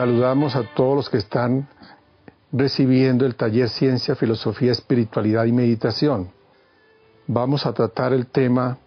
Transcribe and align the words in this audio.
Saludamos 0.00 0.56
a 0.56 0.62
todos 0.62 0.96
los 0.96 1.10
que 1.10 1.18
están 1.18 1.68
recibiendo 2.50 3.26
el 3.26 3.34
taller 3.34 3.68
Ciencia, 3.68 4.14
Filosofía, 4.14 4.72
Espiritualidad 4.72 5.44
y 5.44 5.52
Meditación. 5.52 6.30
Vamos 7.26 7.66
a 7.66 7.74
tratar 7.74 8.14
el 8.14 8.28
tema 8.28 8.78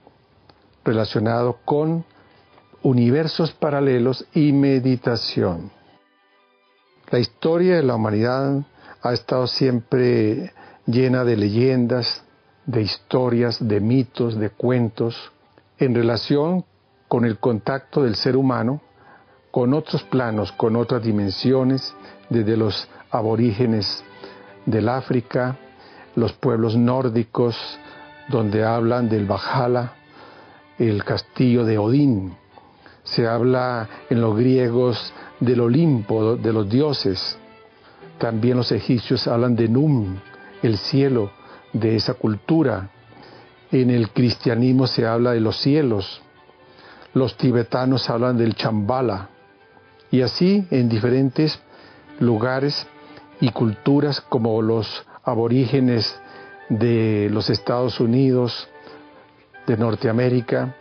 relacionado 0.83 1.59
con 1.65 2.03
universos 2.81 3.51
paralelos 3.51 4.25
y 4.33 4.53
meditación. 4.53 5.69
La 7.11 7.19
historia 7.19 7.75
de 7.75 7.83
la 7.83 7.93
humanidad 7.93 8.63
ha 9.03 9.13
estado 9.13 9.45
siempre 9.45 10.51
llena 10.87 11.23
de 11.23 11.37
leyendas, 11.37 12.23
de 12.65 12.81
historias, 12.81 13.59
de 13.59 13.79
mitos, 13.81 14.35
de 14.35 14.49
cuentos, 14.49 15.31
en 15.77 15.93
relación 15.93 16.65
con 17.07 17.23
el 17.23 17.37
contacto 17.37 18.01
del 18.01 18.15
ser 18.15 18.35
humano 18.35 18.81
con 19.53 19.75
otros 19.75 20.01
planos, 20.01 20.51
con 20.53 20.75
otras 20.75 21.03
dimensiones, 21.03 21.93
desde 22.27 22.57
los 22.57 22.87
aborígenes 23.11 24.03
del 24.65 24.89
África, 24.89 25.55
los 26.15 26.33
pueblos 26.33 26.75
nórdicos, 26.75 27.55
donde 28.29 28.65
hablan 28.65 29.09
del 29.09 29.29
Valhalla, 29.29 29.93
el 30.79 31.03
castillo 31.03 31.65
de 31.65 31.77
Odín. 31.77 32.35
Se 33.03 33.27
habla 33.27 33.87
en 34.09 34.21
los 34.21 34.35
griegos 34.35 35.13
del 35.39 35.61
Olimpo, 35.61 36.35
de 36.35 36.51
los 36.51 36.67
dioses. 36.67 37.37
También 38.17 38.57
los 38.57 38.71
egipcios 38.71 39.27
hablan 39.27 39.55
de 39.55 39.67
Num, 39.67 40.15
el 40.63 40.79
cielo 40.79 41.29
de 41.73 41.95
esa 41.95 42.15
cultura. 42.15 42.89
En 43.71 43.91
el 43.91 44.09
cristianismo 44.09 44.87
se 44.87 45.05
habla 45.05 45.33
de 45.33 45.41
los 45.41 45.57
cielos. 45.57 46.23
Los 47.13 47.37
tibetanos 47.37 48.09
hablan 48.09 48.35
del 48.35 48.55
Chambala, 48.55 49.29
y 50.13 50.21
así 50.21 50.67
en 50.69 50.89
diferentes 50.89 51.59
lugares 52.19 52.85
y 53.41 53.49
culturas 53.49 54.21
como 54.21 54.61
los 54.61 55.03
aborígenes 55.23 56.21
de 56.69 57.29
los 57.31 57.49
Estados 57.49 57.99
Unidos, 57.99 58.69
de 59.65 59.75
Norteamérica, 59.75 60.75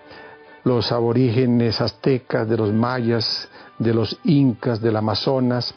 los 0.64 0.92
aborígenes 0.92 1.80
aztecas, 1.80 2.46
de 2.46 2.58
los 2.58 2.74
mayas, 2.74 3.48
de 3.78 3.94
los 3.94 4.18
incas, 4.24 4.82
del 4.82 4.96
Amazonas, 4.96 5.74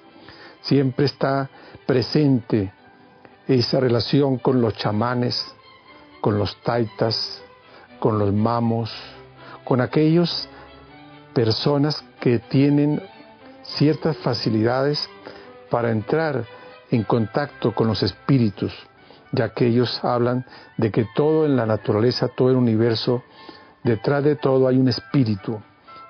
siempre 0.60 1.06
está 1.06 1.50
presente 1.86 2.74
esa 3.48 3.80
relación 3.80 4.38
con 4.38 4.60
los 4.60 4.74
chamanes, 4.74 5.56
con 6.20 6.38
los 6.38 6.62
taitas, 6.62 7.42
con 8.02 8.20
los 8.20 8.34
mamos, 8.34 8.94
con 9.64 9.80
aquellos 9.80 10.50
personas 11.34 12.04
que 12.20 12.40
tienen 12.40 13.02
ciertas 13.68 14.18
facilidades 14.18 15.10
para 15.70 15.92
entrar 15.92 16.46
en 16.92 17.04
contacto 17.04 17.74
con 17.74 17.88
los 17.88 18.04
espíritus, 18.04 18.74
ya 19.32 19.54
que 19.54 19.68
ellos 19.68 20.00
hablan 20.04 20.46
de 20.78 20.92
que 20.92 21.08
todo 21.16 21.46
en 21.46 21.56
la 21.56 21.66
naturaleza, 21.66 22.28
todo 22.30 22.50
el 22.52 22.56
universo, 22.56 23.24
detrás 23.84 24.24
de 24.24 24.36
todo 24.36 24.68
hay 24.68 24.78
un 24.78 24.88
espíritu 24.88 25.62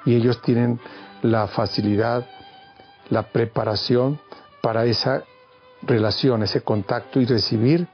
y 0.05 0.15
ellos 0.15 0.41
tienen 0.41 0.79
la 1.21 1.47
facilidad, 1.47 2.25
la 3.09 3.23
preparación 3.23 4.19
para 4.61 4.85
esa 4.85 5.23
relación, 5.81 6.43
ese 6.43 6.61
contacto 6.61 7.19
y 7.19 7.25
recibir 7.25 7.87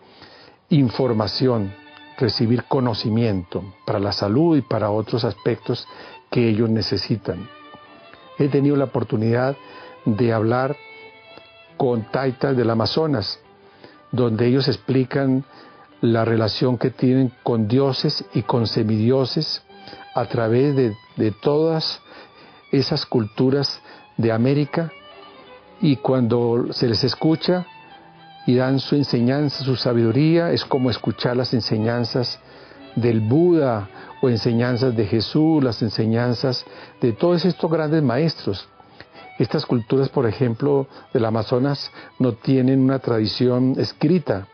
información, 0.69 1.73
recibir 2.17 2.65
conocimiento 2.65 3.63
para 3.85 3.99
la 3.99 4.11
salud 4.11 4.57
y 4.57 4.61
para 4.61 4.91
otros 4.91 5.23
aspectos 5.23 5.87
que 6.29 6.49
ellos 6.49 6.69
necesitan 6.69 7.60
he 8.37 8.47
tenido 8.47 8.75
la 8.75 8.85
oportunidad 8.85 9.55
de 10.05 10.33
hablar 10.33 10.75
con 11.77 12.03
taitas 12.11 12.55
del 12.55 12.69
Amazonas, 12.69 13.39
donde 14.11 14.47
ellos 14.47 14.67
explican 14.67 15.43
la 16.01 16.25
relación 16.25 16.77
que 16.77 16.89
tienen 16.89 17.31
con 17.43 17.67
dioses 17.67 18.25
y 18.33 18.41
con 18.43 18.67
semidioses 18.67 19.63
a 20.15 20.25
través 20.25 20.75
de, 20.75 20.95
de 21.15 21.31
todas 21.31 22.01
esas 22.71 23.05
culturas 23.05 23.79
de 24.17 24.31
América. 24.31 24.91
Y 25.79 25.97
cuando 25.97 26.67
se 26.71 26.87
les 26.87 27.03
escucha 27.03 27.65
y 28.45 28.55
dan 28.55 28.79
su 28.79 28.95
enseñanza, 28.95 29.63
su 29.63 29.75
sabiduría, 29.75 30.51
es 30.51 30.65
como 30.65 30.89
escuchar 30.89 31.37
las 31.37 31.53
enseñanzas 31.53 32.39
del 32.95 33.21
Buda 33.21 33.89
o 34.21 34.29
enseñanzas 34.29 34.95
de 34.95 35.05
Jesús, 35.05 35.63
las 35.63 35.81
enseñanzas 35.81 36.65
de 36.99 37.13
todos 37.13 37.45
estos 37.45 37.69
grandes 37.69 38.03
maestros. 38.03 38.67
Estas 39.39 39.65
culturas, 39.65 40.09
por 40.09 40.27
ejemplo, 40.27 40.87
del 41.13 41.25
Amazonas 41.25 41.91
no 42.19 42.33
tienen 42.33 42.79
una 42.81 42.99
tradición 42.99 43.75
escrita 43.77 44.47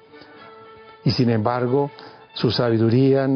y 1.04 1.12
sin 1.12 1.30
embargo 1.30 1.92
su 2.34 2.52
sabiduría 2.52 3.28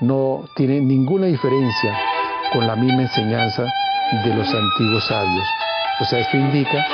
no 0.00 0.44
tiene 0.56 0.80
ninguna 0.80 1.26
diferencia 1.26 1.96
con 2.52 2.66
la 2.66 2.74
misma 2.74 3.02
enseñanza 3.02 3.66
de 4.24 4.34
los 4.34 4.48
antiguos 4.48 5.06
sabios. 5.06 5.46
O 6.00 6.04
sea, 6.04 6.20
esto 6.20 6.36
indica 6.36 6.84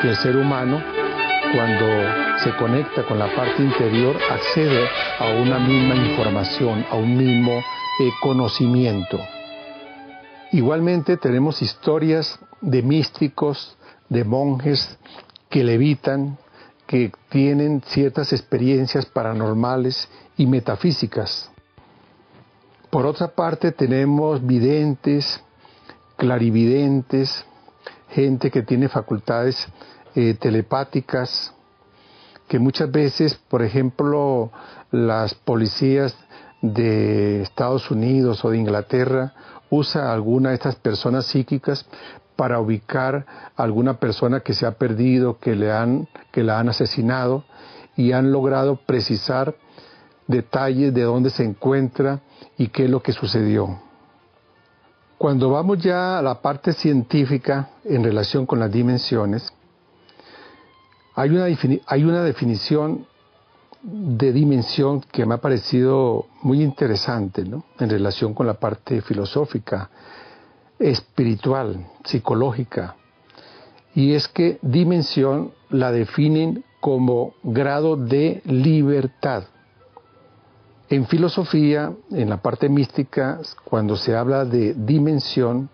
que 0.00 0.08
el 0.10 0.16
ser 0.16 0.36
humano, 0.36 0.82
cuando 1.54 1.86
se 2.42 2.50
conecta 2.56 3.06
con 3.06 3.16
la 3.16 3.32
parte 3.32 3.62
interior, 3.62 4.16
accede 4.28 4.88
a 5.20 5.40
una 5.40 5.60
misma 5.60 5.94
información, 5.94 6.84
a 6.90 6.96
un 6.96 7.16
mismo 7.16 7.62
conocimiento. 8.20 9.20
Igualmente 10.50 11.16
tenemos 11.16 11.62
historias 11.62 12.38
de 12.60 12.82
místicos, 12.82 13.76
de 14.08 14.24
monjes 14.24 14.98
que 15.48 15.62
levitan, 15.62 16.38
que 16.88 17.12
tienen 17.28 17.82
ciertas 17.86 18.32
experiencias 18.32 19.06
paranormales 19.06 20.08
y 20.36 20.46
metafísicas. 20.46 21.50
Por 22.90 23.06
otra 23.06 23.28
parte 23.28 23.70
tenemos 23.70 24.44
videntes, 24.44 25.40
clarividentes, 26.16 27.44
gente 28.10 28.50
que 28.50 28.62
tiene 28.62 28.88
facultades 28.88 29.68
eh, 30.14 30.34
telepáticas, 30.34 31.52
que 32.48 32.58
muchas 32.58 32.90
veces, 32.90 33.34
por 33.34 33.62
ejemplo, 33.62 34.50
las 34.90 35.34
policías 35.34 36.16
de 36.60 37.42
Estados 37.42 37.90
Unidos 37.90 38.44
o 38.44 38.50
de 38.50 38.58
Inglaterra 38.58 39.34
usa 39.70 40.12
alguna 40.12 40.50
de 40.50 40.56
estas 40.56 40.76
personas 40.76 41.26
psíquicas 41.26 41.86
para 42.36 42.60
ubicar 42.60 43.26
a 43.56 43.62
alguna 43.62 43.94
persona 43.98 44.40
que 44.40 44.54
se 44.54 44.66
ha 44.66 44.72
perdido, 44.72 45.38
que, 45.38 45.54
le 45.54 45.72
han, 45.72 46.08
que 46.32 46.42
la 46.42 46.58
han 46.58 46.68
asesinado 46.68 47.44
y 47.96 48.12
han 48.12 48.32
logrado 48.32 48.76
precisar 48.76 49.54
detalles 50.26 50.92
de 50.94 51.02
dónde 51.02 51.30
se 51.30 51.44
encuentra 51.44 52.20
y 52.56 52.68
qué 52.68 52.84
es 52.84 52.90
lo 52.90 53.02
que 53.02 53.12
sucedió. 53.12 53.80
Cuando 55.18 55.50
vamos 55.50 55.78
ya 55.78 56.18
a 56.18 56.22
la 56.22 56.40
parte 56.40 56.72
científica 56.72 57.70
en 57.84 58.02
relación 58.02 58.46
con 58.46 58.58
las 58.58 58.70
dimensiones, 58.70 59.52
hay 61.14 61.30
una, 61.30 61.46
hay 61.86 62.04
una 62.04 62.22
definición 62.22 63.06
de 63.82 64.32
dimensión 64.32 65.00
que 65.00 65.26
me 65.26 65.34
ha 65.34 65.38
parecido 65.38 66.26
muy 66.42 66.62
interesante 66.62 67.42
en 67.42 67.90
relación 67.90 68.32
con 68.32 68.46
la 68.46 68.54
parte 68.54 69.02
filosófica, 69.02 69.90
espiritual, 70.78 71.86
psicológica. 72.04 72.96
Y 73.94 74.14
es 74.14 74.26
que 74.26 74.58
dimensión 74.62 75.52
la 75.70 75.92
definen 75.92 76.64
como 76.80 77.34
grado 77.42 77.96
de 77.96 78.42
libertad. 78.46 79.44
En 80.88 81.06
filosofía, 81.06 81.92
en 82.10 82.28
la 82.28 82.38
parte 82.38 82.68
mística, 82.68 83.40
cuando 83.64 83.96
se 83.96 84.16
habla 84.16 84.44
de 84.44 84.74
dimensión 84.74 85.68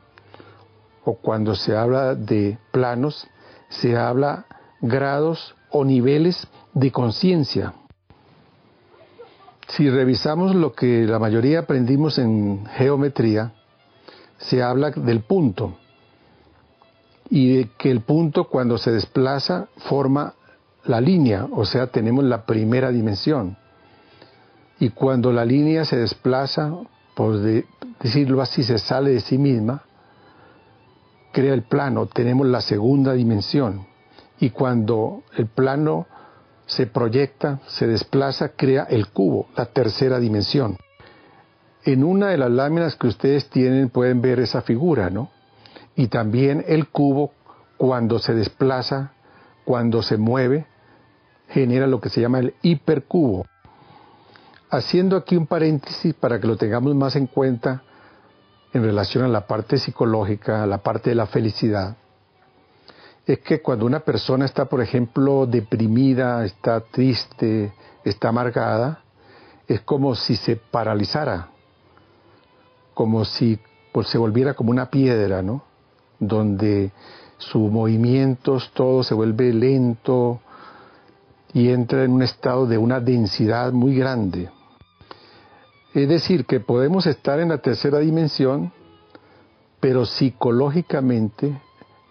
o 1.05 1.15
cuando 1.15 1.55
se 1.55 1.77
habla 1.77 2.15
de 2.15 2.59
planos, 2.73 3.27
se 3.69 3.97
habla 3.97 4.47
grados 4.81 5.55
o 5.71 5.85
niveles 5.85 6.47
de 6.75 6.91
conciencia 6.91 7.75
Si 9.69 9.89
revisamos 9.89 10.55
lo 10.55 10.73
que 10.73 11.05
la 11.07 11.21
mayoría 11.21 11.61
aprendimos 11.61 12.19
en 12.19 12.67
geometría, 12.67 13.53
se 14.39 14.63
habla 14.63 14.91
del 14.91 15.21
punto 15.21 15.77
y 17.29 17.57
de 17.57 17.71
que 17.79 17.91
el 17.91 18.01
punto 18.01 18.49
cuando 18.49 18.79
se 18.79 18.91
desplaza 18.91 19.69
forma 19.77 20.35
la 20.85 21.01
línea, 21.01 21.47
o 21.53 21.65
sea, 21.65 21.87
tenemos 21.87 22.25
la 22.25 22.45
primera 22.47 22.91
dimensión. 22.91 23.57
Y 24.81 24.89
cuando 24.91 25.31
la 25.31 25.45
línea 25.45 25.85
se 25.85 25.99
desplaza, 25.99 26.73
por 27.15 27.39
decirlo 28.03 28.43
así, 28.43 28.65
se 28.65 28.79
sale 28.79 29.11
de 29.11 29.21
sí 29.21 29.39
misma, 29.39 29.85
crea 31.33 31.55
el 31.55 31.63
plano, 31.63 32.07
tenemos 32.07 32.47
la 32.49 32.61
segunda 32.61 33.13
dimensión. 33.13 33.87
Y 34.41 34.51
cuando 34.51 35.23
el 35.37 35.47
plano 35.47 36.07
se 36.67 36.87
proyecta, 36.87 37.61
se 37.67 37.87
desplaza, 37.87 38.51
crea 38.51 38.85
el 38.85 39.09
cubo, 39.09 39.49
la 39.57 39.67
tercera 39.67 40.19
dimensión. 40.19 40.77
En 41.85 42.05
una 42.05 42.29
de 42.29 42.39
las 42.39 42.51
láminas 42.51 42.97
que 42.97 43.07
ustedes 43.07 43.51
tienen 43.51 43.91
pueden 43.91 44.21
ver 44.23 44.41
esa 44.41 44.63
figura, 44.63 45.11
¿no? 45.11 45.31
Y 45.97 46.09
también 46.09 46.65
el 46.67 46.89
cubo, 46.89 47.33
cuando 47.77 48.19
se 48.19 48.35
desplaza, 48.35 49.13
cuando 49.65 50.03
se 50.03 50.17
mueve, 50.17 50.67
genera 51.49 51.87
lo 51.87 52.01
que 52.01 52.09
se 52.09 52.21
llama 52.21 52.39
el 52.39 52.55
hipercubo. 52.63 53.47
Haciendo 54.71 55.17
aquí 55.17 55.37
un 55.37 55.47
paréntesis 55.47 56.15
para 56.15 56.41
que 56.41 56.47
lo 56.47 56.57
tengamos 56.57 56.95
más 56.95 57.17
en 57.17 57.27
cuenta 57.27 57.83
en 58.73 58.85
relación 58.85 59.25
a 59.25 59.29
la 59.29 59.47
parte 59.47 59.79
psicológica, 59.79 60.63
a 60.63 60.67
la 60.67 60.79
parte 60.79 61.11
de 61.11 61.17
la 61.17 61.27
felicidad, 61.27 61.97
es 63.33 63.39
que 63.39 63.63
cuando 63.63 63.87
una 63.87 64.01
persona 64.01 64.45
está, 64.45 64.65
por 64.65 64.81
ejemplo, 64.81 65.47
deprimida, 65.47 66.45
está 66.45 66.81
triste, 66.81 67.73
está 68.05 68.31
amargada, 68.31 69.05
es 69.69 69.83
como 69.83 70.17
si 70.17 70.35
se 70.35 70.57
paralizara, 70.57 71.49
como 72.93 73.25
si 73.25 73.57
pues, 73.93 74.09
se 74.09 74.19
volviera 74.19 74.55
como 74.55 74.73
una 74.73 74.91
piedra, 74.91 75.43
¿no? 75.43 75.63
Donde 76.19 76.91
sus 77.39 77.71
movimientos, 77.71 78.73
todo 78.75 79.05
se 79.05 79.15
vuelve 79.15 79.53
lento 79.53 80.41
y 81.53 81.69
entra 81.69 82.03
en 82.03 82.11
un 82.11 82.23
estado 82.23 82.67
de 82.67 82.79
una 82.79 82.99
densidad 82.99 83.71
muy 83.71 83.95
grande. 83.95 84.51
Es 85.95 86.09
decir, 86.09 86.47
que 86.47 86.59
podemos 86.59 87.07
estar 87.07 87.39
en 87.39 87.51
la 87.51 87.59
tercera 87.59 88.01
dimensión, 88.01 88.73
pero 89.79 90.05
psicológicamente, 90.05 91.61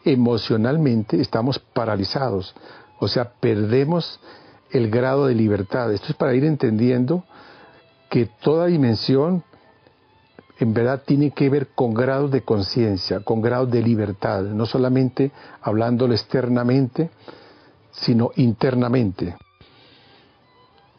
emocionalmente, 0.06 1.20
estamos 1.20 1.60
paralizados. 1.60 2.56
O 3.00 3.08
sea, 3.08 3.32
perdemos 3.40 4.20
el 4.72 4.90
grado 4.90 5.28
de 5.28 5.36
libertad. 5.36 5.92
Esto 5.94 6.08
es 6.10 6.16
para 6.16 6.34
ir 6.34 6.44
entendiendo 6.44 7.24
que 8.10 8.28
toda 8.42 8.68
dimensión 8.68 9.44
en 10.60 10.74
verdad 10.74 11.04
tiene 11.06 11.32
que 11.32 11.50
ver 11.50 11.70
con 11.70 11.94
grados 11.94 12.32
de 12.32 12.42
conciencia, 12.42 13.22
con 13.22 13.42
grados 13.42 13.72
de 13.72 13.82
libertad, 13.82 14.42
no 14.42 14.66
solamente 14.66 15.32
hablándolo 15.62 16.14
externamente, 16.14 17.10
sino 17.92 18.32
internamente. 18.36 19.38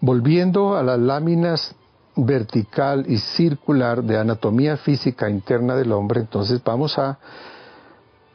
Volviendo 0.00 0.76
a 0.76 0.82
las 0.82 0.98
láminas 0.98 1.74
vertical 2.16 3.04
y 3.06 3.18
circular 3.18 4.02
de 4.02 4.18
anatomía 4.18 4.78
física 4.78 5.28
interna 5.28 5.76
del 5.76 5.92
hombre, 5.92 6.20
entonces 6.20 6.62
vamos 6.64 6.98
a 6.98 7.18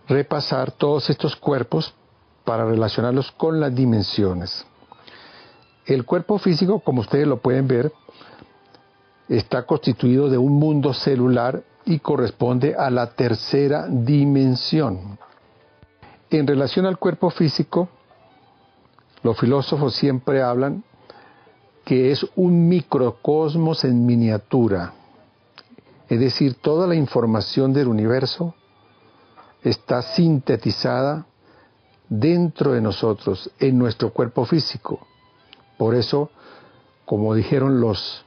repasar 0.08 0.72
todos 0.72 1.10
estos 1.10 1.36
cuerpos 1.36 1.94
para 2.44 2.66
relacionarlos 2.66 3.32
con 3.32 3.60
las 3.60 3.74
dimensiones. 3.74 4.66
El 5.86 6.06
cuerpo 6.06 6.38
físico, 6.38 6.80
como 6.80 7.02
ustedes 7.02 7.28
lo 7.28 7.38
pueden 7.38 7.68
ver, 7.68 7.92
está 9.28 9.66
constituido 9.66 10.30
de 10.30 10.38
un 10.38 10.54
mundo 10.54 10.94
celular 10.94 11.64
y 11.86 12.00
corresponde 12.00 12.76
a 12.76 12.90
la 12.90 13.12
tercera 13.12 13.88
dimensión. 13.88 15.18
En 16.30 16.48
relación 16.48 16.86
al 16.86 16.98
cuerpo 16.98 17.30
físico, 17.30 17.90
los 19.24 19.40
filósofos 19.40 19.96
siempre 19.96 20.42
hablan 20.42 20.84
que 21.84 22.12
es 22.12 22.26
un 22.36 22.68
microcosmos 22.68 23.84
en 23.84 24.06
miniatura. 24.06 24.94
Es 26.10 26.20
decir, 26.20 26.56
toda 26.56 26.88
la 26.88 26.96
información 26.96 27.74
del 27.74 27.88
universo 27.88 28.56
está 29.70 30.02
sintetizada 30.02 31.26
dentro 32.08 32.74
de 32.74 32.82
nosotros, 32.82 33.50
en 33.60 33.78
nuestro 33.78 34.12
cuerpo 34.12 34.46
físico. 34.46 35.00
Por 35.78 35.96
eso, 35.96 36.30
como 37.06 37.34
dijeron 37.34 37.82
los 37.82 38.24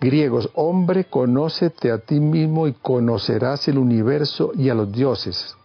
griegos, 0.00 0.50
hombre, 0.54 1.06
conócete 1.06 1.90
a 1.90 1.98
ti 1.98 2.20
mismo 2.20 2.66
y 2.66 2.74
conocerás 2.74 3.68
el 3.68 3.78
universo 3.78 4.52
y 4.54 4.68
a 4.68 4.74
los 4.74 4.92
dioses. 4.92 5.56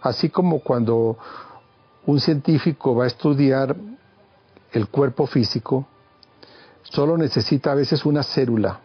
Así 0.00 0.28
como 0.28 0.60
cuando 0.60 1.18
un 2.06 2.20
científico 2.20 2.94
va 2.94 3.04
a 3.04 3.08
estudiar 3.08 3.74
el 4.72 4.88
cuerpo 4.88 5.26
físico, 5.26 5.86
solo 6.82 7.16
necesita 7.16 7.72
a 7.72 7.74
veces 7.74 8.04
una 8.04 8.22
célula 8.22 8.80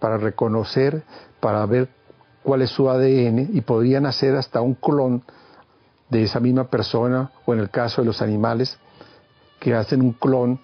para 0.00 0.16
reconocer, 0.16 1.04
para 1.40 1.64
ver 1.66 1.99
cuál 2.42 2.62
es 2.62 2.70
su 2.70 2.88
ADN 2.88 3.50
y 3.52 3.60
podrían 3.60 4.06
hacer 4.06 4.36
hasta 4.36 4.60
un 4.60 4.74
clon 4.74 5.22
de 6.08 6.24
esa 6.24 6.40
misma 6.40 6.64
persona 6.64 7.30
o 7.46 7.54
en 7.54 7.60
el 7.60 7.70
caso 7.70 8.02
de 8.02 8.06
los 8.06 8.20
animales 8.22 8.78
que 9.58 9.74
hacen 9.74 10.00
un 10.00 10.12
clon 10.12 10.60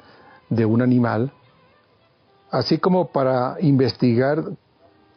de 0.49 0.65
un 0.65 0.83
animal, 0.83 1.33
así 2.51 2.79
como 2.79 3.09
para 3.09 3.57
investigar 3.61 4.45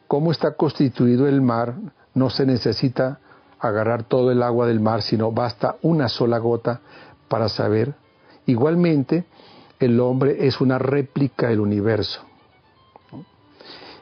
cómo 0.07 0.31
está 0.31 0.55
constituido 0.55 1.27
el 1.27 1.41
mar, 1.41 1.75
no 2.13 2.29
se 2.29 2.45
necesita 2.45 3.19
agarrar 3.59 4.03
todo 4.03 4.31
el 4.31 4.41
agua 4.43 4.67
del 4.67 4.79
mar, 4.79 5.01
sino 5.01 5.31
basta 5.31 5.77
una 5.81 6.09
sola 6.09 6.37
gota 6.39 6.81
para 7.27 7.49
saber. 7.49 7.93
Igualmente, 8.45 9.25
el 9.79 9.99
hombre 9.99 10.47
es 10.47 10.59
una 10.61 10.77
réplica 10.79 11.49
del 11.49 11.59
universo. 11.59 12.21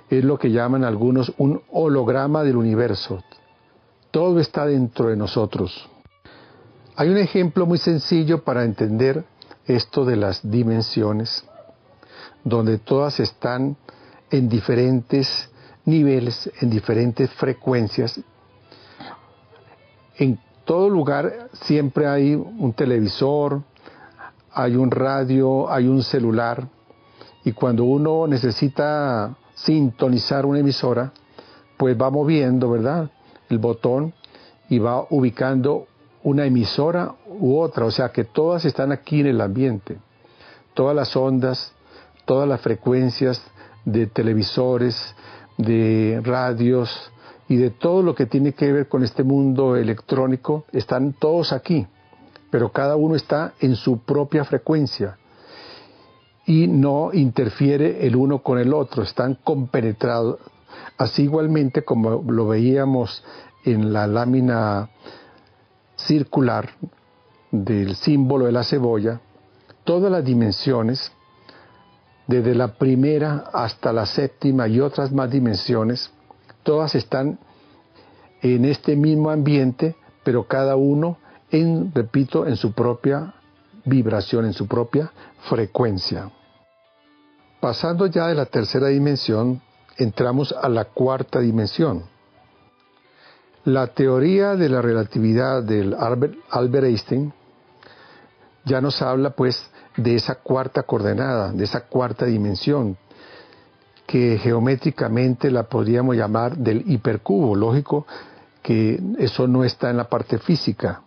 Es 0.09 0.23
lo 0.23 0.37
que 0.37 0.51
llaman 0.51 0.83
algunos 0.83 1.33
un 1.37 1.61
holograma 1.71 2.43
del 2.43 2.55
universo. 2.55 3.23
Todo 4.11 4.39
está 4.39 4.65
dentro 4.65 5.09
de 5.09 5.17
nosotros. 5.17 5.89
Hay 6.95 7.09
un 7.09 7.17
ejemplo 7.17 7.65
muy 7.65 7.77
sencillo 7.77 8.43
para 8.43 8.63
entender 8.63 9.25
esto 9.65 10.05
de 10.05 10.15
las 10.15 10.49
dimensiones, 10.49 11.45
donde 12.43 12.77
todas 12.79 13.19
están 13.19 13.75
en 14.31 14.49
diferentes 14.49 15.49
niveles, 15.85 16.49
en 16.61 16.69
diferentes 16.69 17.29
frecuencias. 17.31 18.19
En 20.17 20.39
todo 20.65 20.89
lugar 20.89 21.49
siempre 21.53 22.07
hay 22.07 22.33
un 22.33 22.73
televisor, 22.73 23.61
hay 24.51 24.75
un 24.75 24.89
radio, 24.89 25.69
hay 25.69 25.87
un 25.87 26.01
celular, 26.01 26.67
y 27.43 27.51
cuando 27.51 27.83
uno 27.83 28.25
necesita 28.27 29.35
sintonizar 29.57 30.45
una 30.45 30.59
emisora, 30.59 31.11
pues 31.77 31.99
va 31.99 32.09
moviendo, 32.09 32.69
¿verdad? 32.69 33.09
El 33.49 33.59
botón 33.59 34.13
y 34.69 34.79
va 34.79 35.05
ubicando 35.09 35.87
una 36.23 36.45
emisora 36.45 37.15
u 37.27 37.57
otra, 37.57 37.85
o 37.85 37.91
sea 37.91 38.09
que 38.09 38.23
todas 38.23 38.65
están 38.65 38.91
aquí 38.91 39.21
en 39.21 39.27
el 39.27 39.41
ambiente, 39.41 39.97
todas 40.73 40.95
las 40.95 41.15
ondas, 41.15 41.73
todas 42.25 42.47
las 42.47 42.61
frecuencias 42.61 43.41
de 43.85 44.07
televisores, 44.07 45.15
de 45.57 46.21
radios 46.23 47.11
y 47.47 47.55
de 47.55 47.69
todo 47.69 48.01
lo 48.03 48.13
que 48.13 48.25
tiene 48.25 48.53
que 48.53 48.71
ver 48.71 48.87
con 48.87 49.03
este 49.03 49.23
mundo 49.23 49.75
electrónico, 49.75 50.65
están 50.71 51.13
todos 51.13 51.53
aquí. 51.53 51.87
Pero 52.51 52.71
cada 52.71 52.95
uno 52.95 53.15
está 53.15 53.53
en 53.59 53.75
su 53.75 53.99
propia 53.99 54.43
frecuencia 54.43 55.17
y 56.47 56.65
no 56.67 57.11
interfiere 57.13 58.07
el 58.07 58.15
uno 58.15 58.39
con 58.39 58.57
el 58.57 58.73
otro, 58.73 59.03
están 59.03 59.35
compenetrados. 59.43 60.39
Así 60.97 61.23
igualmente 61.23 61.83
como 61.83 62.23
lo 62.25 62.47
veíamos 62.47 63.23
en 63.65 63.91
la 63.91 64.07
lámina 64.07 64.89
circular 65.97 66.69
del 67.51 67.95
símbolo 67.95 68.45
de 68.45 68.53
la 68.53 68.63
cebolla, 68.63 69.19
todas 69.83 70.09
las 70.09 70.23
dimensiones, 70.23 71.11
desde 72.27 72.55
la 72.55 72.77
primera 72.77 73.49
hasta 73.53 73.91
la 73.91 74.05
séptima 74.05 74.69
y 74.69 74.79
otras 74.79 75.11
más 75.11 75.29
dimensiones, 75.29 76.11
todas 76.63 76.95
están 76.95 77.39
en 78.41 78.63
este 78.63 78.95
mismo 78.95 79.31
ambiente, 79.31 79.97
pero 80.23 80.47
cada 80.47 80.77
uno 80.77 81.17
en, 81.51 81.91
repito, 81.93 82.47
en 82.47 82.55
su 82.55 82.71
propia 82.71 83.33
vibración, 83.83 84.45
en 84.45 84.53
su 84.53 84.65
propia 84.67 85.11
frecuencia. 85.49 86.31
Pasando 87.67 88.05
ya 88.05 88.27
de 88.27 88.35
la 88.35 88.45
tercera 88.45 88.87
dimensión, 88.87 89.61
entramos 89.97 90.55
a 90.57 90.69
la 90.69 90.85
cuarta 90.85 91.41
dimensión. 91.41 92.05
La 93.65 93.87
teoría 93.87 94.55
de 94.55 94.69
la 94.69 94.81
relatividad 94.81 95.63
del 95.63 95.93
Albert, 95.93 96.85
Einstein 96.85 97.33
ya 98.63 98.79
nos 98.79 99.01
habla 99.01 99.31
pues 99.31 99.69
de 99.97 100.15
esa 100.15 100.35
cuarta 100.35 100.83
coordenada, 100.83 101.51
de 101.51 101.65
esa 101.65 101.81
cuarta 101.81 102.25
dimensión, 102.25 102.95
que 104.05 104.39
geométricamente 104.41 105.51
la 105.51 105.63
podríamos 105.63 106.15
llamar 106.15 106.55
del 106.55 106.89
hipercubo. 106.89 107.53
Lógico 107.53 108.07
que 108.63 108.97
eso 109.19 109.45
no 109.45 109.65
está 109.65 109.89
en 109.89 109.97
la 109.97 110.07
parte 110.07 110.37
física, 110.37 111.01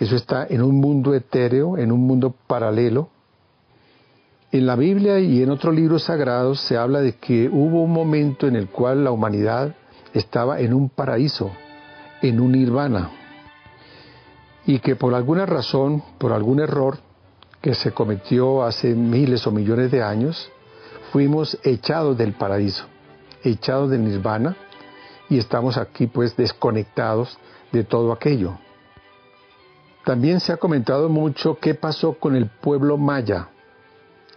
eso 0.00 0.16
está 0.16 0.48
en 0.50 0.62
un 0.62 0.80
mundo 0.80 1.14
etéreo, 1.14 1.78
en 1.78 1.92
un 1.92 2.00
mundo 2.00 2.34
paralelo. 2.48 3.08
En 4.52 4.66
la 4.66 4.76
Biblia 4.76 5.18
y 5.18 5.42
en 5.42 5.48
otros 5.48 5.74
libros 5.74 6.02
sagrados 6.02 6.60
se 6.60 6.76
habla 6.76 7.00
de 7.00 7.14
que 7.14 7.48
hubo 7.48 7.82
un 7.82 7.90
momento 7.90 8.46
en 8.46 8.54
el 8.54 8.68
cual 8.68 9.02
la 9.02 9.10
humanidad 9.10 9.74
estaba 10.12 10.60
en 10.60 10.74
un 10.74 10.90
paraíso, 10.90 11.50
en 12.20 12.38
un 12.38 12.52
nirvana, 12.52 13.10
y 14.66 14.78
que 14.80 14.94
por 14.94 15.14
alguna 15.14 15.46
razón, 15.46 16.02
por 16.18 16.32
algún 16.32 16.60
error 16.60 16.98
que 17.62 17.74
se 17.74 17.92
cometió 17.92 18.62
hace 18.62 18.94
miles 18.94 19.46
o 19.46 19.52
millones 19.52 19.90
de 19.90 20.02
años, 20.02 20.50
fuimos 21.12 21.58
echados 21.62 22.18
del 22.18 22.34
paraíso, 22.34 22.84
echados 23.42 23.88
del 23.88 24.04
nirvana, 24.04 24.54
y 25.30 25.38
estamos 25.38 25.78
aquí 25.78 26.08
pues 26.08 26.36
desconectados 26.36 27.38
de 27.72 27.84
todo 27.84 28.12
aquello. 28.12 28.58
También 30.04 30.40
se 30.40 30.52
ha 30.52 30.58
comentado 30.58 31.08
mucho 31.08 31.56
qué 31.58 31.74
pasó 31.74 32.18
con 32.18 32.36
el 32.36 32.50
pueblo 32.50 32.98
maya. 32.98 33.48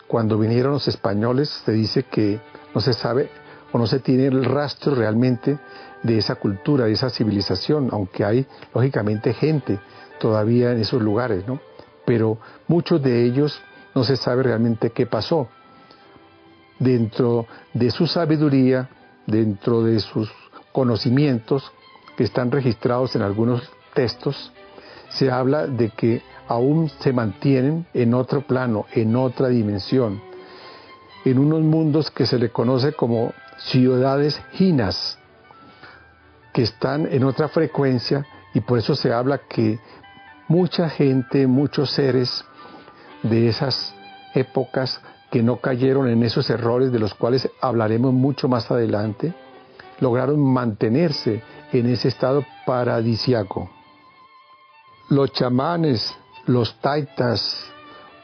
Cuando 0.07 0.37
vinieron 0.37 0.73
los 0.73 0.87
españoles 0.87 1.49
se 1.65 1.71
dice 1.71 2.03
que 2.03 2.39
no 2.73 2.81
se 2.81 2.93
sabe 2.93 3.29
o 3.71 3.77
no 3.77 3.87
se 3.87 3.99
tiene 3.99 4.27
el 4.27 4.45
rastro 4.45 4.95
realmente 4.95 5.57
de 6.03 6.17
esa 6.17 6.35
cultura, 6.35 6.85
de 6.85 6.93
esa 6.93 7.09
civilización, 7.09 7.89
aunque 7.91 8.23
hay 8.23 8.45
lógicamente 8.73 9.33
gente 9.33 9.79
todavía 10.19 10.71
en 10.71 10.81
esos 10.81 11.01
lugares, 11.01 11.47
¿no? 11.47 11.59
Pero 12.05 12.37
muchos 12.67 13.01
de 13.01 13.25
ellos 13.25 13.59
no 13.95 14.03
se 14.03 14.15
sabe 14.15 14.43
realmente 14.43 14.91
qué 14.91 15.07
pasó. 15.07 15.49
Dentro 16.77 17.47
de 17.73 17.89
su 17.89 18.05
sabiduría, 18.05 18.89
dentro 19.25 19.81
de 19.81 19.99
sus 19.99 20.31
conocimientos 20.71 21.71
que 22.15 22.25
están 22.25 22.51
registrados 22.51 23.15
en 23.15 23.23
algunos 23.23 23.63
textos, 23.93 24.51
se 25.09 25.31
habla 25.31 25.65
de 25.67 25.89
que 25.89 26.21
aún 26.47 26.89
se 26.99 27.13
mantienen 27.13 27.85
en 27.93 28.13
otro 28.13 28.41
plano, 28.41 28.85
en 28.93 29.15
otra 29.15 29.49
dimensión, 29.49 30.21
en 31.23 31.39
unos 31.39 31.61
mundos 31.61 32.11
que 32.11 32.25
se 32.25 32.37
le 32.37 32.49
conoce 32.49 32.93
como 32.93 33.33
ciudades 33.57 34.41
ginas, 34.53 35.17
que 36.53 36.63
están 36.63 37.07
en 37.11 37.23
otra 37.23 37.47
frecuencia 37.47 38.25
y 38.53 38.61
por 38.61 38.79
eso 38.79 38.95
se 38.95 39.11
habla 39.11 39.39
que 39.39 39.79
mucha 40.47 40.89
gente, 40.89 41.47
muchos 41.47 41.91
seres 41.91 42.45
de 43.23 43.47
esas 43.47 43.93
épocas 44.33 45.01
que 45.31 45.41
no 45.41 45.57
cayeron 45.57 46.07
en 46.07 46.23
esos 46.23 46.49
errores 46.49 46.91
de 46.91 46.99
los 46.99 47.13
cuales 47.13 47.49
hablaremos 47.59 48.13
mucho 48.13 48.47
más 48.47 48.69
adelante, 48.69 49.33
lograron 49.99 50.39
mantenerse 50.39 51.41
en 51.73 51.87
ese 51.87 52.09
estado 52.09 52.45
paradisiaco. 52.65 53.69
Los 55.09 55.31
chamanes, 55.33 56.15
los 56.45 56.79
taitas 56.79 57.65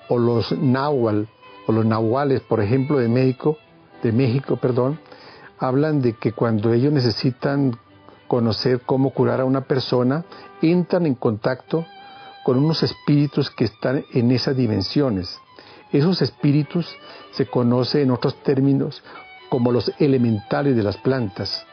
o 0.08 0.18
los 0.18 0.52
náhuatl 0.52 1.24
o 1.68 1.72
los 1.72 1.86
nahuales, 1.86 2.42
por 2.42 2.62
ejemplo, 2.62 2.98
de 3.00 3.08
México, 3.08 3.58
de 4.04 4.12
México, 4.12 4.58
perdón, 4.58 5.00
hablan 5.60 6.02
de 6.02 6.14
que 6.14 6.32
cuando 6.32 6.74
ellos 6.74 6.92
necesitan 6.92 7.78
conocer 8.28 8.82
cómo 8.86 9.12
curar 9.12 9.42
a 9.42 9.46
una 9.46 9.62
persona, 9.62 10.26
entran 10.62 11.06
en 11.06 11.16
contacto 11.16 11.86
con 12.44 12.58
unos 12.58 12.82
espíritus 12.82 13.50
que 13.52 13.66
están 13.66 14.04
en 14.14 14.32
esas 14.32 14.56
dimensiones. 14.56 15.38
Esos 15.92 16.22
espíritus 16.22 16.88
se 17.32 17.46
conocen 17.46 18.04
en 18.04 18.12
otros 18.12 18.42
términos 18.44 19.04
como 19.50 19.72
los 19.72 19.92
elementales 20.00 20.76
de 20.76 20.84
las 20.84 20.98
plantas, 20.98 21.66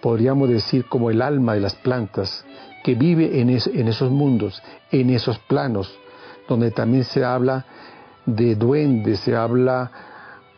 podríamos 0.00 0.48
decir 0.48 0.86
como 0.86 1.10
el 1.10 1.20
alma 1.20 1.54
de 1.54 1.60
las 1.60 1.74
plantas, 1.74 2.44
que 2.82 2.94
vive 2.94 3.40
en, 3.40 3.50
esos 3.50 4.10
mundos, 4.10 4.62
en 4.90 5.10
esos 5.10 5.38
planos, 5.40 5.92
donde 6.48 6.70
también 6.70 7.04
se 7.04 7.24
habla 7.24 7.64
de 8.26 8.54
duendes, 8.54 9.20
se 9.20 9.36
habla 9.36 9.90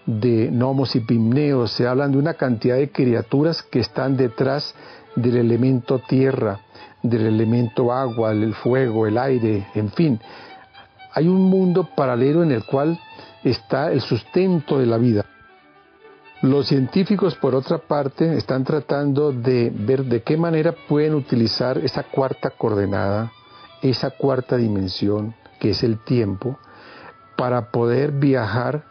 de 0.06 0.48
gnomos 0.50 0.96
y 0.96 1.00
pimneos, 1.00 1.72
se 1.72 1.86
hablan 1.86 2.12
de 2.12 2.18
una 2.18 2.34
cantidad 2.34 2.76
de 2.76 2.90
criaturas 2.90 3.62
que 3.62 3.80
están 3.80 4.16
detrás 4.16 4.74
del 5.16 5.36
elemento 5.36 5.98
tierra, 5.98 6.60
del 7.02 7.26
elemento 7.26 7.92
agua, 7.92 8.32
el 8.32 8.54
fuego, 8.54 9.06
el 9.06 9.18
aire, 9.18 9.66
en 9.74 9.90
fin. 9.90 10.20
Hay 11.14 11.28
un 11.28 11.42
mundo 11.42 11.88
paralelo 11.94 12.42
en 12.42 12.52
el 12.52 12.64
cual 12.64 12.98
está 13.44 13.92
el 13.92 14.00
sustento 14.00 14.78
de 14.78 14.86
la 14.86 14.96
vida. 14.96 15.24
Los 16.42 16.66
científicos, 16.66 17.36
por 17.36 17.54
otra 17.54 17.78
parte, 17.78 18.36
están 18.36 18.64
tratando 18.64 19.30
de 19.30 19.72
ver 19.72 20.04
de 20.04 20.22
qué 20.22 20.36
manera 20.36 20.74
pueden 20.88 21.14
utilizar 21.14 21.78
esa 21.78 22.02
cuarta 22.02 22.50
coordenada, 22.50 23.30
esa 23.80 24.10
cuarta 24.10 24.56
dimensión, 24.56 25.36
que 25.60 25.70
es 25.70 25.84
el 25.84 26.00
tiempo, 26.00 26.58
para 27.36 27.70
poder 27.70 28.10
viajar 28.10 28.82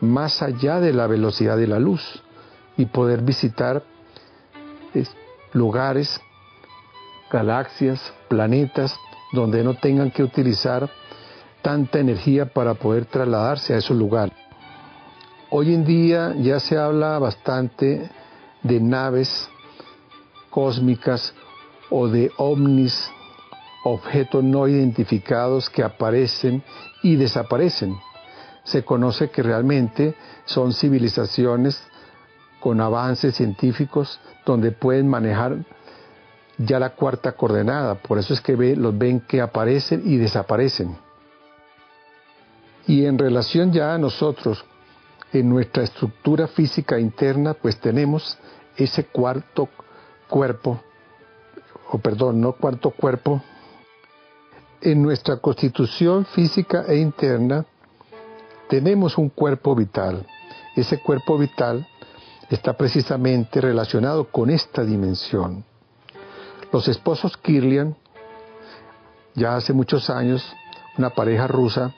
más 0.00 0.40
allá 0.40 0.78
de 0.78 0.92
la 0.92 1.08
velocidad 1.08 1.56
de 1.56 1.66
la 1.66 1.80
luz 1.80 2.22
y 2.76 2.86
poder 2.86 3.22
visitar 3.22 3.82
lugares, 5.52 6.20
galaxias, 7.28 8.00
planetas, 8.28 8.96
donde 9.32 9.64
no 9.64 9.74
tengan 9.74 10.12
que 10.12 10.22
utilizar 10.22 10.88
tanta 11.60 11.98
energía 11.98 12.46
para 12.46 12.74
poder 12.74 13.06
trasladarse 13.06 13.74
a 13.74 13.78
esos 13.78 13.96
lugares. 13.96 14.49
Hoy 15.52 15.74
en 15.74 15.84
día 15.84 16.32
ya 16.38 16.60
se 16.60 16.78
habla 16.78 17.18
bastante 17.18 18.08
de 18.62 18.78
naves 18.78 19.48
cósmicas 20.48 21.34
o 21.90 22.06
de 22.06 22.30
ovnis, 22.36 23.10
objetos 23.82 24.44
no 24.44 24.68
identificados 24.68 25.68
que 25.68 25.82
aparecen 25.82 26.62
y 27.02 27.16
desaparecen. 27.16 27.98
Se 28.62 28.84
conoce 28.84 29.30
que 29.30 29.42
realmente 29.42 30.14
son 30.44 30.72
civilizaciones 30.72 31.82
con 32.60 32.80
avances 32.80 33.34
científicos 33.34 34.20
donde 34.46 34.70
pueden 34.70 35.08
manejar 35.08 35.56
ya 36.58 36.78
la 36.78 36.90
cuarta 36.90 37.32
coordenada. 37.32 37.96
Por 37.96 38.18
eso 38.18 38.34
es 38.34 38.40
que 38.40 38.54
los 38.76 38.96
ven 38.96 39.18
que 39.18 39.40
aparecen 39.40 40.02
y 40.04 40.16
desaparecen. 40.16 40.96
Y 42.86 43.04
en 43.04 43.18
relación 43.18 43.72
ya 43.72 43.94
a 43.94 43.98
nosotros, 43.98 44.64
en 45.32 45.48
nuestra 45.48 45.84
estructura 45.84 46.48
física 46.48 46.98
interna, 46.98 47.54
pues 47.54 47.78
tenemos 47.78 48.38
ese 48.76 49.04
cuarto 49.04 49.68
cuerpo, 50.28 50.80
o 51.90 51.98
perdón, 51.98 52.40
no 52.40 52.52
cuarto 52.52 52.90
cuerpo, 52.90 53.42
en 54.80 55.02
nuestra 55.02 55.36
constitución 55.36 56.24
física 56.24 56.84
e 56.88 56.96
interna 56.96 57.66
tenemos 58.68 59.18
un 59.18 59.28
cuerpo 59.28 59.74
vital. 59.74 60.26
Ese 60.74 60.98
cuerpo 61.00 61.36
vital 61.36 61.86
está 62.48 62.72
precisamente 62.72 63.60
relacionado 63.60 64.24
con 64.24 64.48
esta 64.48 64.84
dimensión. 64.84 65.64
Los 66.72 66.88
esposos 66.88 67.36
Kirlian, 67.36 67.96
ya 69.34 69.56
hace 69.56 69.72
muchos 69.72 70.08
años, 70.08 70.44
una 70.96 71.10
pareja 71.10 71.46
rusa, 71.46 71.94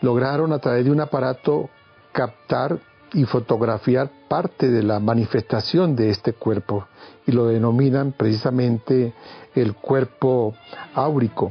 lograron 0.00 0.52
a 0.52 0.58
través 0.58 0.84
de 0.84 0.90
un 0.90 1.00
aparato 1.00 1.70
captar 2.12 2.78
y 3.14 3.24
fotografiar 3.24 4.10
parte 4.28 4.70
de 4.70 4.82
la 4.82 4.98
manifestación 4.98 5.94
de 5.96 6.10
este 6.10 6.32
cuerpo 6.32 6.86
y 7.26 7.32
lo 7.32 7.46
denominan 7.46 8.12
precisamente 8.12 9.12
el 9.54 9.74
cuerpo 9.74 10.54
áurico, 10.94 11.50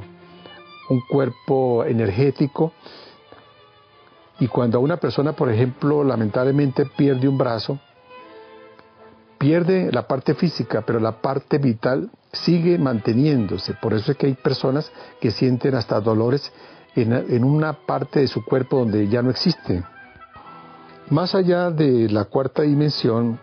un 0.90 1.02
cuerpo 1.10 1.86
energético. 1.86 2.74
Y 4.40 4.48
cuando 4.48 4.80
una 4.80 4.98
persona, 4.98 5.34
por 5.34 5.52
ejemplo, 5.52 6.04
lamentablemente 6.04 6.86
pierde 6.86 7.28
un 7.28 7.38
brazo, 7.38 7.80
pierde 9.38 9.92
la 9.92 10.08
parte 10.08 10.34
física, 10.34 10.82
pero 10.82 11.00
la 11.00 11.22
parte 11.22 11.60
vital 11.60 12.10
sigue 12.34 12.80
manteniéndose. 12.80 13.76
Por 13.76 13.94
eso 13.94 14.12
es 14.12 14.18
que 14.18 14.28
hay 14.28 14.34
personas 14.34 14.92
que 15.20 15.30
sienten 15.30 15.76
hasta 15.76 16.00
dolores 16.00 16.52
en, 16.96 17.14
en 17.14 17.44
una 17.44 17.74
parte 17.74 18.20
de 18.20 18.28
su 18.28 18.44
cuerpo 18.44 18.80
donde 18.80 19.08
ya 19.08 19.22
no 19.22 19.30
existe. 19.30 19.84
Más 21.12 21.36
allá 21.36 21.72
de 21.72 22.08
la 22.08 22.24
cuarta 22.24 22.62
dimensión 22.62 23.38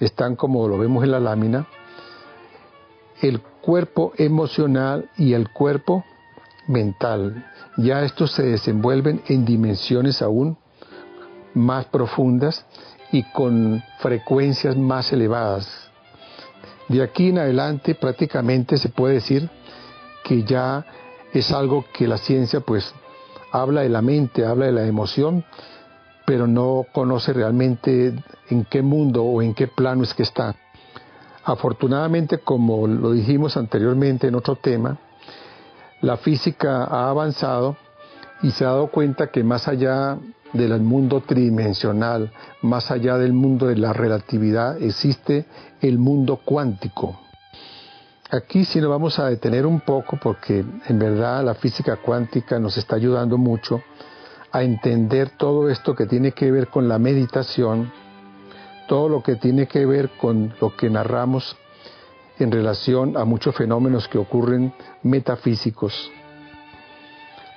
están, 0.00 0.34
como 0.34 0.66
lo 0.66 0.76
vemos 0.76 1.04
en 1.04 1.12
la 1.12 1.20
lámina, 1.20 1.68
el 3.20 3.40
cuerpo 3.40 4.12
emocional 4.18 5.08
y 5.16 5.32
el 5.34 5.48
cuerpo 5.50 6.04
mental. 6.66 7.46
Ya 7.76 8.02
estos 8.02 8.32
se 8.32 8.42
desenvuelven 8.42 9.22
en 9.28 9.44
dimensiones 9.44 10.20
aún 10.20 10.58
más 11.54 11.84
profundas 11.84 12.66
y 13.12 13.22
con 13.30 13.80
frecuencias 14.00 14.76
más 14.76 15.12
elevadas. 15.12 15.68
De 16.88 17.04
aquí 17.04 17.28
en 17.28 17.38
adelante 17.38 17.94
prácticamente 17.94 18.78
se 18.78 18.88
puede 18.88 19.14
decir 19.14 19.48
que 20.24 20.42
ya 20.42 20.84
es 21.32 21.52
algo 21.52 21.84
que 21.92 22.08
la 22.08 22.18
ciencia 22.18 22.58
pues 22.58 22.92
habla 23.52 23.82
de 23.82 23.90
la 23.90 24.02
mente, 24.02 24.44
habla 24.44 24.66
de 24.66 24.72
la 24.72 24.88
emoción, 24.88 25.44
pero 26.26 26.46
no 26.46 26.86
conoce 26.92 27.32
realmente 27.32 28.14
en 28.48 28.64
qué 28.64 28.82
mundo 28.82 29.24
o 29.24 29.42
en 29.42 29.54
qué 29.54 29.66
plano 29.66 30.02
es 30.02 30.14
que 30.14 30.22
está. 30.22 30.54
Afortunadamente, 31.44 32.38
como 32.38 32.86
lo 32.86 33.12
dijimos 33.12 33.56
anteriormente 33.56 34.28
en 34.28 34.34
otro 34.34 34.56
tema, 34.56 34.98
la 36.00 36.16
física 36.16 36.84
ha 36.84 37.10
avanzado 37.10 37.76
y 38.42 38.50
se 38.50 38.64
ha 38.64 38.68
dado 38.68 38.88
cuenta 38.88 39.28
que 39.28 39.42
más 39.42 39.68
allá 39.68 40.18
del 40.52 40.80
mundo 40.80 41.22
tridimensional, 41.22 42.30
más 42.60 42.90
allá 42.90 43.16
del 43.16 43.32
mundo 43.32 43.66
de 43.66 43.76
la 43.76 43.92
relatividad, 43.92 44.80
existe 44.80 45.46
el 45.80 45.98
mundo 45.98 46.40
cuántico. 46.44 47.18
Aquí 48.30 48.64
sí 48.64 48.80
nos 48.80 48.90
vamos 48.90 49.18
a 49.18 49.26
detener 49.26 49.66
un 49.66 49.80
poco 49.80 50.18
porque 50.22 50.64
en 50.88 50.98
verdad 50.98 51.44
la 51.44 51.54
física 51.54 51.96
cuántica 51.96 52.58
nos 52.58 52.76
está 52.78 52.96
ayudando 52.96 53.36
mucho 53.36 53.82
a 54.52 54.62
entender 54.62 55.30
todo 55.30 55.70
esto 55.70 55.94
que 55.94 56.06
tiene 56.06 56.32
que 56.32 56.50
ver 56.50 56.68
con 56.68 56.88
la 56.88 56.98
meditación, 56.98 57.90
todo 58.86 59.08
lo 59.08 59.22
que 59.22 59.36
tiene 59.36 59.66
que 59.66 59.86
ver 59.86 60.10
con 60.20 60.54
lo 60.60 60.76
que 60.76 60.90
narramos 60.90 61.56
en 62.38 62.52
relación 62.52 63.16
a 63.16 63.24
muchos 63.24 63.54
fenómenos 63.54 64.08
que 64.08 64.18
ocurren 64.18 64.74
metafísicos. 65.02 66.10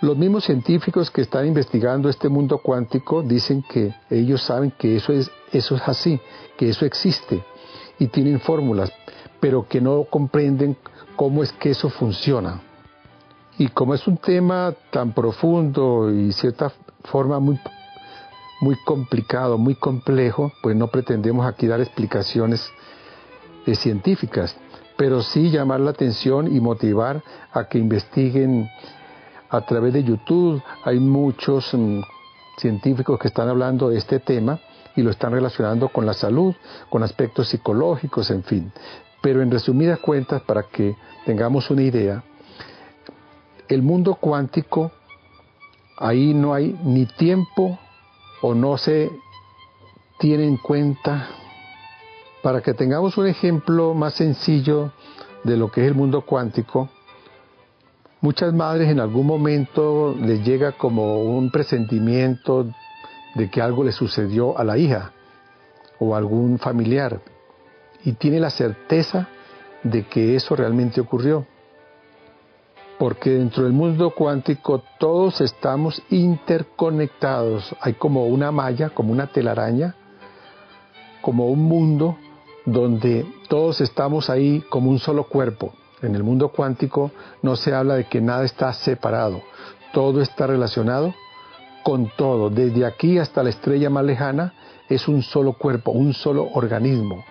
Los 0.01 0.17
mismos 0.17 0.45
científicos 0.45 1.09
que 1.09 1.21
están 1.21 1.47
investigando 1.47 2.09
este 2.09 2.29
mundo 2.29 2.59
cuántico 2.59 3.23
dicen 3.23 3.63
que 3.63 3.93
ellos 4.09 4.41
saben 4.43 4.71
que 4.71 4.97
eso 4.97 5.13
es, 5.13 5.31
eso 5.51 5.75
es 5.75 5.81
así, 5.87 6.19
que 6.57 6.69
eso 6.69 6.85
existe 6.85 7.43
y 7.97 8.07
tienen 8.07 8.39
fórmulas, 8.39 8.91
pero 9.39 9.67
que 9.67 9.81
no 9.81 10.05
comprenden 10.05 10.77
cómo 11.15 11.43
es 11.43 11.51
que 11.53 11.71
eso 11.71 11.89
funciona. 11.89 12.61
Y 13.57 13.69
como 13.69 13.93
es 13.93 14.05
un 14.05 14.17
tema 14.17 14.73
tan 14.91 15.13
profundo 15.13 16.11
y 16.11 16.33
cierta 16.33 16.71
forma 17.05 17.39
muy, 17.39 17.59
muy 18.61 18.75
complicado, 18.85 19.57
muy 19.57 19.75
complejo, 19.75 20.51
pues 20.61 20.75
no 20.75 20.87
pretendemos 20.87 21.45
aquí 21.45 21.67
dar 21.67 21.81
explicaciones 21.81 22.69
eh, 23.65 23.75
científicas, 23.75 24.55
pero 24.97 25.21
sí 25.21 25.49
llamar 25.49 25.79
la 25.79 25.91
atención 25.91 26.53
y 26.53 26.59
motivar 26.59 27.23
a 27.51 27.65
que 27.65 27.77
investiguen 27.77 28.69
a 29.49 29.61
través 29.61 29.93
de 29.93 30.03
YouTube. 30.03 30.61
Hay 30.83 30.99
muchos 30.99 31.73
mm, 31.73 32.01
científicos 32.57 33.19
que 33.19 33.27
están 33.27 33.49
hablando 33.49 33.89
de 33.89 33.97
este 33.97 34.19
tema 34.19 34.59
y 34.95 35.01
lo 35.01 35.11
están 35.11 35.33
relacionando 35.33 35.89
con 35.89 36.05
la 36.05 36.13
salud, 36.13 36.55
con 36.89 37.03
aspectos 37.03 37.49
psicológicos, 37.49 38.31
en 38.31 38.43
fin. 38.43 38.71
Pero 39.21 39.41
en 39.41 39.51
resumidas 39.51 39.99
cuentas, 39.99 40.41
para 40.43 40.63
que 40.63 40.95
tengamos 41.25 41.69
una 41.69 41.81
idea, 41.81 42.23
el 43.67 43.81
mundo 43.81 44.15
cuántico 44.15 44.91
Ahí 45.97 46.33
no 46.33 46.53
hay 46.53 46.77
ni 46.83 47.05
tiempo 47.05 47.79
o 48.41 48.53
no 48.53 48.77
se 48.77 49.11
tiene 50.19 50.45
en 50.45 50.57
cuenta. 50.57 51.29
Para 52.43 52.61
que 52.61 52.73
tengamos 52.73 53.17
un 53.17 53.27
ejemplo 53.27 53.93
más 53.93 54.13
sencillo 54.13 54.91
de 55.43 55.57
lo 55.57 55.71
que 55.71 55.81
es 55.81 55.87
el 55.87 55.95
mundo 55.95 56.21
cuántico, 56.21 56.89
muchas 58.21 58.53
madres 58.53 58.89
en 58.89 58.99
algún 58.99 59.25
momento 59.25 60.15
les 60.19 60.45
llega 60.45 60.73
como 60.73 61.23
un 61.23 61.49
presentimiento 61.49 62.67
de 63.35 63.49
que 63.49 63.61
algo 63.61 63.83
le 63.83 63.91
sucedió 63.91 64.57
a 64.57 64.63
la 64.63 64.77
hija 64.77 65.11
o 65.99 66.13
a 66.13 66.17
algún 66.17 66.59
familiar 66.59 67.21
y 68.03 68.13
tiene 68.13 68.39
la 68.39 68.49
certeza 68.49 69.27
de 69.83 70.03
que 70.03 70.35
eso 70.35 70.55
realmente 70.55 71.01
ocurrió 71.01 71.45
porque 72.97 73.31
dentro 73.31 73.63
del 73.63 73.73
mundo 73.73 74.11
cuántico 74.11 74.81
todos 74.99 75.41
estamos 75.41 76.01
interconectados. 76.09 77.75
Hay 77.81 77.93
como 77.93 78.25
una 78.25 78.51
malla, 78.51 78.89
como 78.89 79.11
una 79.11 79.27
telaraña, 79.27 79.95
como 81.21 81.47
un 81.49 81.63
mundo 81.63 82.17
donde 82.65 83.25
todos 83.49 83.81
estamos 83.81 84.29
ahí 84.29 84.63
como 84.69 84.89
un 84.89 84.99
solo 84.99 85.25
cuerpo. 85.25 85.73
En 86.01 86.15
el 86.15 86.23
mundo 86.23 86.49
cuántico 86.49 87.11
no 87.41 87.55
se 87.55 87.73
habla 87.73 87.95
de 87.95 88.05
que 88.05 88.21
nada 88.21 88.45
está 88.45 88.71
separado, 88.73 89.41
todo 89.93 90.21
está 90.21 90.47
relacionado 90.47 91.13
con 91.83 92.11
todo. 92.17 92.49
Desde 92.49 92.85
aquí 92.85 93.17
hasta 93.17 93.43
la 93.43 93.49
estrella 93.49 93.89
más 93.89 94.05
lejana 94.05 94.53
es 94.89 95.07
un 95.07 95.21
solo 95.23 95.53
cuerpo, 95.53 95.91
un 95.91 96.13
solo 96.13 96.47
organismo 96.53 97.23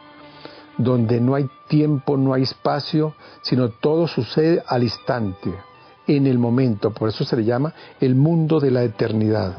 donde 0.79 1.21
no 1.21 1.35
hay 1.35 1.49
tiempo, 1.69 2.17
no 2.17 2.35
hay 2.35 2.43
espacio, 2.43 3.15
sino 3.43 3.71
todo 3.71 4.07
sucede 4.07 4.63
al 4.67 4.83
instante, 4.83 5.53
en 6.07 6.27
el 6.27 6.39
momento. 6.39 6.91
Por 6.93 7.09
eso 7.09 7.25
se 7.25 7.37
le 7.37 7.45
llama 7.45 7.73
el 8.01 8.15
mundo 8.15 8.61
de 8.61 8.71
la 8.71 8.83
eternidad. 8.83 9.59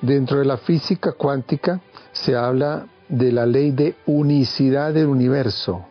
Dentro 0.00 0.38
de 0.38 0.44
la 0.44 0.58
física 0.58 1.12
cuántica 1.12 1.80
se 2.12 2.36
habla 2.36 2.86
de 3.08 3.32
la 3.32 3.46
ley 3.46 3.70
de 3.70 3.96
unicidad 4.06 4.92
del 4.92 5.06
universo, 5.06 5.86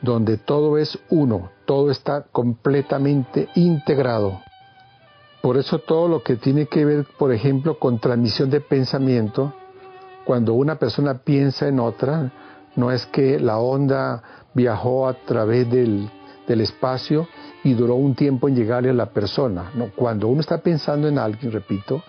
donde 0.00 0.38
todo 0.38 0.78
es 0.78 0.98
uno, 1.10 1.50
todo 1.64 1.90
está 1.90 2.26
completamente 2.32 3.48
integrado. 3.54 4.40
Por 5.40 5.56
eso 5.56 5.78
todo 5.80 6.08
lo 6.08 6.22
que 6.22 6.36
tiene 6.36 6.66
que 6.66 6.84
ver, 6.84 7.06
por 7.18 7.32
ejemplo, 7.32 7.78
con 7.78 7.98
transmisión 7.98 8.48
de 8.50 8.60
pensamiento, 8.60 9.52
cuando 10.24 10.54
una 10.54 10.76
persona 10.76 11.18
piensa 11.18 11.66
en 11.66 11.80
otra, 11.80 12.30
no 12.76 12.90
es 12.90 13.06
que 13.06 13.38
la 13.38 13.58
onda 13.58 14.22
viajó 14.54 15.08
a 15.08 15.14
través 15.14 15.70
del, 15.70 16.10
espacio 16.46 17.28
y 17.64 17.72
duró 17.72 17.94
un 17.94 18.14
tiempo 18.14 18.46
en 18.46 18.54
llegarle 18.54 18.90
a 18.90 18.92
la 18.92 19.06
persona. 19.06 19.70
No, 19.74 19.88
cuando 19.96 20.28
uno 20.28 20.42
está 20.42 20.58
pensando 20.58 21.08
en 21.08 21.18
alguien, 21.18 21.50
repito, 21.50 22.02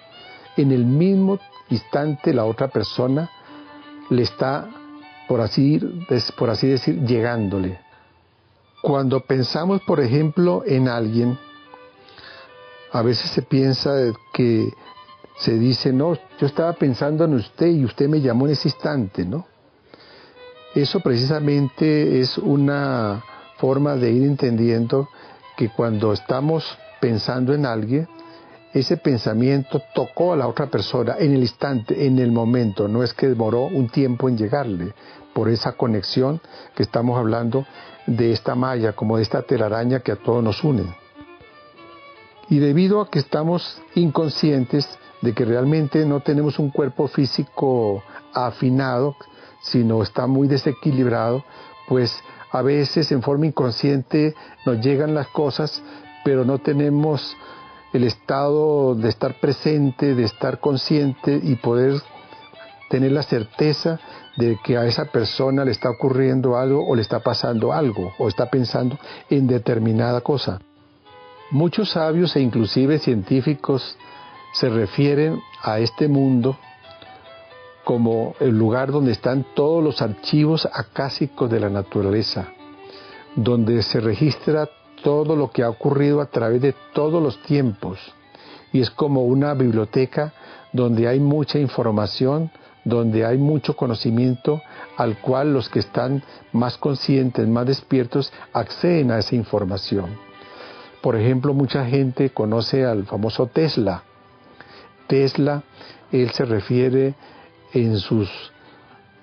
en 0.58 0.74
el 0.74 0.84
mismo 0.84 1.40
instante 1.70 2.34
la 2.34 2.44
otra 2.44 2.68
persona 2.68 3.30
le 4.10 4.24
está, 4.24 4.68
por 5.30 5.40
así, 5.40 5.80
por 6.38 6.50
así 6.50 6.68
decir, 6.68 7.06
llegándole. 7.06 7.80
Cuando 8.82 9.22
pensamos, 9.22 9.82
por 9.84 10.02
ejemplo, 10.02 10.64
en 10.66 10.90
alguien, 10.90 11.40
a 12.92 13.02
veces 13.02 13.32
se 13.32 13.44
piensa 13.44 13.94
que 14.34 14.74
se 15.38 15.58
dice, 15.58 15.94
no, 15.94 16.16
yo 16.38 16.48
estaba 16.48 16.74
pensando 16.74 17.24
en 17.24 17.36
usted 17.36 17.68
y 17.68 17.86
usted 17.86 18.10
me 18.10 18.20
llamó 18.20 18.46
en 18.46 18.54
ese 18.54 18.68
instante, 18.68 19.24
¿no? 19.26 19.53
Eso 20.76 21.02
precisamente 21.02 22.20
es 22.20 22.38
una 22.38 23.24
forma 23.58 23.96
de 23.96 24.12
ir 24.12 24.24
entendiendo 24.24 25.08
que 25.56 25.70
cuando 25.70 26.14
estamos 26.14 26.78
pensando 27.00 27.54
en 27.54 27.66
alguien, 27.66 28.08
ese 28.74 28.98
pensamiento 28.98 29.82
tocó 29.94 30.34
a 30.34 30.36
la 30.36 30.48
otra 30.48 30.66
persona 30.68 31.16
en 31.20 31.34
el 31.34 31.42
instante, 31.42 32.08
en 32.08 32.18
el 32.18 32.32
momento, 32.32 32.88
no 32.88 33.04
es 33.04 33.14
que 33.14 33.28
demoró 33.28 33.66
un 33.66 33.88
tiempo 33.90 34.28
en 34.28 34.38
llegarle, 34.38 34.94
por 35.34 35.50
esa 35.50 35.74
conexión 35.74 36.42
que 36.76 36.84
estamos 36.84 37.18
hablando 37.18 37.66
de 38.08 38.32
esta 38.32 38.56
malla, 38.56 38.94
como 38.94 39.18
de 39.18 39.24
esta 39.24 39.44
telaraña 39.44 40.00
que 40.00 40.12
a 40.12 40.16
todos 40.16 40.44
nos 40.44 40.64
une. 40.64 40.86
Y 42.50 42.60
debido 42.60 43.02
a 43.02 43.10
que 43.10 43.20
estamos 43.20 43.82
inconscientes 43.96 44.88
de 45.22 45.34
que 45.34 45.46
realmente 45.46 46.06
no 46.06 46.20
tenemos 46.20 46.60
un 46.60 46.70
cuerpo 46.70 47.08
físico 47.08 48.04
afinado, 48.34 49.16
sino 49.64 50.04
está 50.04 50.28
muy 50.28 50.48
desequilibrado, 50.48 51.44
pues 51.88 52.16
a 52.52 52.62
veces 52.62 53.12
en 53.12 53.24
forma 53.24 53.48
inconsciente 53.48 54.36
nos 54.66 54.80
llegan 54.80 55.16
las 55.16 55.28
cosas, 55.28 55.82
pero 56.24 56.46
no 56.46 56.60
tenemos 56.60 57.36
el 57.94 58.04
estado 58.04 58.96
de 58.96 59.10
estar 59.10 59.40
presente, 59.40 60.14
de 60.14 60.24
estar 60.24 60.60
consciente 60.60 61.40
y 61.42 61.56
poder 61.56 62.02
tener 62.90 63.12
la 63.12 63.24
certeza 63.24 64.00
de 64.38 64.58
que 64.64 64.78
a 64.78 64.86
esa 64.86 65.06
persona 65.06 65.66
le 65.66 65.72
está 65.72 65.90
ocurriendo 65.90 66.58
algo 66.58 66.88
o 66.88 66.96
le 66.96 67.02
está 67.02 67.20
pasando 67.20 67.74
algo 67.74 68.14
o 68.20 68.28
está 68.28 68.50
pensando 68.50 69.00
en 69.30 69.48
determinada 69.48 70.22
cosa. 70.22 70.60
Muchos 71.52 71.92
sabios 71.92 72.36
e 72.36 72.42
inclusive 72.42 73.00
científicos 73.00 73.98
se 74.54 74.70
refieren 74.70 75.40
a 75.62 75.80
este 75.80 76.08
mundo 76.08 76.58
como 77.84 78.36
el 78.40 78.58
lugar 78.58 78.92
donde 78.92 79.12
están 79.12 79.46
todos 79.56 79.84
los 79.84 80.02
archivos 80.02 80.68
acásicos 80.72 81.50
de 81.50 81.60
la 81.60 81.70
naturaleza, 81.70 82.48
donde 83.36 83.82
se 83.84 84.00
registra 84.00 84.70
todo 85.04 85.36
lo 85.36 85.52
que 85.52 85.64
ha 85.64 85.70
ocurrido 85.70 86.22
a 86.22 86.28
través 86.28 86.62
de 86.62 86.74
todos 86.94 87.22
los 87.22 87.42
tiempos. 87.44 88.00
Y 88.72 88.82
es 88.82 88.90
como 88.90 89.26
una 89.26 89.54
biblioteca 89.54 90.34
donde 90.72 91.08
hay 91.08 91.20
mucha 91.20 91.60
información, 91.60 92.50
donde 92.86 93.26
hay 93.26 93.38
mucho 93.38 93.76
conocimiento 93.76 94.62
al 94.98 95.18
cual 95.20 95.54
los 95.54 95.70
que 95.70 95.80
están 95.80 96.24
más 96.52 96.78
conscientes, 96.78 97.48
más 97.48 97.66
despiertos, 97.66 98.32
acceden 98.54 99.12
a 99.12 99.20
esa 99.20 99.36
información. 99.36 100.18
Por 101.02 101.16
ejemplo, 101.16 101.54
mucha 101.54 101.86
gente 101.86 102.30
conoce 102.30 102.86
al 102.86 103.06
famoso 103.06 103.48
Tesla. 103.48 104.04
Tesla, 105.08 105.64
él 106.12 106.32
se 106.32 106.46
refiere 106.46 107.16
en 107.74 107.98
sus 107.98 108.30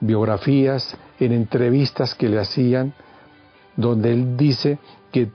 biografías, 0.00 0.96
en 1.18 1.32
entrevistas 1.32 2.14
que 2.14 2.28
le 2.28 2.38
hacían, 2.38 2.92
donde 3.76 4.12
él 4.12 4.36
dice 4.36 4.78
que 5.12 5.30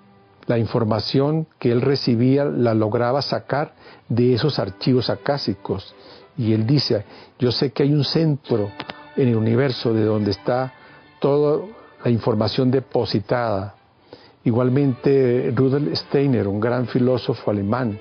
La 0.47 0.59
información 0.59 1.47
que 1.57 1.71
él 1.71 1.81
recibía 1.81 2.45
la 2.45 2.75
lograba 2.75 3.23
sacar 3.23 3.73
de 4.07 4.35
esos 4.35 4.59
archivos 4.59 5.09
acásicos. 5.09 5.95
Y 6.37 6.53
él 6.53 6.67
dice, 6.67 7.03
yo 7.39 7.51
sé 7.51 7.71
que 7.71 7.81
hay 7.81 7.91
un 7.93 8.03
centro 8.03 8.69
en 9.15 9.29
el 9.29 9.35
universo 9.35 9.91
de 9.91 10.03
donde 10.03 10.31
está 10.31 10.71
toda 11.19 11.65
la 12.03 12.11
información 12.11 12.69
depositada. 12.69 13.73
Igualmente 14.43 15.51
Rudolf 15.55 15.97
Steiner, 15.97 16.47
un 16.47 16.59
gran 16.59 16.85
filósofo 16.85 17.49
alemán, 17.49 17.97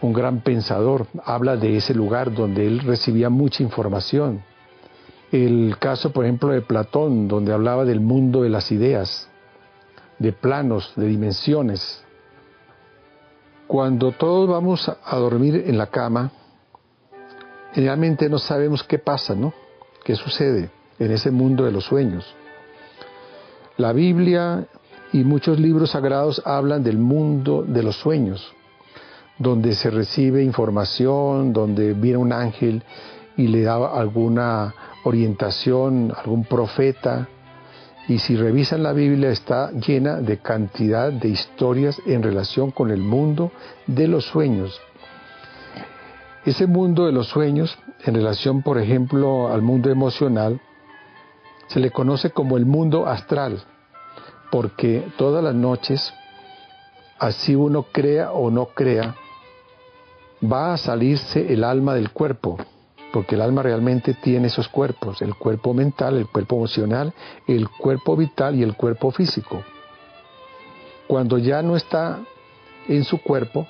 un 0.00 0.12
gran 0.12 0.40
pensador, 0.40 1.06
habla 1.24 1.56
de 1.56 1.76
ese 1.76 1.94
lugar 1.94 2.32
donde 2.32 2.66
él 2.66 2.80
recibía 2.80 3.30
mucha 3.30 3.62
información. 3.62 4.42
El 5.32 5.76
caso, 5.78 6.12
por 6.12 6.24
ejemplo, 6.24 6.50
de 6.50 6.60
Platón, 6.60 7.28
donde 7.28 7.52
hablaba 7.52 7.84
del 7.84 8.00
mundo 8.00 8.42
de 8.42 8.50
las 8.50 8.70
ideas, 8.70 9.28
de 10.18 10.32
planos, 10.32 10.92
de 10.96 11.06
dimensiones. 11.06 12.04
Cuando 13.66 14.12
todos 14.12 14.48
vamos 14.48 14.88
a 14.88 15.16
dormir 15.16 15.64
en 15.66 15.76
la 15.76 15.88
cama, 15.88 16.30
generalmente 17.72 18.28
no 18.28 18.38
sabemos 18.38 18.82
qué 18.84 18.98
pasa, 18.98 19.34
¿no? 19.34 19.52
¿Qué 20.04 20.14
sucede 20.14 20.70
en 20.98 21.10
ese 21.10 21.30
mundo 21.30 21.64
de 21.64 21.72
los 21.72 21.84
sueños? 21.84 22.34
La 23.76 23.92
Biblia 23.92 24.66
y 25.12 25.24
muchos 25.24 25.58
libros 25.58 25.90
sagrados 25.90 26.40
hablan 26.44 26.82
del 26.82 26.98
mundo 26.98 27.64
de 27.66 27.82
los 27.82 27.96
sueños, 27.96 28.54
donde 29.38 29.74
se 29.74 29.90
recibe 29.90 30.42
información, 30.42 31.52
donde 31.52 31.92
viene 31.92 32.18
un 32.18 32.32
ángel 32.32 32.82
y 33.36 33.48
le 33.48 33.62
da 33.62 33.76
alguna 33.98 34.74
orientación, 35.04 36.12
algún 36.16 36.44
profeta. 36.44 37.28
Y 38.08 38.18
si 38.18 38.36
revisan 38.36 38.82
la 38.82 38.92
Biblia 38.92 39.30
está 39.30 39.70
llena 39.72 40.20
de 40.20 40.38
cantidad 40.38 41.12
de 41.12 41.28
historias 41.28 42.00
en 42.06 42.22
relación 42.22 42.70
con 42.70 42.90
el 42.90 43.00
mundo 43.00 43.50
de 43.86 44.08
los 44.08 44.24
sueños. 44.24 44.80
Ese 46.44 46.66
mundo 46.66 47.06
de 47.06 47.12
los 47.12 47.26
sueños, 47.26 47.76
en 48.04 48.14
relación, 48.14 48.62
por 48.62 48.78
ejemplo, 48.78 49.52
al 49.52 49.62
mundo 49.62 49.90
emocional, 49.90 50.60
se 51.66 51.80
le 51.80 51.90
conoce 51.90 52.30
como 52.30 52.56
el 52.56 52.64
mundo 52.64 53.06
astral, 53.08 53.64
porque 54.52 55.04
todas 55.18 55.42
las 55.42 55.54
noches, 55.54 56.14
así 57.18 57.56
uno 57.56 57.86
crea 57.90 58.30
o 58.30 58.52
no 58.52 58.66
crea, 58.66 59.16
va 60.50 60.74
a 60.74 60.76
salirse 60.76 61.52
el 61.52 61.64
alma 61.64 61.94
del 61.94 62.10
cuerpo, 62.10 62.58
porque 63.12 63.34
el 63.34 63.42
alma 63.42 63.62
realmente 63.62 64.14
tiene 64.14 64.48
esos 64.48 64.68
cuerpos, 64.68 65.22
el 65.22 65.34
cuerpo 65.34 65.74
mental, 65.74 66.16
el 66.16 66.26
cuerpo 66.26 66.56
emocional, 66.56 67.12
el 67.46 67.68
cuerpo 67.68 68.16
vital 68.16 68.54
y 68.56 68.62
el 68.62 68.76
cuerpo 68.76 69.10
físico. 69.10 69.62
Cuando 71.06 71.38
ya 71.38 71.62
no 71.62 71.76
está 71.76 72.20
en 72.88 73.04
su 73.04 73.22
cuerpo, 73.22 73.66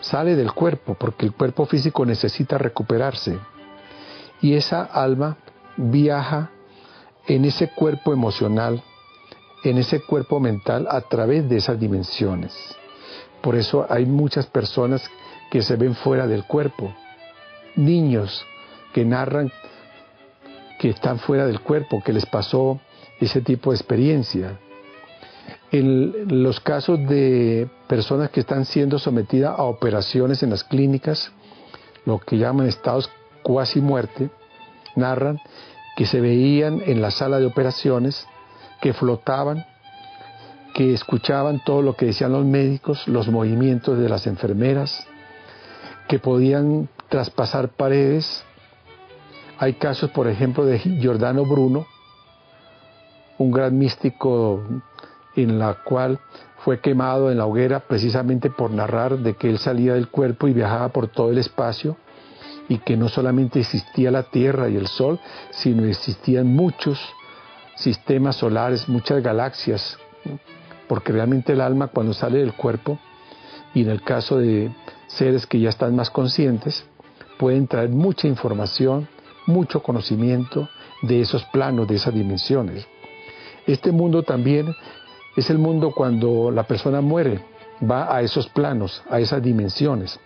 sale 0.00 0.36
del 0.36 0.52
cuerpo, 0.52 0.94
porque 0.94 1.26
el 1.26 1.32
cuerpo 1.32 1.66
físico 1.66 2.04
necesita 2.04 2.58
recuperarse. 2.58 3.38
Y 4.40 4.54
esa 4.54 4.82
alma 4.82 5.36
viaja 5.76 6.50
en 7.26 7.44
ese 7.44 7.68
cuerpo 7.68 8.12
emocional, 8.12 8.82
en 9.64 9.78
ese 9.78 10.00
cuerpo 10.00 10.40
mental 10.40 10.86
a 10.90 11.00
través 11.02 11.48
de 11.48 11.56
esas 11.56 11.78
dimensiones. 11.78 12.52
Por 13.40 13.56
eso 13.56 13.86
hay 13.88 14.06
muchas 14.06 14.46
personas 14.46 15.08
que 15.52 15.60
se 15.60 15.76
ven 15.76 15.94
fuera 15.94 16.26
del 16.26 16.44
cuerpo, 16.44 16.94
niños 17.76 18.42
que 18.94 19.04
narran 19.04 19.52
que 20.78 20.88
están 20.88 21.18
fuera 21.18 21.44
del 21.44 21.60
cuerpo, 21.60 22.02
que 22.02 22.14
les 22.14 22.24
pasó 22.24 22.80
ese 23.20 23.42
tipo 23.42 23.70
de 23.70 23.76
experiencia. 23.76 24.58
En 25.70 26.42
los 26.42 26.58
casos 26.58 27.06
de 27.06 27.68
personas 27.86 28.30
que 28.30 28.40
están 28.40 28.64
siendo 28.64 28.98
sometidas 28.98 29.58
a 29.58 29.64
operaciones 29.64 30.42
en 30.42 30.48
las 30.48 30.64
clínicas, 30.64 31.30
lo 32.06 32.18
que 32.18 32.38
llaman 32.38 32.66
estados 32.66 33.10
cuasi 33.42 33.82
muerte, 33.82 34.30
narran 34.96 35.38
que 35.98 36.06
se 36.06 36.22
veían 36.22 36.80
en 36.86 37.02
la 37.02 37.10
sala 37.10 37.38
de 37.38 37.44
operaciones, 37.44 38.26
que 38.80 38.94
flotaban, 38.94 39.66
que 40.72 40.94
escuchaban 40.94 41.60
todo 41.62 41.82
lo 41.82 41.94
que 41.94 42.06
decían 42.06 42.32
los 42.32 42.46
médicos, 42.46 43.06
los 43.06 43.28
movimientos 43.28 43.98
de 43.98 44.08
las 44.08 44.26
enfermeras, 44.26 45.06
que 46.12 46.18
podían 46.18 46.90
traspasar 47.08 47.70
paredes. 47.70 48.44
Hay 49.56 49.72
casos, 49.72 50.10
por 50.10 50.28
ejemplo, 50.28 50.66
de 50.66 50.78
Giordano 50.78 51.46
Bruno, 51.46 51.86
un 53.38 53.50
gran 53.50 53.78
místico 53.78 54.60
en 55.36 55.58
la 55.58 55.78
cual 55.84 56.18
fue 56.58 56.80
quemado 56.80 57.30
en 57.30 57.38
la 57.38 57.46
hoguera 57.46 57.80
precisamente 57.80 58.50
por 58.50 58.72
narrar 58.72 59.20
de 59.20 59.36
que 59.36 59.48
él 59.48 59.56
salía 59.56 59.94
del 59.94 60.08
cuerpo 60.08 60.48
y 60.48 60.52
viajaba 60.52 60.90
por 60.90 61.08
todo 61.08 61.30
el 61.30 61.38
espacio 61.38 61.96
y 62.68 62.76
que 62.76 62.94
no 62.94 63.08
solamente 63.08 63.60
existía 63.60 64.10
la 64.10 64.24
Tierra 64.24 64.68
y 64.68 64.76
el 64.76 64.88
Sol, 64.88 65.18
sino 65.50 65.86
existían 65.86 66.46
muchos 66.46 67.00
sistemas 67.74 68.36
solares, 68.36 68.86
muchas 68.86 69.22
galaxias, 69.22 69.98
porque 70.88 71.10
realmente 71.10 71.54
el 71.54 71.62
alma 71.62 71.86
cuando 71.86 72.12
sale 72.12 72.40
del 72.40 72.52
cuerpo, 72.52 72.98
y 73.72 73.80
en 73.80 73.88
el 73.88 74.02
caso 74.02 74.36
de 74.36 74.70
seres 75.16 75.46
que 75.46 75.60
ya 75.60 75.68
están 75.68 75.94
más 75.94 76.10
conscientes, 76.10 76.84
pueden 77.38 77.66
traer 77.66 77.90
mucha 77.90 78.28
información, 78.28 79.08
mucho 79.46 79.82
conocimiento 79.82 80.68
de 81.02 81.20
esos 81.20 81.44
planos, 81.46 81.88
de 81.88 81.96
esas 81.96 82.14
dimensiones. 82.14 82.86
Este 83.66 83.92
mundo 83.92 84.22
también 84.22 84.74
es 85.36 85.50
el 85.50 85.58
mundo 85.58 85.92
cuando 85.92 86.50
la 86.50 86.64
persona 86.64 87.00
muere, 87.00 87.44
va 87.82 88.14
a 88.14 88.22
esos 88.22 88.48
planos, 88.48 89.02
a 89.10 89.20
esas 89.20 89.42
dimensiones. 89.42 90.18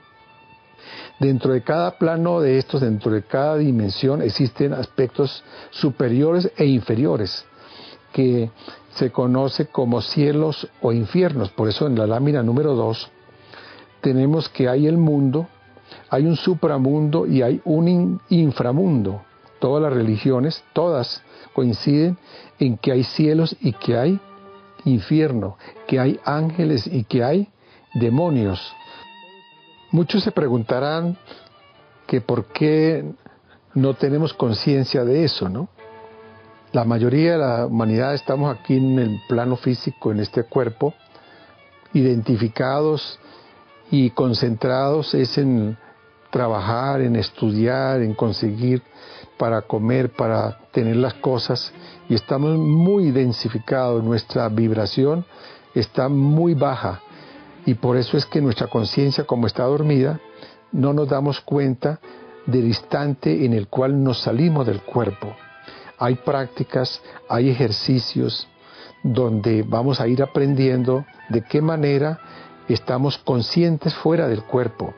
Dentro 1.18 1.52
de 1.52 1.62
cada 1.62 1.98
plano 1.98 2.40
de 2.40 2.58
estos, 2.58 2.82
dentro 2.82 3.10
de 3.10 3.22
cada 3.22 3.56
dimensión, 3.56 4.22
existen 4.22 4.74
aspectos 4.74 5.42
superiores 5.70 6.50
e 6.56 6.66
inferiores 6.66 7.44
que 8.12 8.50
se 8.94 9.10
conoce 9.10 9.66
como 9.66 10.00
cielos 10.00 10.68
o 10.80 10.92
infiernos. 10.92 11.50
Por 11.50 11.68
eso 11.68 11.86
en 11.86 11.98
la 11.98 12.06
lámina 12.06 12.42
número 12.42 12.74
2 12.74 13.10
tenemos 14.06 14.48
que 14.48 14.68
hay 14.68 14.86
el 14.86 14.98
mundo, 14.98 15.48
hay 16.10 16.26
un 16.26 16.36
supramundo 16.36 17.26
y 17.26 17.42
hay 17.42 17.60
un 17.64 18.20
inframundo. 18.28 19.22
Todas 19.58 19.82
las 19.82 19.92
religiones, 19.92 20.62
todas 20.72 21.24
coinciden 21.52 22.16
en 22.60 22.78
que 22.78 22.92
hay 22.92 23.02
cielos 23.02 23.56
y 23.60 23.72
que 23.72 23.98
hay 23.98 24.20
infierno, 24.84 25.58
que 25.88 25.98
hay 25.98 26.20
ángeles 26.24 26.86
y 26.86 27.02
que 27.02 27.24
hay 27.24 27.48
demonios. 27.94 28.60
Muchos 29.90 30.22
se 30.22 30.30
preguntarán 30.30 31.18
que 32.06 32.20
por 32.20 32.44
qué 32.52 33.04
no 33.74 33.94
tenemos 33.94 34.34
conciencia 34.34 35.04
de 35.04 35.24
eso, 35.24 35.48
¿no? 35.48 35.68
La 36.70 36.84
mayoría 36.84 37.32
de 37.32 37.38
la 37.38 37.66
humanidad 37.66 38.14
estamos 38.14 38.56
aquí 38.56 38.76
en 38.76 39.00
el 39.00 39.20
plano 39.28 39.56
físico, 39.56 40.12
en 40.12 40.20
este 40.20 40.44
cuerpo, 40.44 40.94
identificados 41.92 43.18
y 43.90 44.10
concentrados 44.10 45.14
es 45.14 45.38
en 45.38 45.76
trabajar, 46.30 47.00
en 47.00 47.16
estudiar, 47.16 48.02
en 48.02 48.14
conseguir 48.14 48.82
para 49.38 49.62
comer, 49.62 50.12
para 50.12 50.58
tener 50.72 50.96
las 50.96 51.14
cosas 51.14 51.72
y 52.08 52.14
estamos 52.14 52.56
muy 52.56 53.10
densificados, 53.10 54.02
nuestra 54.02 54.48
vibración 54.48 55.24
está 55.74 56.08
muy 56.08 56.54
baja 56.54 57.02
y 57.64 57.74
por 57.74 57.96
eso 57.96 58.16
es 58.16 58.26
que 58.26 58.40
nuestra 58.40 58.68
conciencia 58.68 59.24
como 59.24 59.46
está 59.46 59.64
dormida 59.64 60.20
no 60.72 60.92
nos 60.92 61.08
damos 61.08 61.40
cuenta 61.40 62.00
del 62.46 62.66
instante 62.66 63.44
en 63.44 63.52
el 63.52 63.68
cual 63.68 64.02
nos 64.02 64.20
salimos 64.20 64.66
del 64.66 64.82
cuerpo. 64.82 65.34
Hay 65.98 66.16
prácticas, 66.16 67.00
hay 67.28 67.50
ejercicios 67.50 68.46
donde 69.02 69.62
vamos 69.62 70.00
a 70.00 70.08
ir 70.08 70.22
aprendiendo 70.22 71.04
de 71.28 71.42
qué 71.42 71.60
manera 71.60 72.20
estamos 72.74 73.18
conscientes 73.18 73.94
fuera 73.94 74.28
del 74.28 74.42
cuerpo. 74.42 74.94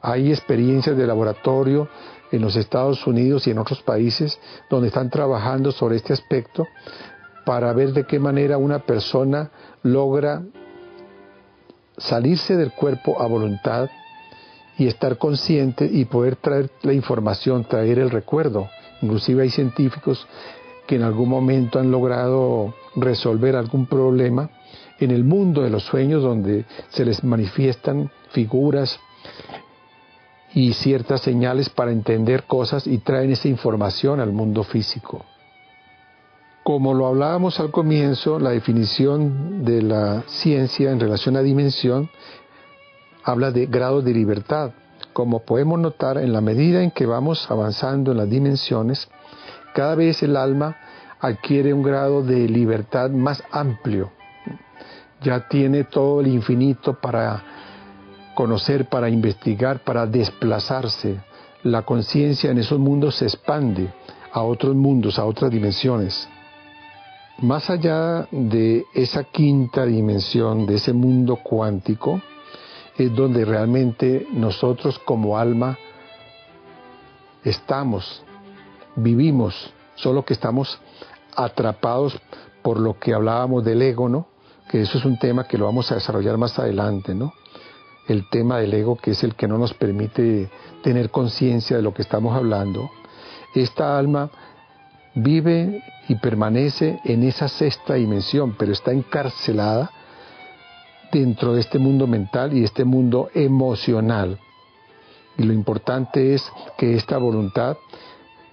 Hay 0.00 0.30
experiencias 0.30 0.96
de 0.96 1.06
laboratorio 1.06 1.88
en 2.30 2.42
los 2.42 2.56
Estados 2.56 3.06
Unidos 3.06 3.46
y 3.46 3.50
en 3.50 3.58
otros 3.58 3.82
países 3.82 4.38
donde 4.68 4.88
están 4.88 5.10
trabajando 5.10 5.72
sobre 5.72 5.96
este 5.96 6.12
aspecto 6.12 6.66
para 7.44 7.72
ver 7.72 7.92
de 7.92 8.04
qué 8.04 8.18
manera 8.18 8.58
una 8.58 8.80
persona 8.80 9.50
logra 9.82 10.42
salirse 11.96 12.56
del 12.56 12.72
cuerpo 12.72 13.20
a 13.20 13.26
voluntad 13.26 13.88
y 14.76 14.86
estar 14.86 15.18
consciente 15.18 15.88
y 15.90 16.04
poder 16.04 16.36
traer 16.36 16.70
la 16.82 16.92
información, 16.92 17.64
traer 17.64 17.98
el 17.98 18.10
recuerdo. 18.10 18.68
Inclusive 19.02 19.42
hay 19.42 19.50
científicos 19.50 20.26
que 20.86 20.96
en 20.96 21.02
algún 21.02 21.28
momento 21.28 21.78
han 21.78 21.90
logrado 21.90 22.74
resolver 22.94 23.56
algún 23.56 23.86
problema 23.86 24.50
en 25.00 25.10
el 25.10 25.24
mundo 25.24 25.62
de 25.62 25.70
los 25.70 25.84
sueños 25.84 26.22
donde 26.22 26.64
se 26.90 27.04
les 27.04 27.22
manifiestan 27.22 28.10
figuras 28.30 28.98
y 30.54 30.72
ciertas 30.72 31.20
señales 31.20 31.68
para 31.68 31.92
entender 31.92 32.44
cosas 32.44 32.86
y 32.86 32.98
traen 32.98 33.30
esa 33.30 33.48
información 33.48 34.20
al 34.20 34.32
mundo 34.32 34.64
físico. 34.64 35.24
Como 36.64 36.94
lo 36.94 37.06
hablábamos 37.06 37.60
al 37.60 37.70
comienzo, 37.70 38.38
la 38.38 38.50
definición 38.50 39.64
de 39.64 39.82
la 39.82 40.22
ciencia 40.26 40.90
en 40.90 41.00
relación 41.00 41.36
a 41.36 41.42
dimensión 41.42 42.10
habla 43.24 43.50
de 43.50 43.66
grados 43.66 44.04
de 44.04 44.12
libertad. 44.12 44.72
Como 45.12 45.40
podemos 45.40 45.78
notar, 45.78 46.18
en 46.18 46.32
la 46.32 46.40
medida 46.40 46.82
en 46.82 46.90
que 46.90 47.06
vamos 47.06 47.50
avanzando 47.50 48.12
en 48.12 48.18
las 48.18 48.28
dimensiones, 48.28 49.08
cada 49.74 49.94
vez 49.94 50.22
el 50.22 50.36
alma 50.36 50.76
adquiere 51.20 51.72
un 51.72 51.82
grado 51.82 52.22
de 52.22 52.48
libertad 52.48 53.10
más 53.10 53.42
amplio. 53.50 54.17
Ya 55.22 55.48
tiene 55.48 55.84
todo 55.84 56.20
el 56.20 56.28
infinito 56.28 56.94
para 56.94 57.42
conocer, 58.34 58.88
para 58.88 59.08
investigar, 59.08 59.82
para 59.82 60.06
desplazarse. 60.06 61.20
La 61.64 61.82
conciencia 61.82 62.50
en 62.50 62.58
esos 62.58 62.78
mundos 62.78 63.16
se 63.16 63.24
expande 63.24 63.92
a 64.32 64.42
otros 64.42 64.74
mundos, 64.74 65.18
a 65.18 65.24
otras 65.24 65.50
dimensiones. 65.50 66.28
Más 67.38 67.70
allá 67.70 68.26
de 68.30 68.84
esa 68.94 69.24
quinta 69.24 69.84
dimensión, 69.84 70.66
de 70.66 70.76
ese 70.76 70.92
mundo 70.92 71.36
cuántico, 71.36 72.20
es 72.96 73.14
donde 73.14 73.44
realmente 73.44 74.26
nosotros 74.32 74.98
como 74.98 75.38
alma 75.38 75.78
estamos, 77.44 78.24
vivimos, 78.96 79.72
solo 79.94 80.24
que 80.24 80.34
estamos 80.34 80.80
atrapados 81.36 82.20
por 82.62 82.80
lo 82.80 82.98
que 82.98 83.14
hablábamos 83.14 83.64
del 83.64 83.82
ego, 83.82 84.08
¿no? 84.08 84.26
Que 84.68 84.82
eso 84.82 84.98
es 84.98 85.04
un 85.04 85.18
tema 85.18 85.44
que 85.44 85.58
lo 85.58 85.64
vamos 85.64 85.90
a 85.90 85.96
desarrollar 85.96 86.36
más 86.36 86.58
adelante, 86.58 87.14
¿no? 87.14 87.32
El 88.06 88.28
tema 88.28 88.58
del 88.58 88.74
ego 88.74 88.96
que 88.96 89.12
es 89.12 89.22
el 89.24 89.34
que 89.34 89.48
no 89.48 89.58
nos 89.58 89.74
permite 89.74 90.50
tener 90.82 91.10
conciencia 91.10 91.76
de 91.76 91.82
lo 91.82 91.94
que 91.94 92.02
estamos 92.02 92.36
hablando. 92.36 92.90
Esta 93.54 93.98
alma 93.98 94.30
vive 95.14 95.82
y 96.08 96.14
permanece 96.16 97.00
en 97.04 97.22
esa 97.22 97.48
sexta 97.48 97.94
dimensión, 97.94 98.54
pero 98.58 98.72
está 98.72 98.92
encarcelada 98.92 99.90
dentro 101.12 101.54
de 101.54 101.60
este 101.60 101.78
mundo 101.78 102.06
mental 102.06 102.56
y 102.56 102.64
este 102.64 102.84
mundo 102.84 103.30
emocional. 103.34 104.38
Y 105.36 105.44
lo 105.44 105.52
importante 105.52 106.34
es 106.34 106.50
que 106.76 106.94
esta 106.94 107.18
voluntad, 107.18 107.76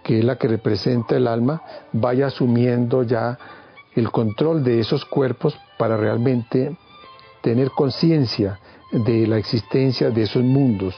que 0.03 0.19
es 0.19 0.25
la 0.25 0.37
que 0.37 0.47
representa 0.47 1.15
el 1.15 1.27
alma, 1.27 1.61
vaya 1.91 2.27
asumiendo 2.27 3.03
ya 3.03 3.37
el 3.95 4.11
control 4.11 4.63
de 4.63 4.79
esos 4.79 5.05
cuerpos 5.05 5.57
para 5.77 5.97
realmente 5.97 6.75
tener 7.41 7.71
conciencia 7.71 8.59
de 8.91 9.27
la 9.27 9.37
existencia 9.37 10.09
de 10.09 10.23
esos 10.23 10.43
mundos 10.43 10.95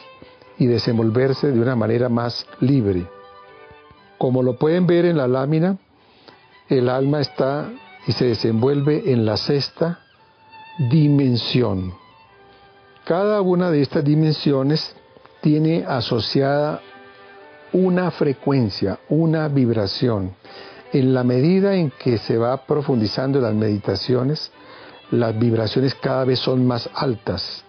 y 0.58 0.66
desenvolverse 0.66 1.52
de 1.52 1.60
una 1.60 1.76
manera 1.76 2.10
más 2.10 2.46
libre. 2.60 3.06
Como 4.18 4.42
lo 4.42 4.58
pueden 4.58 4.88
ver 4.88 5.06
en 5.06 5.18
la 5.18 5.28
lámina, 5.28 5.78
el 6.70 6.90
alma 6.90 7.22
está 7.22 7.70
y 8.08 8.12
se 8.14 8.26
desenvuelve 8.26 9.12
en 9.12 9.26
la 9.26 9.38
sexta 9.38 10.00
dimensión. 10.90 11.94
Cada 13.06 13.42
una 13.42 13.72
de 13.72 13.82
estas 13.82 14.04
dimensiones 14.04 14.96
tiene 15.42 15.86
asociada 15.88 16.82
una 17.72 18.12
frecuencia, 18.12 19.00
una 19.10 19.48
vibración. 19.48 20.34
En 20.93 21.13
la 21.13 21.23
medida 21.23 21.76
en 21.76 21.91
que 21.91 22.17
se 22.17 22.38
va 22.38 22.65
profundizando 22.65 23.39
en 23.39 23.43
las 23.43 23.54
meditaciones, 23.54 24.52
las 25.12 25.38
vibraciones 25.38 25.95
cada 25.95 26.23
vez 26.23 26.39
son 26.39 26.65
más 26.65 26.89
altas. 26.93 27.63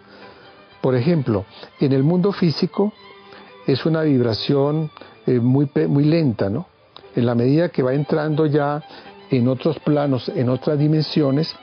Por 0.80 0.94
ejemplo, 0.94 1.44
en 1.80 1.92
el 1.92 2.02
mundo 2.02 2.32
físico 2.32 2.92
es 3.66 3.84
una 3.84 4.02
vibración 4.02 4.90
eh, 5.26 5.40
muy, 5.40 5.68
muy 5.88 6.04
lenta, 6.04 6.48
¿no? 6.48 6.66
En 7.14 7.26
la 7.26 7.34
medida 7.34 7.68
que 7.70 7.82
va 7.82 7.92
entrando 7.94 8.46
ya 8.46 8.82
en 9.30 9.48
otros 9.48 9.78
planos, 9.80 10.28
en 10.28 10.48
otras 10.48 10.78
dimensiones, 10.78 11.54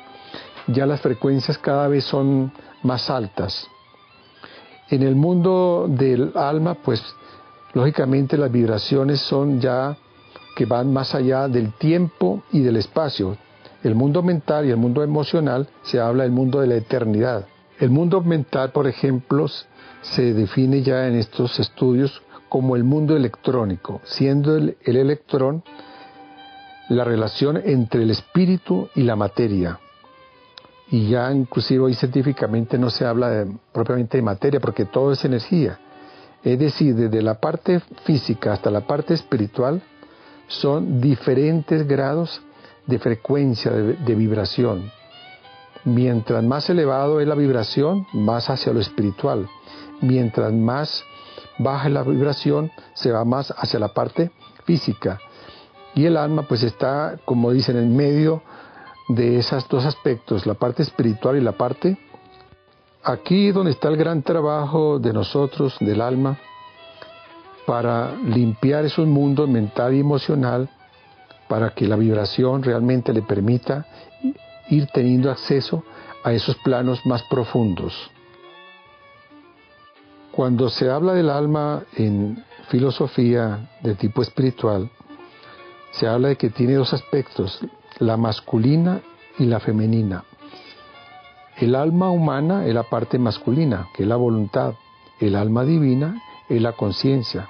ya 0.68 0.86
las 0.86 1.02
frecuencias 1.02 1.58
cada 1.58 1.88
vez 1.88 2.04
son 2.04 2.52
más 2.84 3.10
altas. 3.10 3.68
En 4.90 5.02
el 5.02 5.16
mundo 5.16 5.88
del 5.90 6.32
alma, 6.36 6.76
pues 6.76 7.02
lógicamente 7.74 8.38
las 8.38 8.52
vibraciones 8.52 9.20
son 9.22 9.60
ya 9.60 9.98
que 10.56 10.66
van 10.66 10.92
más 10.92 11.14
allá 11.14 11.48
del 11.48 11.74
tiempo 11.74 12.42
y 12.52 12.62
del 12.62 12.78
espacio. 12.78 13.38
El 13.84 13.94
mundo 13.94 14.24
mental 14.24 14.66
y 14.66 14.72
el 14.72 14.78
mundo 14.78 15.04
emocional 15.04 15.68
se 15.84 16.00
habla 16.00 16.24
del 16.24 16.32
mundo 16.32 16.62
de 16.62 16.68
la 16.68 16.76
eternidad. 16.76 17.46
El 17.78 17.90
mundo 17.90 18.22
mental, 18.22 18.72
por 18.72 18.88
ejemplo, 18.88 19.48
se 20.02 20.34
define 20.34 20.82
ya 20.82 21.08
en 21.08 21.16
estos 21.16 21.60
estudios 21.60 22.22
como 22.50 22.76
el 22.76 22.84
mundo 22.84 23.18
electrónico, 23.18 24.02
siendo 24.06 24.56
el, 24.56 24.78
electrón 24.86 25.64
la 26.88 27.04
relación 27.04 27.62
entre 27.64 28.04
el 28.04 28.12
espíritu 28.12 28.88
y 28.96 29.04
la 29.04 29.16
materia. 29.16 29.80
Y 30.90 31.10
ya 31.10 31.32
inclusive 31.32 31.84
hoy 31.84 31.96
científicamente 31.96 32.78
no 32.78 32.90
se 32.90 33.06
habla 33.06 33.46
propiamente 33.74 34.18
de 34.18 34.24
materia 34.24 34.60
porque 34.60 34.86
todo 34.86 35.12
es 35.12 35.26
energía. 35.26 35.80
Es 36.44 36.60
decir, 36.60 36.96
desde 36.96 37.24
la 37.24 37.40
parte 37.40 37.82
física 38.04 38.54
hasta 38.54 38.70
la 38.70 38.82
parte 38.82 39.16
espiritual 39.16 39.82
son 40.48 41.02
diferentes 41.02 41.88
grados 41.88 42.42
de 42.86 43.00
frecuencia, 43.00 43.72
de 43.72 44.16
vibración. 44.16 44.92
Mientras 45.84 46.44
más 46.44 46.70
elevado 46.70 47.20
es 47.20 47.28
la 47.28 47.36
vibración, 47.36 48.08
más 48.14 48.50
hacia 48.50 48.74
lo 48.74 48.80
espiritual. 48.80 49.48
Mientras 50.02 50.52
más 50.52 51.04
baja 51.58 51.90
la 51.90 52.04
vibración, 52.04 52.72
se 52.94 53.12
va 53.12 53.24
más 53.24 53.54
hacia 53.58 53.80
la 53.80 53.90
parte 53.90 54.32
física. 54.66 55.20
Y 55.94 56.06
el 56.06 56.18
alma 56.18 56.44
pues 56.48 56.64
está, 56.64 57.18
como 57.24 57.52
dicen, 57.52 57.78
en 57.78 57.96
medio 57.96 58.42
de 59.08 59.38
esos 59.38 59.68
dos 59.70 59.86
aspectos, 59.86 60.46
la 60.46 60.56
parte 60.56 60.84
espiritual 60.84 61.38
y 61.38 61.42
la 61.42 61.54
parte... 61.54 61.98
Aquí 63.08 63.52
donde 63.52 63.70
está 63.70 63.90
el 63.90 63.98
gran 63.98 64.24
trabajo 64.24 64.98
de 64.98 65.14
nosotros, 65.14 65.78
del 65.80 66.02
alma, 66.02 66.40
para 67.66 68.16
limpiar 68.16 68.86
esos 68.86 69.08
mundos 69.08 69.50
mental 69.50 69.94
y 69.94 70.00
emocional, 70.00 70.70
para 71.48 71.72
que 71.72 71.88
la 71.88 71.96
vibración 71.96 72.64
realmente 72.64 73.14
le 73.14 73.22
permita 73.22 73.86
ir 74.70 74.88
teniendo 74.88 75.32
acceso 75.32 75.84
a 76.24 76.34
esos 76.34 76.56
planos 76.58 77.06
más 77.06 77.24
profundos. 77.24 78.12
Cuando 80.32 80.70
se 80.70 80.90
habla 80.90 81.14
del 81.14 81.30
alma 81.30 81.84
en 81.96 82.44
filosofía 82.70 83.70
de 83.82 83.96
tipo 83.96 84.22
espiritual, 84.22 84.90
se 85.92 86.08
habla 86.08 86.30
de 86.30 86.36
que 86.36 86.50
tiene 86.50 86.74
dos 86.74 86.94
aspectos, 86.94 87.60
la 88.00 88.18
masculina 88.18 89.02
y 89.40 89.46
la 89.46 89.60
femenina. 89.60 90.26
El 91.58 91.74
alma 91.76 92.10
humana 92.10 92.66
es 92.66 92.74
la 92.74 92.84
parte 92.84 93.18
masculina, 93.18 93.88
que 93.96 94.04
es 94.04 94.10
la 94.10 94.18
voluntad. 94.18 94.74
El 95.22 95.38
alma 95.38 95.64
divina 95.64 96.22
es 96.50 96.62
la 96.62 96.74
conciencia, 96.74 97.48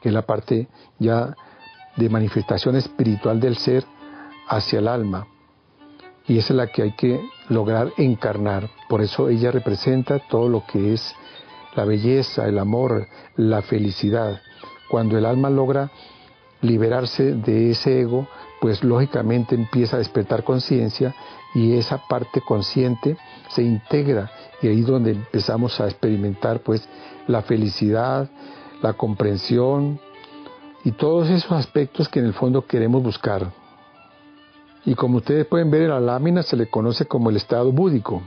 que 0.00 0.08
es 0.08 0.14
la 0.14 0.22
parte 0.22 0.68
ya 0.98 1.34
de 1.96 2.08
manifestación 2.08 2.76
espiritual 2.76 3.40
del 3.40 3.56
ser 3.56 3.84
hacia 4.48 4.78
el 4.78 4.88
alma. 4.88 5.26
Y 6.26 6.38
esa 6.38 6.52
es 6.52 6.56
la 6.56 6.66
que 6.66 6.82
hay 6.82 6.92
que 6.92 7.20
lograr 7.48 7.92
encarnar. 7.96 8.68
Por 8.88 9.00
eso 9.00 9.28
ella 9.28 9.50
representa 9.50 10.18
todo 10.28 10.48
lo 10.48 10.64
que 10.66 10.92
es 10.92 11.14
la 11.74 11.84
belleza, 11.84 12.46
el 12.46 12.58
amor, 12.58 13.06
la 13.36 13.62
felicidad. 13.62 14.40
Cuando 14.90 15.16
el 15.16 15.24
alma 15.24 15.48
logra 15.50 15.90
liberarse 16.60 17.34
de 17.34 17.70
ese 17.70 18.00
ego, 18.00 18.28
pues 18.60 18.82
lógicamente 18.82 19.54
empieza 19.54 19.96
a 19.96 20.00
despertar 20.00 20.44
conciencia 20.44 21.14
y 21.54 21.76
esa 21.76 21.98
parte 22.08 22.40
consciente 22.40 23.16
se 23.48 23.62
integra 23.62 24.30
y 24.60 24.68
ahí 24.68 24.80
es 24.80 24.86
donde 24.86 25.12
empezamos 25.12 25.80
a 25.80 25.84
experimentar 25.84 26.60
pues 26.60 26.86
la 27.26 27.42
felicidad, 27.42 28.28
la 28.82 28.92
comprensión 28.92 30.00
y 30.84 30.92
todos 30.92 31.28
esos 31.30 31.52
aspectos 31.52 32.08
que 32.08 32.20
en 32.20 32.26
el 32.26 32.34
fondo 32.34 32.66
queremos 32.66 33.02
buscar. 33.02 33.52
Y 34.84 34.94
como 34.94 35.18
ustedes 35.18 35.46
pueden 35.46 35.70
ver 35.70 35.82
en 35.82 35.90
la 35.90 36.00
lámina 36.00 36.42
se 36.42 36.56
le 36.56 36.68
conoce 36.68 37.06
como 37.06 37.30
el 37.30 37.36
estado 37.36 37.72
búdico. 37.72 38.22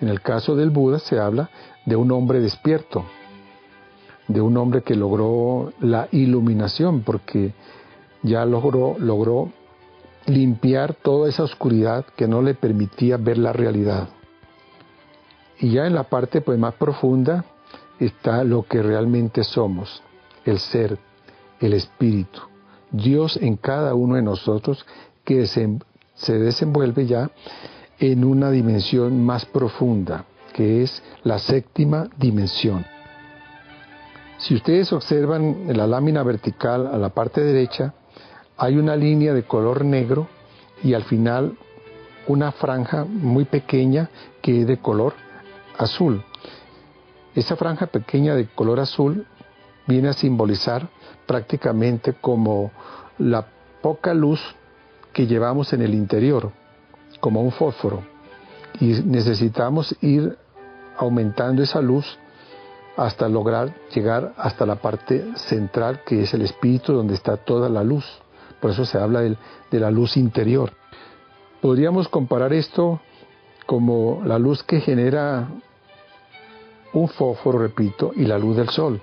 En 0.00 0.08
el 0.08 0.20
caso 0.20 0.54
del 0.54 0.70
Buda 0.70 0.98
se 0.98 1.18
habla 1.18 1.50
de 1.84 1.96
un 1.96 2.10
hombre 2.12 2.40
despierto, 2.40 3.04
de 4.28 4.40
un 4.40 4.56
hombre 4.56 4.82
que 4.82 4.94
logró 4.94 5.72
la 5.80 6.08
iluminación, 6.12 7.00
porque 7.00 7.52
ya 8.22 8.44
logró, 8.44 8.96
logró 8.98 9.50
limpiar 10.26 10.94
toda 10.94 11.28
esa 11.28 11.42
oscuridad 11.42 12.04
que 12.16 12.28
no 12.28 12.40
le 12.40 12.54
permitía 12.54 13.16
ver 13.16 13.38
la 13.38 13.52
realidad. 13.52 14.08
Y 15.58 15.72
ya 15.72 15.86
en 15.86 15.94
la 15.94 16.04
parte 16.04 16.40
pues, 16.40 16.58
más 16.58 16.74
profunda 16.74 17.44
está 18.00 18.42
lo 18.42 18.64
que 18.64 18.82
realmente 18.82 19.44
somos, 19.44 20.02
el 20.44 20.58
ser, 20.58 20.98
el 21.60 21.74
espíritu, 21.74 22.40
Dios 22.90 23.38
en 23.40 23.56
cada 23.56 23.94
uno 23.94 24.16
de 24.16 24.22
nosotros 24.22 24.84
que 25.24 25.46
se, 25.46 25.78
se 26.14 26.38
desenvuelve 26.38 27.06
ya 27.06 27.30
en 27.98 28.24
una 28.24 28.50
dimensión 28.50 29.24
más 29.24 29.44
profunda, 29.44 30.24
que 30.52 30.82
es 30.82 31.02
la 31.22 31.38
séptima 31.38 32.08
dimensión. 32.16 32.84
Si 34.38 34.54
ustedes 34.54 34.92
observan 34.92 35.68
en 35.68 35.76
la 35.76 35.86
lámina 35.86 36.22
vertical 36.22 36.86
a 36.86 36.96
la 36.96 37.10
parte 37.10 37.42
derecha, 37.42 37.94
hay 38.56 38.76
una 38.76 38.96
línea 38.96 39.34
de 39.34 39.44
color 39.44 39.84
negro, 39.84 40.28
y 40.82 40.94
al 40.94 41.04
final 41.04 41.56
una 42.26 42.52
franja 42.52 43.04
muy 43.04 43.44
pequeña 43.44 44.08
que 44.42 44.60
es 44.60 44.66
de 44.66 44.78
color 44.78 45.14
azul. 45.78 46.24
Esa 47.34 47.56
franja 47.56 47.86
pequeña 47.86 48.34
de 48.34 48.46
color 48.48 48.80
azul 48.80 49.26
viene 49.86 50.08
a 50.08 50.12
simbolizar 50.12 50.88
prácticamente 51.26 52.14
como 52.14 52.72
la 53.18 53.46
poca 53.82 54.14
luz 54.14 54.40
que 55.12 55.26
llevamos 55.26 55.72
en 55.72 55.82
el 55.82 55.94
interior, 55.94 56.50
como 57.20 57.42
un 57.42 57.52
fósforo. 57.52 58.02
Y 58.80 58.86
necesitamos 59.04 59.96
ir 60.00 60.36
aumentando 60.96 61.62
esa 61.62 61.80
luz 61.80 62.18
hasta 62.96 63.28
lograr 63.28 63.74
llegar 63.94 64.34
hasta 64.36 64.66
la 64.66 64.76
parte 64.76 65.24
central 65.36 66.02
que 66.04 66.22
es 66.22 66.34
el 66.34 66.42
espíritu 66.42 66.92
donde 66.92 67.14
está 67.14 67.36
toda 67.36 67.68
la 67.68 67.82
luz. 67.82 68.04
Por 68.60 68.72
eso 68.72 68.84
se 68.84 68.98
habla 68.98 69.20
de, 69.20 69.36
la 69.70 69.90
luz 69.90 70.16
interior. 70.16 70.72
Podríamos 71.62 72.08
comparar 72.08 72.52
esto 72.52 73.00
como 73.66 74.22
la 74.24 74.38
luz 74.38 74.62
que 74.62 74.80
genera 74.80 75.48
un 76.92 77.08
fósforo, 77.08 77.58
repito, 77.58 78.12
y 78.16 78.24
la 78.24 78.38
luz 78.38 78.56
del 78.56 78.68
sol. 78.68 79.00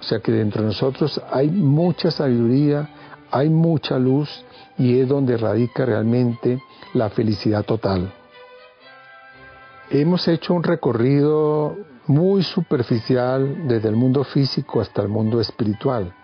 O 0.00 0.02
sea 0.02 0.20
que 0.20 0.32
dentro 0.32 0.62
de 0.62 0.68
nosotros 0.68 1.20
hay 1.30 1.48
mucha 1.50 2.10
sabiduría, 2.10 2.88
hay 3.30 3.48
mucha 3.48 3.98
luz 3.98 4.44
y 4.78 5.00
es 5.00 5.08
donde 5.08 5.36
radica 5.36 5.84
realmente 5.84 6.62
la 6.94 7.10
felicidad 7.10 7.64
total. 7.64 8.12
Hemos 9.90 10.28
hecho 10.28 10.54
un 10.54 10.62
recorrido 10.62 11.76
muy 12.06 12.42
superficial 12.42 13.66
desde 13.66 13.88
el 13.88 13.96
mundo 13.96 14.24
físico 14.24 14.80
hasta 14.80 15.02
el 15.02 15.08
mundo 15.08 15.40
espiritual, 15.40 16.14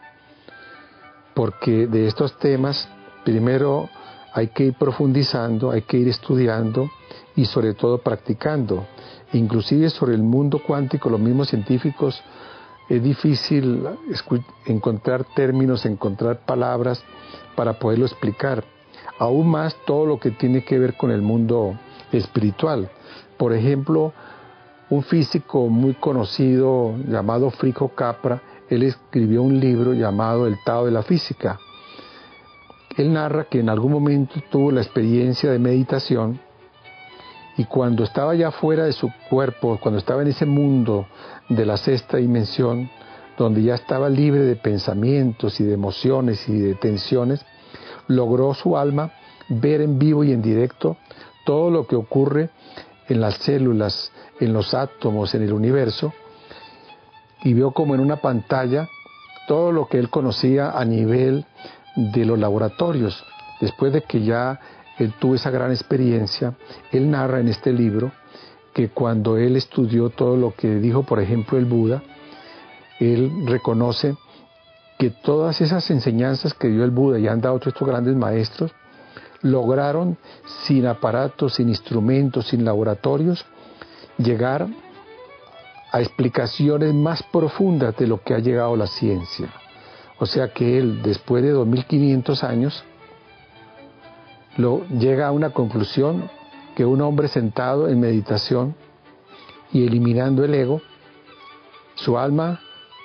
porque 1.35 1.87
de 1.87 2.07
estos 2.07 2.39
temas 2.39 2.89
primero 3.25 3.89
hay 4.33 4.49
que 4.49 4.65
ir 4.65 4.75
profundizando, 4.75 5.71
hay 5.71 5.83
que 5.83 5.97
ir 5.97 6.09
estudiando 6.09 6.91
y 7.37 7.45
sobre 7.45 7.75
todo 7.75 7.99
practicando. 7.99 8.87
Inclusive 9.35 9.91
sobre 9.91 10.15
el 10.15 10.23
mundo 10.23 10.61
cuántico, 10.65 11.11
los 11.11 11.21
mismos 11.21 11.49
científicos, 11.49 12.23
es 12.89 13.03
difícil 13.03 13.85
encontrar 14.65 15.25
términos, 15.35 15.85
encontrar 15.87 16.45
palabras 16.47 17.03
para 17.57 17.79
poderlo 17.79 18.07
explicar. 18.07 18.63
Aún 19.19 19.51
más 19.51 19.77
todo 19.87 20.07
lo 20.07 20.21
que 20.21 20.31
tiene 20.31 20.65
que 20.65 20.79
ver 20.79 20.97
con 20.97 21.11
el 21.11 21.21
mundo 21.21 21.77
espiritual. 22.13 22.91
Por 23.37 23.53
ejemplo, 23.53 24.13
un 24.89 25.03
físico 25.03 25.67
muy 25.69 25.95
conocido 25.95 26.95
llamado 27.09 27.51
Frico 27.51 27.89
Capra, 27.89 28.41
él 28.69 28.85
escribió 28.85 29.43
un 29.43 29.59
libro 29.59 29.95
llamado 29.95 30.47
El 30.47 30.57
Tao 30.65 30.85
de 30.85 30.93
la 30.93 31.03
Física. 31.03 31.59
Él 32.97 33.13
narra 33.13 33.45
que 33.45 33.59
en 33.59 33.69
algún 33.69 33.93
momento 33.93 34.35
tuvo 34.49 34.71
la 34.71 34.81
experiencia 34.81 35.51
de 35.51 35.59
meditación 35.59 36.39
y 37.57 37.65
cuando 37.65 38.05
estaba 38.05 38.35
ya 38.35 38.51
fuera 38.51 38.85
de 38.85 38.93
su 38.93 39.11
cuerpo, 39.31 39.79
cuando 39.81 39.99
estaba 39.99 40.23
en 40.23 40.29
ese 40.29 40.47
mundo 40.47 41.07
de 41.49 41.65
la 41.65 41.77
sexta 41.77 42.17
dimensión, 42.17 42.91
donde 43.39 43.63
ya 43.63 43.75
estaba 43.75 44.09
libre 44.09 44.41
de 44.41 44.57
pensamientos 44.57 45.61
y 45.61 45.65
de 45.65 45.75
emociones 45.75 46.49
y 46.49 46.59
de 46.59 46.75
tensiones, 46.75 47.45
logró 48.09 48.55
su 48.55 48.77
alma 48.77 49.13
ver 49.49 49.81
en 49.81 49.99
vivo 49.99 50.25
y 50.25 50.33
en 50.33 50.43
directo 50.43 50.97
todo 51.45 51.71
lo 51.71 51.87
que 51.87 51.97
ocurre 51.97 52.51
en 53.09 53.21
las 53.21 53.35
células, 53.39 54.13
en 54.41 54.53
los 54.53 54.75
átomos, 54.75 55.35
en 55.35 55.43
el 55.43 55.53
universo, 55.53 56.13
y 57.43 57.53
vio 57.53 57.73
como 57.73 57.95
en 57.95 58.01
una 58.01 58.17
pantalla 58.17 58.89
todo 59.47 59.73
lo 59.73 59.87
que 59.87 59.99
él 59.99 60.09
conocía 60.09 60.71
a 60.71 60.85
nivel 60.85 61.45
de 61.97 62.25
los 62.25 62.39
laboratorios. 62.39 63.23
Después 63.61 63.93
de 63.93 64.03
que 64.03 64.23
ya 64.23 64.59
él 64.99 65.13
tuvo 65.19 65.35
esa 65.35 65.51
gran 65.51 65.71
experiencia, 65.71 66.55
él 66.93 67.11
narra 67.11 67.41
en 67.41 67.49
este 67.49 67.73
libro 67.73 68.13
que 68.73 68.89
cuando 68.89 69.37
él 69.37 69.57
estudió 69.57 70.11
todo 70.11 70.37
lo 70.37 70.55
que 70.55 70.77
dijo, 70.77 71.05
por 71.05 71.21
ejemplo, 71.21 71.59
el 71.59 71.65
Buda, 71.65 72.03
él 72.99 73.47
reconoce 73.47 74.17
que 74.99 75.11
todas 75.11 75.61
esas 75.61 75.91
enseñanzas 75.91 76.55
que 76.55 76.69
dio 76.69 76.85
el 76.85 76.91
Buda 76.91 77.19
y 77.19 77.29
han 77.29 77.41
dado 77.41 77.57
otros 77.57 77.75
estos 77.75 77.89
grandes 77.89 78.17
maestros, 78.17 78.73
lograron 79.43 80.17
sin 80.65 80.87
aparatos, 80.87 81.55
sin 81.55 81.69
instrumentos, 81.69 82.49
sin 82.49 82.65
laboratorios, 82.65 83.45
llegar 84.17 84.67
a 85.93 86.01
explicaciones 86.01 86.95
más 86.95 87.23
profundas 87.23 87.97
de 87.97 88.07
lo 88.07 88.23
que 88.23 88.35
ha 88.35 88.39
llegado 88.39 88.75
la 88.75 88.87
ciencia. 88.87 89.49
O 90.19 90.27
sea 90.27 90.53
que 90.53 90.79
él, 90.79 91.03
después 91.03 91.43
de 91.43 91.51
2500 91.51 92.43
años, 92.43 92.85
lo, 94.57 94.87
llega 94.89 95.29
a 95.29 95.33
una 95.33 95.51
conclusión 95.51 96.31
que 96.75 96.85
un 96.85 97.01
hombre 97.01 97.29
sentado 97.29 97.89
en 97.89 98.01
meditación 98.01 98.75
y 99.73 99.87
eliminando 99.87 100.45
el 100.45 100.55
ego, 100.55 100.81
su 101.95 102.19
alma 102.19 102.61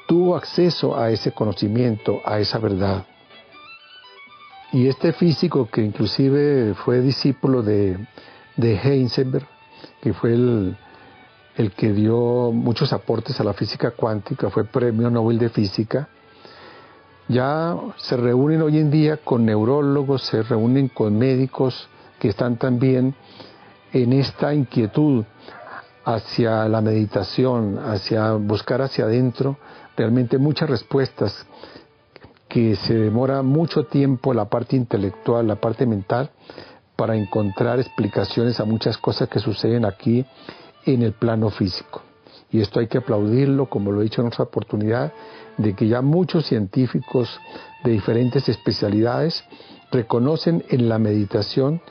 tuvo 0.07 0.35
acceso 0.35 0.97
a 0.97 1.12
ese 1.12 1.31
conocimiento, 1.31 2.19
a 2.25 2.39
esa 2.39 2.57
verdad. 2.57 3.05
Y 4.71 4.88
este 4.88 5.13
físico 5.13 5.67
que 5.71 5.81
inclusive 5.81 6.73
fue 6.75 7.01
discípulo 7.01 7.63
de, 7.63 7.97
de 8.55 8.75
Heisenberg, 8.75 9.47
que 10.01 10.13
fue 10.13 10.33
el, 10.33 10.77
el 11.55 11.71
que 11.71 11.91
dio 11.91 12.51
muchos 12.51 12.93
aportes 12.93 13.39
a 13.39 13.43
la 13.43 13.53
física 13.53 13.91
cuántica, 13.91 14.49
fue 14.49 14.65
premio 14.65 15.09
Nobel 15.09 15.39
de 15.39 15.49
Física, 15.49 16.07
ya 17.30 17.78
se 17.98 18.18
reúnen 18.18 18.63
hoy 18.63 18.80
en 18.80 18.89
día 18.89 19.18
con 19.18 19.46
neurólogos, 19.46 20.24
se 20.24 20.42
reúnen 20.42 20.89
con 20.89 21.18
médicos 21.18 21.88
que 22.20 22.30
están 22.30 22.58
también 22.58 23.13
en 23.94 24.13
esta 24.13 24.54
inquietud 24.54 25.24
hacia 26.04 26.68
la 26.68 26.82
meditación, 26.82 27.78
hacia 27.78 28.34
buscar 28.34 28.82
hacia 28.82 29.06
adentro 29.06 29.58
realmente 29.96 30.38
muchas 30.39 30.70
respuestas 30.70 31.46
que 32.48 32.76
se 32.76 32.96
demora 32.96 33.44
mucho 33.44 33.86
tiempo 33.86 34.34
la 34.34 34.46
parte 34.46 34.76
intelectual, 34.76 35.48
la 35.48 35.58
parte 35.58 35.86
mental, 35.86 36.32
para 36.96 37.15
encontrar 37.15 37.80
explicaciones 37.80 38.60
a 38.60 38.65
muchas 38.65 38.98
cosas 38.98 39.30
que 39.30 39.39
suceden 39.39 39.86
aquí 39.86 40.26
en 40.86 41.04
el 41.04 41.13
plano 41.13 41.52
físico. 41.52 42.02
Y 42.51 42.62
esto 42.62 42.79
hay 42.79 42.88
que 42.88 42.97
aplaudirlo, 42.97 43.67
como 43.67 43.91
lo 43.91 44.01
he 44.01 44.05
dicho 44.05 44.21
en 44.21 44.27
otra 44.27 44.45
oportunidad, 44.45 45.13
de 45.57 45.75
que 45.75 45.88
ya 45.88 46.01
muchos 46.01 46.45
científicos 46.47 47.39
de 47.83 47.91
diferentes 47.91 48.49
especialidades 48.49 49.43
reconocen 49.91 50.63
en 50.69 50.89
la 50.89 50.99
meditación 50.99 51.81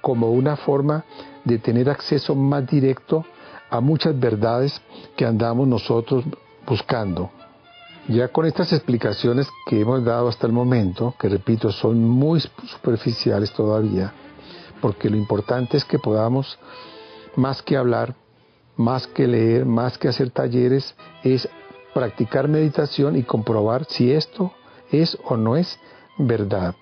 como 0.00 0.30
una 0.30 0.56
forma 0.56 1.04
de 1.44 1.58
tener 1.58 1.90
acceso 1.90 2.34
más 2.34 2.66
directo 2.66 3.24
a 3.70 3.80
muchas 3.80 4.18
verdades 4.18 4.80
que 5.16 5.26
andamos 5.26 5.66
nosotros 5.66 6.24
buscando. 6.66 7.30
Ya 8.08 8.28
con 8.28 8.46
estas 8.46 8.72
explicaciones 8.72 9.48
que 9.68 9.80
hemos 9.80 10.04
dado 10.04 10.28
hasta 10.28 10.46
el 10.46 10.52
momento, 10.52 11.14
que 11.18 11.28
repito, 11.28 11.72
son 11.72 12.04
muy 12.04 12.40
superficiales 12.40 13.52
todavía, 13.52 14.12
porque 14.80 15.10
lo 15.10 15.16
importante 15.16 15.76
es 15.76 15.84
que 15.84 15.98
podamos, 15.98 16.56
más 17.34 17.62
que 17.62 17.76
hablar, 17.76 18.14
más 18.76 19.06
que 19.06 19.26
leer, 19.26 19.64
más 19.64 19.98
que 19.98 20.08
hacer 20.08 20.30
talleres, 20.30 20.94
es 21.22 21.48
practicar 21.94 22.48
meditación 22.48 23.16
y 23.16 23.22
comprobar 23.22 23.86
si 23.86 24.12
esto 24.12 24.52
es 24.90 25.16
o 25.24 25.36
no 25.36 25.56
es 25.56 25.78
verdad. 26.18 26.74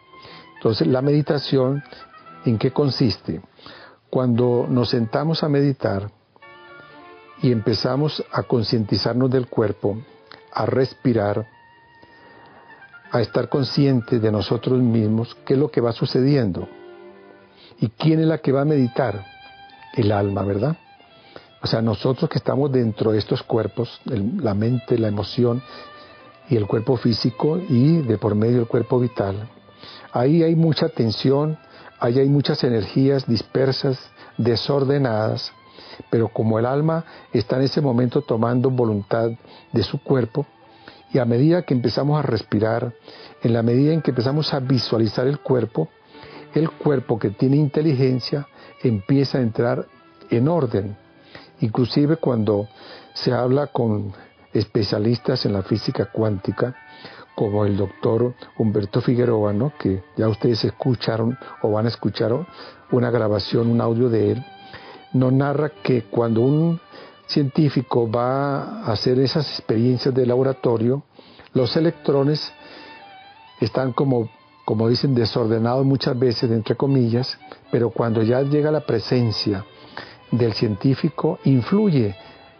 Entonces, 0.56 0.86
la 0.86 1.02
meditación, 1.02 1.82
¿en 2.44 2.58
qué 2.58 2.72
consiste? 2.72 3.40
Cuando 4.10 4.66
nos 4.68 4.90
sentamos 4.90 5.42
a 5.42 5.48
meditar 5.48 6.10
y 7.42 7.52
empezamos 7.52 8.24
a 8.32 8.42
concientizarnos 8.44 9.30
del 9.30 9.46
cuerpo, 9.46 9.98
a 10.52 10.66
respirar, 10.66 11.46
a 13.10 13.20
estar 13.20 13.48
conscientes 13.48 14.20
de 14.20 14.32
nosotros 14.32 14.80
mismos, 14.80 15.36
qué 15.46 15.54
es 15.54 15.60
lo 15.60 15.70
que 15.70 15.80
va 15.80 15.92
sucediendo. 15.92 16.66
¿Y 17.78 17.88
quién 17.90 18.20
es 18.20 18.26
la 18.26 18.38
que 18.38 18.52
va 18.52 18.62
a 18.62 18.64
meditar? 18.64 19.24
El 19.94 20.10
alma, 20.10 20.42
¿verdad? 20.42 20.76
O 21.64 21.66
sea, 21.66 21.80
nosotros 21.80 22.28
que 22.28 22.36
estamos 22.36 22.70
dentro 22.70 23.12
de 23.12 23.18
estos 23.18 23.42
cuerpos, 23.42 23.98
la 24.04 24.52
mente, 24.52 24.98
la 24.98 25.08
emoción 25.08 25.62
y 26.50 26.56
el 26.56 26.66
cuerpo 26.66 26.98
físico 26.98 27.56
y 27.56 28.02
de 28.02 28.18
por 28.18 28.34
medio 28.34 28.60
el 28.60 28.66
cuerpo 28.66 29.00
vital, 29.00 29.48
ahí 30.12 30.42
hay 30.42 30.56
mucha 30.56 30.90
tensión, 30.90 31.56
ahí 31.98 32.18
hay 32.18 32.28
muchas 32.28 32.62
energías 32.64 33.26
dispersas, 33.26 33.98
desordenadas, 34.36 35.52
pero 36.10 36.28
como 36.28 36.58
el 36.58 36.66
alma 36.66 37.02
está 37.32 37.56
en 37.56 37.62
ese 37.62 37.80
momento 37.80 38.20
tomando 38.20 38.68
voluntad 38.68 39.30
de 39.72 39.82
su 39.82 40.02
cuerpo, 40.02 40.44
y 41.14 41.18
a 41.18 41.24
medida 41.24 41.62
que 41.62 41.72
empezamos 41.72 42.18
a 42.18 42.26
respirar, 42.26 42.92
en 43.42 43.54
la 43.54 43.62
medida 43.62 43.94
en 43.94 44.02
que 44.02 44.10
empezamos 44.10 44.52
a 44.52 44.60
visualizar 44.60 45.26
el 45.26 45.38
cuerpo, 45.38 45.88
el 46.52 46.70
cuerpo 46.70 47.18
que 47.18 47.30
tiene 47.30 47.56
inteligencia 47.56 48.46
empieza 48.82 49.38
a 49.38 49.40
entrar 49.40 49.86
en 50.28 50.46
orden, 50.46 50.98
Inclusive 51.64 52.18
cuando 52.18 52.68
se 53.14 53.32
habla 53.32 53.68
con 53.68 54.12
especialistas 54.52 55.46
en 55.46 55.54
la 55.54 55.62
física 55.62 56.10
cuántica, 56.12 56.76
como 57.34 57.64
el 57.64 57.78
doctor 57.78 58.34
Humberto 58.58 59.00
Figueroa, 59.00 59.54
¿no? 59.54 59.72
que 59.78 60.04
ya 60.14 60.28
ustedes 60.28 60.62
escucharon 60.62 61.38
o 61.62 61.70
van 61.70 61.86
a 61.86 61.88
escuchar 61.88 62.32
una 62.90 63.10
grabación, 63.10 63.70
un 63.70 63.80
audio 63.80 64.10
de 64.10 64.32
él, 64.32 64.44
nos 65.14 65.32
narra 65.32 65.70
que 65.82 66.02
cuando 66.02 66.42
un 66.42 66.78
científico 67.26 68.10
va 68.10 68.82
a 68.82 68.92
hacer 68.92 69.18
esas 69.18 69.48
experiencias 69.48 70.14
de 70.14 70.26
laboratorio, 70.26 71.02
los 71.54 71.74
electrones 71.78 72.52
están 73.58 73.94
como, 73.94 74.28
como 74.66 74.86
dicen, 74.90 75.14
desordenados 75.14 75.86
muchas 75.86 76.18
veces, 76.18 76.50
entre 76.50 76.76
comillas, 76.76 77.38
pero 77.70 77.88
cuando 77.88 78.22
ya 78.22 78.42
llega 78.42 78.70
la 78.70 78.84
presencia 78.84 79.64
del 80.38 80.54
científico, 80.54 81.38
influye 81.44 82.14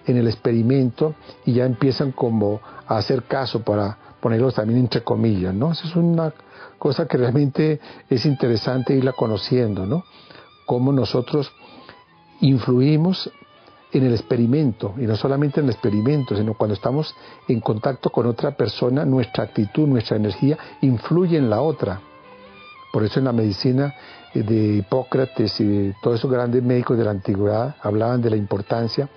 en 0.06 0.16
el 0.16 0.26
experimento 0.26 1.14
y 1.44 1.54
ya 1.54 1.64
empiezan 1.64 2.12
como 2.12 2.60
a 2.86 2.96
hacer 2.96 3.24
caso 3.24 3.62
para 3.62 3.96
ponerlos 4.20 4.54
también 4.54 4.80
entre 4.80 5.02
comillas, 5.02 5.54
¿no? 5.54 5.72
Es 5.72 5.96
una 5.96 6.32
cosa 6.78 7.06
que 7.06 7.16
realmente 7.16 7.80
es 8.08 8.24
interesante 8.26 8.94
irla 8.94 9.12
conociendo, 9.12 9.86
¿no? 9.86 10.04
Cómo 10.66 10.92
nosotros 10.92 11.52
influimos 12.40 13.30
en 13.92 14.06
el 14.06 14.12
experimento, 14.12 14.94
y 14.98 15.02
no 15.02 15.14
solamente 15.14 15.60
en 15.60 15.66
el 15.66 15.72
experimento, 15.72 16.36
sino 16.36 16.54
cuando 16.54 16.74
estamos 16.74 17.14
en 17.46 17.60
contacto 17.60 18.10
con 18.10 18.26
otra 18.26 18.56
persona, 18.56 19.04
nuestra 19.04 19.44
actitud, 19.44 19.86
nuestra 19.86 20.16
energía 20.16 20.58
influye 20.80 21.38
en 21.38 21.48
la 21.48 21.60
otra. 21.60 22.00
Por 22.94 23.02
eso 23.02 23.18
en 23.18 23.24
la 23.24 23.32
medicina 23.32 23.92
eh, 24.32 24.44
de 24.44 24.76
Hipócrates 24.76 25.58
y 25.58 25.64
de 25.64 25.96
todos 26.00 26.20
esos 26.20 26.30
grandes 26.30 26.62
médicos 26.62 26.96
de 26.96 27.02
la 27.02 27.10
antigüedad 27.10 27.74
hablaban 27.82 28.22
de 28.22 28.30
la 28.30 28.36
importancia 28.36 29.08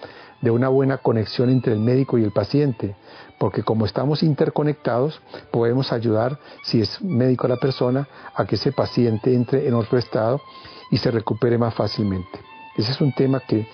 de 0.41 0.49
una 0.49 0.67
buena 0.67 0.97
conexión 0.97 1.51
entre 1.51 1.73
el 1.73 1.79
médico 1.79 2.17
y 2.17 2.23
el 2.23 2.31
paciente, 2.31 2.95
porque 3.37 3.61
como 3.61 3.85
estamos 3.85 4.23
interconectados, 4.23 5.21
podemos 5.51 5.91
ayudar, 5.91 6.39
si 6.63 6.81
es 6.81 7.03
médico 7.03 7.47
la 7.47 7.57
persona, 7.57 8.07
a 8.33 8.45
que 8.45 8.55
ese 8.55 8.71
paciente 8.71 9.35
entre 9.35 9.67
en 9.67 9.75
otro 9.75 9.99
estado 9.99 10.41
y 10.89 10.97
se 10.97 11.11
recupere 11.11 11.59
más 11.59 11.75
fácilmente. 11.75 12.39
Ese 12.75 12.93
es 12.93 12.99
un 12.99 13.13
tema 13.13 13.41
que, 13.41 13.67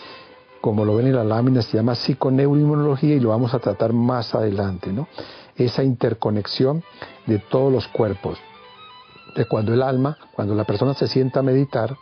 como 0.60 0.84
lo 0.84 0.98
ven 0.98 1.08
en 1.08 1.16
la 1.16 1.24
lámina, 1.24 1.62
se 1.62 1.78
llama 1.78 1.96
psiconeuroinmunología 1.96 3.16
y 3.16 3.22
lo 3.22 3.30
vamos 3.30 3.54
a 3.54 3.60
tratar 3.60 3.94
más 3.94 4.36
adelante, 4.36 4.92
¿no? 4.92 5.08
Esa 5.56 5.82
interconexión 5.82 6.84
de 7.26 7.40
todos 7.40 7.72
los 7.72 7.88
cuerpos. 7.88 8.38
De 9.36 9.46
cuando 9.46 9.74
el 9.74 9.82
alma, 9.82 10.18
cuando 10.34 10.54
la 10.56 10.64
persona 10.64 10.94
se 10.94 11.08
sienta 11.08 11.40
a 11.40 11.44
meditar, 11.44 11.96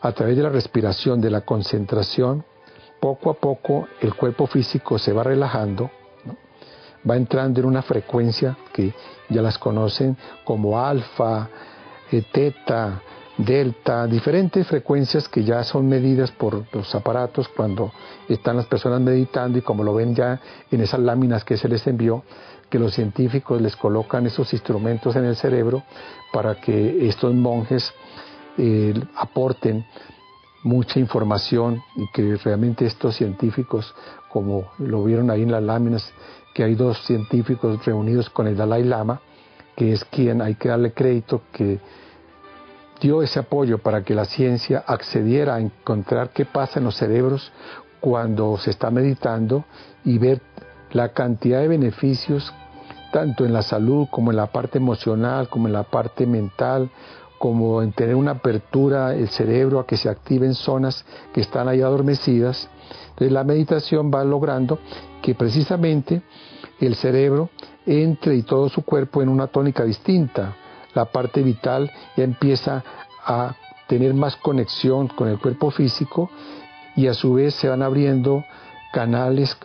a 0.00 0.12
través 0.12 0.36
de 0.36 0.42
la 0.42 0.50
respiración, 0.50 1.20
de 1.20 1.30
la 1.30 1.40
concentración, 1.40 2.44
poco 3.00 3.30
a 3.30 3.34
poco 3.34 3.88
el 4.00 4.14
cuerpo 4.14 4.46
físico 4.46 4.98
se 4.98 5.12
va 5.12 5.22
relajando, 5.22 5.90
va 7.08 7.16
entrando 7.16 7.60
en 7.60 7.66
una 7.66 7.82
frecuencia 7.82 8.56
que 8.72 8.94
ya 9.28 9.42
las 9.42 9.58
conocen 9.58 10.16
como 10.44 10.80
alfa, 10.80 11.48
eh, 12.10 12.24
teta, 12.32 13.02
delta, 13.36 14.06
diferentes 14.06 14.66
frecuencias 14.66 15.28
que 15.28 15.42
ya 15.42 15.64
son 15.64 15.88
medidas 15.88 16.30
por 16.30 16.64
los 16.72 16.94
aparatos 16.94 17.48
cuando 17.48 17.92
están 18.28 18.56
las 18.56 18.66
personas 18.66 19.00
meditando 19.00 19.58
y 19.58 19.62
como 19.62 19.82
lo 19.82 19.94
ven 19.94 20.14
ya 20.14 20.40
en 20.70 20.80
esas 20.80 21.00
láminas 21.00 21.44
que 21.44 21.56
se 21.56 21.68
les 21.68 21.86
envió, 21.86 22.22
que 22.74 22.80
los 22.80 22.92
científicos 22.92 23.62
les 23.62 23.76
colocan 23.76 24.26
esos 24.26 24.52
instrumentos 24.52 25.14
en 25.14 25.24
el 25.26 25.36
cerebro 25.36 25.84
para 26.32 26.56
que 26.56 27.06
estos 27.06 27.32
monjes 27.32 27.88
eh, 28.58 28.92
aporten 29.14 29.86
mucha 30.64 30.98
información 30.98 31.80
y 31.94 32.10
que 32.12 32.34
realmente 32.34 32.84
estos 32.84 33.14
científicos, 33.14 33.94
como 34.28 34.72
lo 34.78 35.04
vieron 35.04 35.30
ahí 35.30 35.42
en 35.42 35.52
las 35.52 35.62
láminas, 35.62 36.12
que 36.52 36.64
hay 36.64 36.74
dos 36.74 36.98
científicos 37.06 37.84
reunidos 37.84 38.28
con 38.28 38.48
el 38.48 38.56
Dalai 38.56 38.82
Lama, 38.82 39.20
que 39.76 39.92
es 39.92 40.04
quien 40.06 40.42
hay 40.42 40.56
que 40.56 40.70
darle 40.70 40.92
crédito 40.92 41.42
que 41.52 41.78
dio 43.00 43.22
ese 43.22 43.38
apoyo 43.38 43.78
para 43.78 44.02
que 44.02 44.16
la 44.16 44.24
ciencia 44.24 44.82
accediera 44.84 45.54
a 45.54 45.60
encontrar 45.60 46.30
qué 46.30 46.44
pasa 46.44 46.80
en 46.80 46.86
los 46.86 46.96
cerebros 46.96 47.52
cuando 48.00 48.58
se 48.58 48.70
está 48.70 48.90
meditando 48.90 49.64
y 50.04 50.18
ver 50.18 50.42
la 50.90 51.10
cantidad 51.10 51.60
de 51.60 51.68
beneficios 51.68 52.52
tanto 53.14 53.44
en 53.44 53.52
la 53.52 53.62
salud 53.62 54.08
como 54.10 54.32
en 54.32 54.36
la 54.36 54.48
parte 54.48 54.78
emocional, 54.78 55.48
como 55.48 55.68
en 55.68 55.72
la 55.72 55.84
parte 55.84 56.26
mental, 56.26 56.90
como 57.38 57.80
en 57.80 57.92
tener 57.92 58.16
una 58.16 58.32
apertura 58.32 59.14
el 59.14 59.28
cerebro 59.28 59.78
a 59.78 59.86
que 59.86 59.96
se 59.96 60.08
activen 60.08 60.52
zonas 60.52 61.04
que 61.32 61.40
están 61.40 61.68
ahí 61.68 61.80
adormecidas. 61.80 62.68
Entonces 63.10 63.30
la 63.30 63.44
meditación 63.44 64.10
va 64.12 64.24
logrando 64.24 64.80
que 65.22 65.36
precisamente 65.36 66.22
el 66.80 66.96
cerebro 66.96 67.50
entre 67.86 68.34
y 68.34 68.42
todo 68.42 68.68
su 68.68 68.82
cuerpo 68.82 69.22
en 69.22 69.28
una 69.28 69.46
tónica 69.46 69.84
distinta 69.84 70.56
la 70.92 71.04
parte 71.04 71.40
vital 71.44 71.92
ya 72.16 72.24
empieza 72.24 72.82
a 73.24 73.54
tener 73.86 74.12
más 74.14 74.34
conexión 74.34 75.06
con 75.06 75.28
el 75.28 75.38
cuerpo 75.38 75.70
físico 75.70 76.30
y 76.96 77.06
a 77.06 77.14
su 77.14 77.34
vez 77.34 77.54
se 77.54 77.68
van 77.68 77.82
abriendo 77.82 78.44
canales 78.92 79.56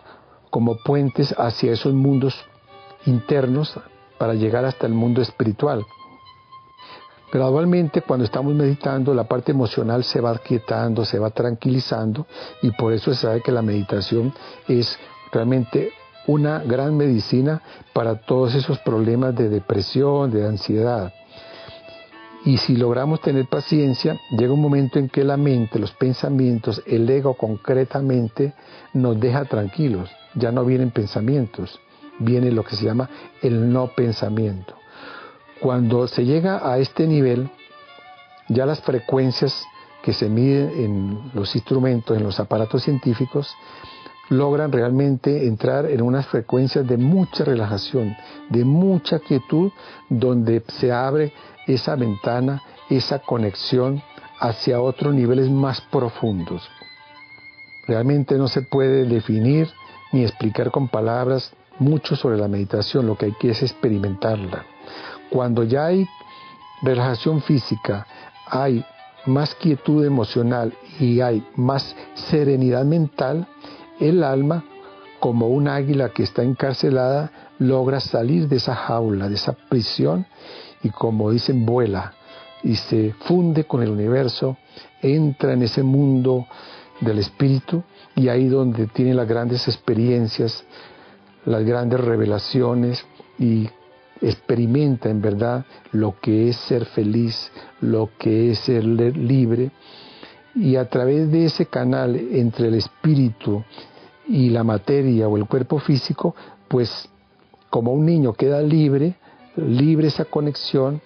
como 0.52 0.78
puentes 0.84 1.34
hacia 1.36 1.72
esos 1.72 1.96
mundos 1.96 2.49
internos 3.06 3.80
para 4.18 4.34
llegar 4.34 4.66
hasta 4.66 4.86
el 4.86 4.94
mundo 4.94 5.22
espiritual. 5.22 5.86
Gradualmente 7.32 8.02
cuando 8.02 8.26
estamos 8.26 8.56
meditando 8.56 9.14
la 9.14 9.26
parte 9.26 9.52
emocional 9.52 10.04
se 10.04 10.20
va 10.20 10.36
quietando, 10.40 11.06
se 11.06 11.20
va 11.20 11.30
tranquilizando 11.30 12.26
y 12.64 12.72
por 12.72 12.92
eso 12.92 13.14
se 13.14 13.22
sabe 13.22 13.42
que 13.42 13.52
la 13.52 13.62
meditación 13.62 14.34
es 14.68 14.98
realmente 15.32 15.92
una 16.26 16.60
gran 16.60 16.98
medicina 16.98 17.62
para 17.94 18.22
todos 18.22 18.56
esos 18.56 18.80
problemas 18.80 19.36
de 19.36 19.50
depresión, 19.50 20.32
de 20.32 20.48
ansiedad. 20.48 21.14
Y 22.46 22.58
si 22.58 22.76
logramos 22.78 23.22
tener 23.22 23.48
paciencia, 23.48 24.20
llega 24.32 24.54
un 24.54 24.62
momento 24.62 24.98
en 24.98 25.10
que 25.10 25.24
la 25.24 25.38
mente, 25.38 25.78
los 25.78 25.92
pensamientos, 25.92 26.82
el 26.88 27.10
ego 27.10 27.36
concretamente 27.36 28.54
nos 28.94 29.20
deja 29.20 29.46
tranquilos. 29.46 30.10
Ya 30.36 30.52
no 30.52 30.64
vienen 30.64 30.92
pensamientos, 30.92 31.80
viene 32.20 32.52
lo 32.52 32.64
que 32.64 32.76
se 32.76 32.86
llama 32.86 33.10
el 33.42 33.72
no 33.72 33.88
pensamiento. 33.88 34.76
Cuando 35.60 36.08
se 36.08 36.26
llega 36.26 36.70
a 36.70 36.78
este 36.78 37.08
nivel, 37.08 37.50
ya 38.48 38.66
las 38.66 38.82
frecuencias 38.82 39.66
que 40.02 40.14
se 40.14 40.30
miden 40.30 40.72
en 40.72 41.32
los 41.34 41.56
instrumentos, 41.56 42.16
en 42.18 42.24
los 42.24 42.40
aparatos 42.40 42.84
científicos, 42.84 43.54
logran 44.30 44.72
realmente 44.72 45.48
entrar 45.48 45.86
en 45.86 46.02
unas 46.02 46.28
frecuencias 46.28 46.88
de 46.88 46.98
mucha 46.98 47.44
relajación, 47.44 48.16
de 48.50 48.64
mucha 48.64 49.20
quietud, 49.20 49.72
donde 50.08 50.64
se 50.68 50.92
abre 50.92 51.34
esa 51.68 51.96
ventana, 51.96 52.62
esa 52.90 53.20
conexión 53.20 54.02
hacia 54.40 54.82
otros 54.82 55.14
niveles 55.14 55.50
más 55.50 55.82
profundos. 55.82 56.68
Realmente 57.88 58.36
no 58.36 58.48
se 58.48 58.62
puede 58.62 59.06
definir 59.06 59.68
ni 60.12 60.24
explicar 60.24 60.72
con 60.72 60.88
palabras 60.88 61.52
mucho 61.80 62.16
sobre 62.16 62.38
la 62.38 62.48
meditación, 62.48 63.08
lo 63.08 63.18
que 63.18 63.26
hay 63.26 63.34
que 63.40 63.52
es 63.52 63.64
experimentarla. 63.64 64.66
Cuando 65.30 65.64
ya 65.64 65.88
hay 65.88 66.08
relajación 66.82 67.42
física, 67.42 68.06
hay 68.46 68.84
más 69.26 69.54
quietud 69.56 70.06
emocional 70.06 70.74
y 71.00 71.22
hay 71.22 71.46
más 71.56 71.96
serenidad 72.30 72.86
mental, 72.86 73.48
el 74.00 74.24
alma, 74.24 74.64
como 75.20 75.50
un 75.50 75.68
águila 75.68 76.10
que 76.10 76.24
está 76.24 76.44
encarcelada, 76.44 77.32
logra 77.60 78.00
salir 78.00 78.48
de 78.48 78.56
esa 78.56 78.76
jaula, 78.76 79.28
de 79.28 79.36
esa 79.36 79.54
prisión 79.54 80.26
y 80.82 80.90
como 80.90 81.32
dicen, 81.32 81.66
vuela 81.66 82.14
y 82.64 82.76
se 82.76 83.14
funde 83.26 83.66
con 83.66 83.84
el 83.84 83.90
universo, 83.90 84.58
entra 85.02 85.54
en 85.54 85.64
ese 85.64 85.84
mundo 85.84 86.48
del 87.02 87.20
espíritu 87.20 87.84
y 88.16 88.28
ahí 88.28 88.48
donde 88.48 88.88
tiene 88.88 89.14
las 89.14 89.28
grandes 89.28 89.68
experiencias, 89.68 90.64
las 91.46 91.64
grandes 91.64 92.00
revelaciones 92.00 93.06
y 93.38 93.70
experimenta 94.22 95.10
en 95.10 95.22
verdad 95.22 95.66
lo 95.92 96.20
que 96.20 96.50
es 96.50 96.58
ser 96.58 96.86
feliz, 96.86 97.52
lo 97.82 98.10
que 98.18 98.52
es 98.52 98.60
ser 98.60 98.84
libre. 98.84 99.72
Y 100.56 100.76
a 100.76 100.90
través 100.90 101.32
de 101.32 101.46
ese 101.46 101.68
canal 101.68 102.16
entre 102.16 102.68
el 102.68 102.76
espíritu 102.76 103.64
y 104.28 104.50
la 104.50 104.64
materia 104.64 105.28
o 105.28 105.38
el 105.38 105.46
cuerpo 105.46 105.80
físico, 105.80 106.36
pues 106.68 107.10
como 107.70 107.94
un 107.94 108.06
niño 108.06 108.34
queda 108.34 108.62
libre, 108.62 109.16
libre 109.56 110.08
esa 110.08 110.26
conexión 110.26 111.02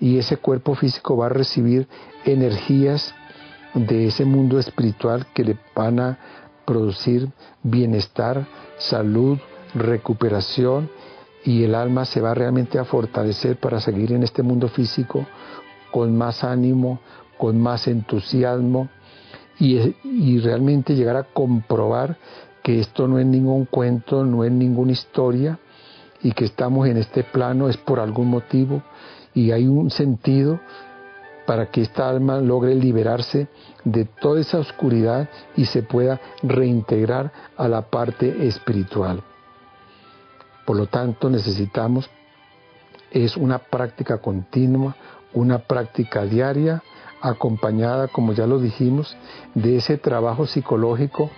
y 0.00 0.18
ese 0.18 0.36
cuerpo 0.36 0.74
físico 0.74 1.16
va 1.16 1.26
a 1.26 1.30
recibir 1.30 1.88
energías 2.24 3.14
de 3.74 4.06
ese 4.06 4.24
mundo 4.24 4.58
espiritual 4.58 5.26
que 5.34 5.44
le 5.44 5.58
van 5.74 6.00
a 6.00 6.18
producir 6.64 7.28
bienestar, 7.62 8.46
salud, 8.78 9.38
recuperación 9.74 10.90
y 11.44 11.64
el 11.64 11.74
alma 11.74 12.04
se 12.04 12.20
va 12.20 12.34
realmente 12.34 12.78
a 12.78 12.84
fortalecer 12.84 13.56
para 13.56 13.80
seguir 13.80 14.12
en 14.12 14.22
este 14.22 14.42
mundo 14.42 14.68
físico 14.68 15.26
con 15.90 16.16
más 16.16 16.44
ánimo, 16.44 17.00
con 17.36 17.60
más 17.60 17.86
entusiasmo 17.88 18.88
y, 19.58 19.94
y 20.04 20.38
realmente 20.40 20.94
llegar 20.94 21.16
a 21.16 21.24
comprobar 21.24 22.16
que 22.62 22.80
esto 22.80 23.08
no 23.08 23.18
es 23.18 23.26
ningún 23.26 23.64
cuento, 23.64 24.24
no 24.24 24.44
es 24.44 24.52
ninguna 24.52 24.92
historia, 24.92 25.58
y 26.22 26.32
que 26.32 26.44
estamos 26.44 26.88
en 26.88 26.96
este 26.96 27.22
plano 27.24 27.68
es 27.68 27.76
por 27.76 28.00
algún 28.00 28.28
motivo 28.28 28.82
y 29.34 29.52
hay 29.52 29.66
un 29.66 29.90
sentido 29.90 30.60
para 31.46 31.70
que 31.70 31.82
esta 31.82 32.08
alma 32.08 32.40
logre 32.40 32.74
liberarse 32.74 33.48
de 33.84 34.04
toda 34.04 34.40
esa 34.40 34.58
oscuridad 34.58 35.28
y 35.56 35.64
se 35.64 35.82
pueda 35.82 36.20
reintegrar 36.42 37.32
a 37.56 37.68
la 37.68 37.82
parte 37.82 38.46
espiritual. 38.46 39.22
Por 40.68 40.76
lo 40.76 40.86
tanto, 40.86 41.30
necesitamos 41.30 42.10
es 43.10 43.38
una 43.38 43.58
práctica 43.58 44.18
continua, 44.18 44.94
una 45.32 45.60
práctica 45.60 46.26
diaria, 46.26 46.82
acompañada, 47.22 48.08
como 48.08 48.34
ya 48.34 48.46
lo 48.46 48.58
dijimos, 48.58 49.16
de 49.54 49.78
ese 49.78 49.96
trabajo 49.96 50.46
psicológico 50.46 51.30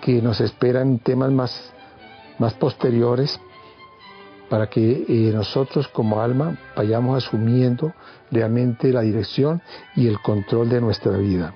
que 0.00 0.22
nos 0.22 0.40
espera 0.40 0.80
en 0.80 1.00
temas 1.00 1.32
más, 1.32 1.70
más 2.38 2.54
posteriores 2.54 3.38
para 4.48 4.70
que 4.70 5.04
eh, 5.06 5.32
nosotros 5.34 5.86
como 5.88 6.22
alma 6.22 6.56
vayamos 6.74 7.22
asumiendo 7.22 7.92
realmente 8.30 8.90
la 8.90 9.02
dirección 9.02 9.60
y 9.94 10.06
el 10.06 10.18
control 10.22 10.70
de 10.70 10.80
nuestra 10.80 11.14
vida. 11.18 11.52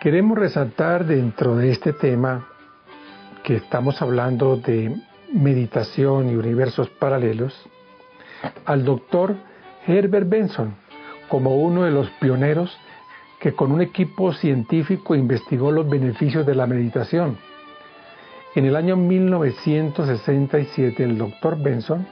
Queremos 0.00 0.38
resaltar 0.38 1.06
dentro 1.06 1.54
de 1.54 1.70
este 1.70 1.92
tema 1.92 2.48
que 3.44 3.54
estamos 3.54 4.02
hablando 4.02 4.56
de 4.56 5.05
meditación 5.32 6.30
y 6.30 6.36
universos 6.36 6.88
paralelos 6.90 7.52
al 8.64 8.84
doctor 8.84 9.34
Herbert 9.86 10.28
Benson 10.28 10.74
como 11.28 11.56
uno 11.56 11.84
de 11.84 11.90
los 11.90 12.08
pioneros 12.20 12.76
que 13.40 13.54
con 13.54 13.72
un 13.72 13.82
equipo 13.82 14.32
científico 14.32 15.14
investigó 15.14 15.70
los 15.70 15.86
beneficios 15.88 16.46
de 16.46 16.54
la 16.54 16.66
meditación. 16.66 17.36
En 18.54 18.64
el 18.64 18.76
año 18.76 18.96
1967, 18.96 21.04
el 21.04 21.18
doctor 21.18 21.62
Benson, 21.62 22.06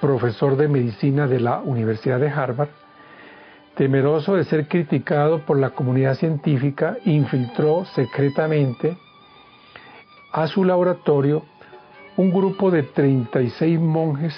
profesor 0.00 0.56
de 0.56 0.68
medicina 0.68 1.26
de 1.26 1.40
la 1.40 1.60
Universidad 1.60 2.18
de 2.18 2.30
Harvard, 2.30 2.70
temeroso 3.76 4.36
de 4.36 4.44
ser 4.44 4.68
criticado 4.68 5.40
por 5.40 5.58
la 5.58 5.70
comunidad 5.70 6.14
científica, 6.14 6.96
infiltró 7.04 7.84
secretamente 7.84 8.96
a 10.32 10.46
su 10.46 10.64
laboratorio 10.64 11.44
un 12.16 12.30
grupo 12.30 12.70
de 12.70 12.84
36 12.84 13.80
monjes 13.80 14.34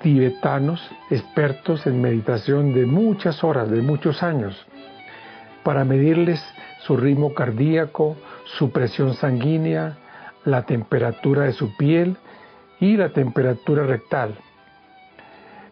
tibetanos 0.00 0.80
expertos 1.10 1.86
en 1.86 2.00
meditación 2.00 2.72
de 2.72 2.86
muchas 2.86 3.42
horas, 3.42 3.68
de 3.68 3.82
muchos 3.82 4.22
años, 4.22 4.66
para 5.64 5.84
medirles 5.84 6.40
su 6.80 6.96
ritmo 6.96 7.34
cardíaco, 7.34 8.16
su 8.44 8.70
presión 8.70 9.14
sanguínea, 9.14 9.98
la 10.44 10.62
temperatura 10.62 11.44
de 11.44 11.52
su 11.52 11.76
piel 11.76 12.16
y 12.78 12.96
la 12.96 13.10
temperatura 13.10 13.84
rectal. 13.84 14.36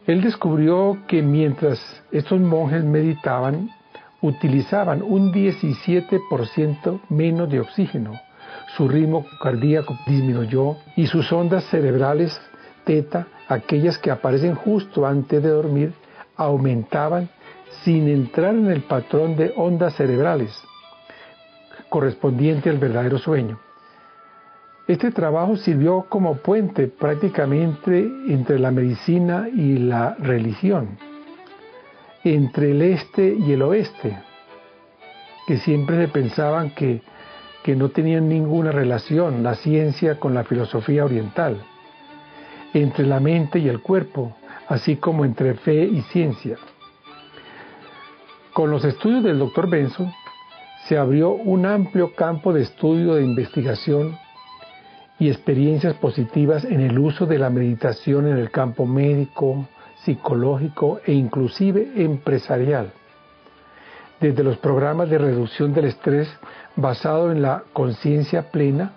Él 0.07 0.23
descubrió 0.23 0.99
que 1.07 1.23
mientras 1.23 1.81
estos 2.11 2.41
monjes 2.41 2.85
meditaban, 2.85 3.71
utilizaban 4.23 5.03
un 5.03 5.33
17% 5.33 7.01
menos 7.11 7.49
de 7.49 7.61
oxígeno, 7.61 8.13
su 8.77 8.89
ritmo 8.89 9.27
cardíaco 9.41 9.99
disminuyó 10.07 10.77
y 10.97 11.07
sus 11.07 11.33
ondas 11.33 11.65
cerebrales 11.65 12.39
teta, 12.85 13.27
aquellas 13.49 13.99
que 13.99 14.11
aparecen 14.11 14.55
justo 14.55 15.07
antes 15.07 15.43
de 15.43 15.49
dormir, 15.49 15.93
aumentaban 16.37 17.29
sin 17.83 18.09
entrar 18.09 18.55
en 18.55 18.71
el 18.71 18.83
patrón 18.83 19.37
de 19.37 19.53
ondas 19.57 19.95
cerebrales 19.95 20.53
correspondiente 21.89 22.69
al 22.69 22.79
verdadero 22.79 23.19
sueño. 23.19 23.59
Este 24.87 25.11
trabajo 25.11 25.57
sirvió 25.57 26.07
como 26.09 26.37
puente 26.37 26.87
prácticamente 26.87 27.99
entre 28.29 28.59
la 28.59 28.71
medicina 28.71 29.49
y 29.53 29.79
la 29.79 30.15
religión, 30.19 30.99
entre 32.23 32.71
el 32.71 32.83
este 32.83 33.35
y 33.35 33.53
el 33.53 33.63
oeste, 33.63 34.17
que 35.47 35.59
siempre 35.59 35.97
se 35.97 36.09
pensaban 36.09 36.71
que, 36.71 37.03
que 37.67 37.75
no 37.75 37.89
tenían 37.89 38.29
ninguna 38.29 38.71
relación 38.71 39.43
la 39.43 39.57
ciencia 39.57 40.21
con 40.21 40.35
la 40.35 40.45
filosofía 40.45 41.05
oriental, 41.05 41.65
entre 42.73 43.05
la 43.05 43.19
mente 43.19 43.59
y 43.59 43.69
el 43.69 43.81
cuerpo, 43.81 44.37
así 44.69 44.95
como 44.95 45.25
entre 45.25 45.55
fe 45.55 45.83
y 45.83 46.03
ciencia. 46.03 46.59
Con 48.53 48.71
los 48.71 48.85
estudios 48.85 49.25
del 49.25 49.41
Dr. 49.41 49.69
Benson 49.69 50.13
se 50.87 50.97
abrió 50.97 51.31
un 51.31 51.67
amplio 51.67 52.15
campo 52.15 52.53
de 52.53 52.63
estudio 52.63 53.17
de 53.17 53.25
investigación 53.25 54.17
y 55.19 55.29
experiencias 55.29 55.95
positivas 55.95 56.65
en 56.65 56.81
el 56.81 56.97
uso 56.97 57.27
de 57.27 57.41
la 57.41 57.51
meditación 57.51 58.29
en 58.29 58.37
el 58.37 58.53
campo 58.53 58.87
médico, 58.87 59.67
psicológico 60.05 61.01
e 61.05 61.15
inclusive 61.15 61.95
empresarial. 61.97 62.93
Desde 64.21 64.45
los 64.45 64.57
programas 64.59 65.11
de 65.11 65.19
reducción 65.19 65.75
del 65.75 65.87
estrés 65.87 66.29
basado 66.77 67.33
en 67.33 67.43
la 67.43 67.65
conciencia 67.73 68.51
plena 68.51 68.93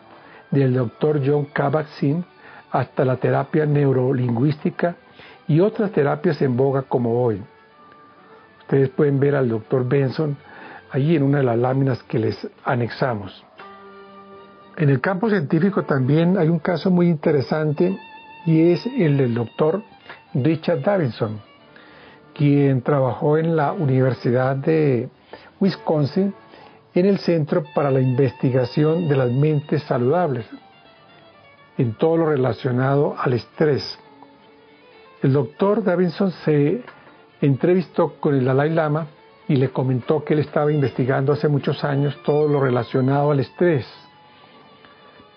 del 0.51 0.73
Dr. 0.73 1.21
John 1.25 1.47
Kabat-Zinn 1.53 2.23
hasta 2.71 3.05
la 3.05 3.17
terapia 3.17 3.65
neurolingüística 3.65 4.95
y 5.47 5.59
otras 5.59 5.91
terapias 5.91 6.41
en 6.41 6.55
boga 6.55 6.84
como 6.84 7.23
hoy. 7.23 7.41
Ustedes 8.61 8.89
pueden 8.89 9.19
ver 9.19 9.36
al 9.36 9.49
Dr. 9.49 9.88
Benson 9.88 10.38
allí 10.91 11.15
en 11.15 11.23
una 11.23 11.39
de 11.39 11.43
las 11.43 11.57
láminas 11.57 12.03
que 12.03 12.19
les 12.19 12.47
anexamos. 12.63 13.43
En 14.77 14.89
el 14.89 15.01
campo 15.01 15.30
científico 15.30 15.84
también 15.84 16.38
hay 16.38 16.49
un 16.49 16.59
caso 16.59 16.91
muy 16.91 17.09
interesante 17.09 17.97
y 18.45 18.71
es 18.71 18.86
el 18.86 19.17
del 19.17 19.34
doctor 19.34 19.82
Richard 20.34 20.82
Davidson, 20.82 21.41
quien 22.34 22.82
trabajó 22.82 23.38
en 23.38 23.55
la 23.55 23.73
Universidad 23.73 24.55
de 24.55 25.09
Wisconsin 25.59 26.34
en 26.99 27.05
el 27.05 27.19
Centro 27.19 27.63
para 27.73 27.91
la 27.91 28.01
Investigación 28.01 29.07
de 29.07 29.17
las 29.17 29.31
Mentes 29.31 29.83
Saludables, 29.83 30.45
en 31.77 31.93
todo 31.93 32.17
lo 32.17 32.25
relacionado 32.27 33.15
al 33.17 33.33
estrés. 33.33 33.97
El 35.21 35.33
doctor 35.33 35.83
Davidson 35.83 36.31
se 36.43 36.83
entrevistó 37.41 38.15
con 38.19 38.35
el 38.35 38.45
Dalai 38.45 38.69
Lama 38.69 39.07
y 39.47 39.55
le 39.55 39.69
comentó 39.69 40.23
que 40.23 40.33
él 40.33 40.39
estaba 40.39 40.71
investigando 40.71 41.33
hace 41.33 41.47
muchos 41.47 41.83
años 41.83 42.17
todo 42.23 42.47
lo 42.47 42.59
relacionado 42.59 43.31
al 43.31 43.39
estrés 43.39 43.85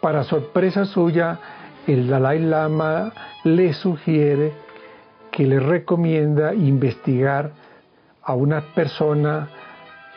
para 0.02 0.24
sorpresa 0.24 0.84
suya, 0.84 1.38
el 1.86 2.08
Dalai 2.08 2.40
Lama 2.40 3.12
le 3.44 3.72
sugiere 3.72 4.52
que 5.30 5.46
le 5.46 5.60
recomienda 5.60 6.52
investigar 6.54 7.52
a 8.20 8.34
una 8.34 8.62
persona 8.74 9.48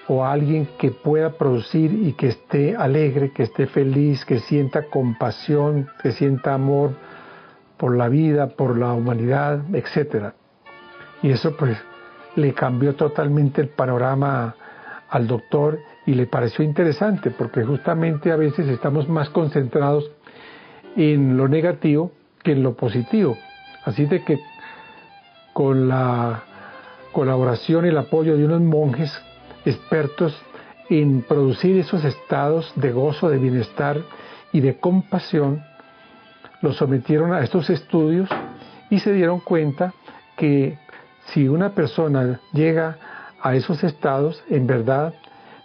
o 0.08 0.24
alguien 0.24 0.68
que 0.78 0.92
pueda 0.92 1.32
producir 1.32 1.92
y 1.92 2.14
que 2.14 2.28
esté 2.28 2.76
alegre, 2.76 3.32
que 3.32 3.44
esté 3.44 3.66
feliz, 3.66 4.24
que 4.26 4.40
sienta 4.40 4.84
compasión, 4.84 5.90
que 6.02 6.12
sienta 6.12 6.54
amor 6.54 6.92
por 7.78 7.96
la 7.96 8.08
vida, 8.08 8.50
por 8.50 8.78
la 8.78 8.94
humanidad, 8.94 9.64
etc. 9.74 10.34
Y 11.24 11.32
eso 11.32 11.56
pues 11.58 11.78
le 12.36 12.54
cambió 12.54 12.96
totalmente 12.96 13.62
el 13.62 13.70
panorama 13.70 14.56
al 15.10 15.28
doctor 15.28 15.80
y 16.06 16.14
le 16.14 16.28
pareció 16.28 16.64
interesante 16.64 17.32
porque 17.32 17.64
justamente 17.64 18.32
a 18.32 18.36
veces 18.36 18.68
estamos 18.68 19.10
más 19.10 19.30
concentrados 19.30 20.12
en 20.96 21.36
lo 21.36 21.48
negativo 21.48 22.12
que 22.44 22.52
en 22.52 22.62
lo 22.64 22.76
positivo. 22.76 23.38
Así 23.86 24.06
de 24.06 24.24
que 24.24 24.40
con 25.54 25.88
la 25.88 26.44
colaboración 27.12 27.86
y 27.86 27.90
el 27.90 27.98
apoyo 27.98 28.38
de 28.38 28.46
unos 28.46 28.62
monjes 28.62 29.12
expertos 29.66 30.40
en 30.90 31.22
producir 31.24 31.78
esos 31.78 32.04
estados 32.04 32.72
de 32.76 32.92
gozo, 32.92 33.30
de 33.30 33.38
bienestar 33.38 34.02
y 34.52 34.62
de 34.62 34.78
compasión, 34.78 35.64
los 36.62 36.78
sometieron 36.78 37.34
a 37.34 37.42
estos 37.42 37.70
estudios 37.70 38.30
y 38.90 39.00
se 39.00 39.14
dieron 39.14 39.40
cuenta 39.40 39.94
que 40.38 40.78
si 41.28 41.48
una 41.48 41.74
persona 41.74 42.40
llega 42.54 42.98
a 43.42 43.56
esos 43.56 43.84
estados, 43.84 44.44
en 44.50 44.68
verdad 44.68 45.14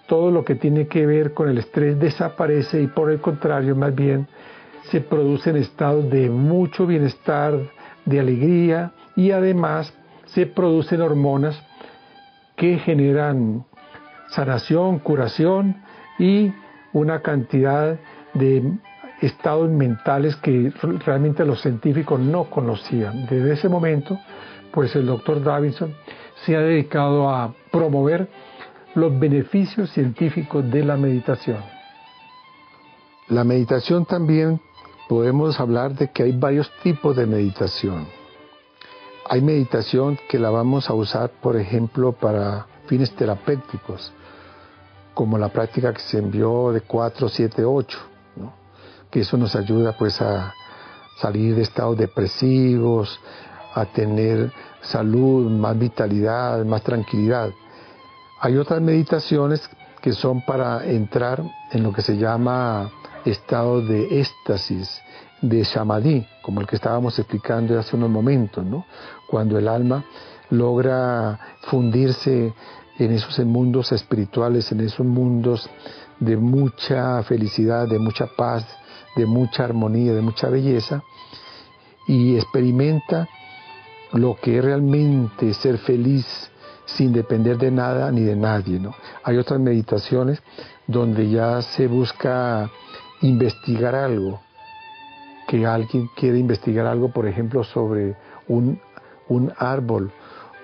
todo 0.06 0.30
lo 0.32 0.44
que 0.44 0.56
tiene 0.56 0.88
que 0.88 1.06
ver 1.06 1.34
con 1.34 1.48
el 1.48 1.58
estrés 1.58 1.98
desaparece 1.98 2.82
y 2.82 2.88
por 2.88 3.12
el 3.12 3.20
contrario, 3.20 3.76
más 3.76 3.94
bien, 3.94 4.26
se 4.90 5.00
producen 5.00 5.56
estados 5.56 6.10
de 6.10 6.28
mucho 6.28 6.84
bienestar, 6.86 7.54
de 8.04 8.18
alegría 8.18 8.92
y 9.14 9.30
además 9.30 9.94
se 10.26 10.46
producen 10.46 11.00
hormonas 11.00 11.62
que 12.56 12.78
generan 12.78 13.64
sanación, 14.30 14.98
curación 14.98 15.82
y 16.18 16.52
una 16.92 17.20
cantidad 17.20 17.98
de 18.34 18.72
estados 19.20 19.68
mentales 19.70 20.36
que 20.36 20.72
realmente 21.04 21.44
los 21.44 21.60
científicos 21.60 22.20
no 22.20 22.44
conocían. 22.44 23.26
Desde 23.26 23.52
ese 23.52 23.68
momento, 23.68 24.18
pues 24.72 24.94
el 24.96 25.06
doctor 25.06 25.42
Davidson 25.42 25.94
se 26.44 26.56
ha 26.56 26.60
dedicado 26.60 27.28
a 27.28 27.54
promover 27.70 28.28
los 28.94 29.18
beneficios 29.18 29.90
científicos 29.90 30.68
de 30.70 30.84
la 30.84 30.96
meditación. 30.96 31.58
La 33.28 33.44
meditación 33.44 34.06
también 34.06 34.60
podemos 35.08 35.60
hablar 35.60 35.94
de 35.94 36.10
que 36.10 36.24
hay 36.24 36.32
varios 36.32 36.70
tipos 36.82 37.16
de 37.16 37.26
meditación. 37.26 38.06
Hay 39.28 39.42
meditación 39.42 40.18
que 40.28 40.38
la 40.38 40.50
vamos 40.50 40.90
a 40.90 40.94
usar, 40.94 41.30
por 41.40 41.56
ejemplo, 41.56 42.12
para 42.12 42.66
fines 42.86 43.14
terapéuticos, 43.14 44.12
como 45.14 45.38
la 45.38 45.48
práctica 45.48 45.92
que 45.92 46.00
se 46.00 46.18
envió 46.18 46.72
de 46.72 46.82
4, 46.82 47.28
7, 47.28 47.64
8, 47.64 47.98
que 49.10 49.20
eso 49.20 49.36
nos 49.36 49.56
ayuda 49.56 49.96
pues 49.98 50.20
a 50.22 50.54
salir 51.20 51.54
de 51.54 51.62
estados 51.62 51.98
depresivos, 51.98 53.20
a 53.74 53.84
tener 53.86 54.52
salud, 54.80 55.50
más 55.50 55.78
vitalidad, 55.78 56.64
más 56.64 56.82
tranquilidad. 56.82 57.50
Hay 58.40 58.56
otras 58.56 58.80
meditaciones 58.80 59.68
que 60.00 60.12
son 60.12 60.42
para 60.42 60.86
entrar 60.86 61.42
en 61.72 61.82
lo 61.82 61.92
que 61.92 62.02
se 62.02 62.16
llama 62.16 62.90
estado 63.24 63.82
de 63.82 64.20
éxtasis, 64.20 65.00
de 65.42 65.64
samadhi, 65.64 66.26
como 66.42 66.60
el 66.60 66.66
que 66.66 66.76
estábamos 66.76 67.18
explicando 67.18 67.78
hace 67.78 67.96
unos 67.96 68.10
momentos, 68.10 68.64
¿no? 68.64 68.86
Cuando 69.28 69.58
el 69.58 69.68
alma 69.68 70.04
logra 70.50 71.38
fundirse 71.62 72.54
en 73.00 73.12
esos 73.12 73.38
mundos 73.46 73.92
espirituales, 73.92 74.70
en 74.72 74.80
esos 74.80 75.06
mundos 75.06 75.68
de 76.18 76.36
mucha 76.36 77.22
felicidad, 77.22 77.88
de 77.88 77.98
mucha 77.98 78.26
paz, 78.36 78.66
de 79.16 79.24
mucha 79.24 79.64
armonía, 79.64 80.12
de 80.12 80.20
mucha 80.20 80.50
belleza, 80.50 81.02
y 82.06 82.36
experimenta 82.36 83.26
lo 84.12 84.36
que 84.36 84.58
es 84.58 84.64
realmente 84.64 85.54
ser 85.54 85.78
feliz 85.78 86.26
sin 86.84 87.12
depender 87.12 87.56
de 87.56 87.70
nada 87.70 88.10
ni 88.12 88.20
de 88.20 88.36
nadie. 88.36 88.78
¿no? 88.78 88.94
Hay 89.22 89.38
otras 89.38 89.60
meditaciones 89.60 90.42
donde 90.86 91.30
ya 91.30 91.62
se 91.62 91.86
busca 91.86 92.70
investigar 93.22 93.94
algo, 93.94 94.40
que 95.48 95.64
alguien 95.66 96.10
quiere 96.16 96.38
investigar 96.38 96.86
algo, 96.86 97.10
por 97.12 97.26
ejemplo, 97.26 97.64
sobre 97.64 98.14
un, 98.46 98.78
un 99.28 99.52
árbol 99.56 100.12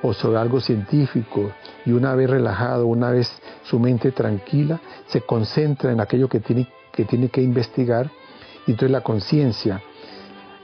o 0.03 0.13
sobre 0.13 0.39
algo 0.39 0.61
científico, 0.61 1.53
y 1.85 1.93
una 1.93 2.15
vez 2.15 2.31
relajado, 2.31 2.87
una 2.87 3.11
vez 3.11 3.31
su 3.65 3.79
mente 3.79 4.13
tranquila, 4.13 4.81
se 5.07 5.23
concentra 5.23 5.93
en 5.93 6.01
aquello 6.01 6.29
que 6.29 6.41
tiene 6.41 6.69
que, 6.93 7.05
tiene 7.05 7.29
que 7.29 7.43
investigar, 7.43 8.11
y 8.67 8.73
entonces 8.73 8.91
la 8.91 9.03
conciencia, 9.03 9.83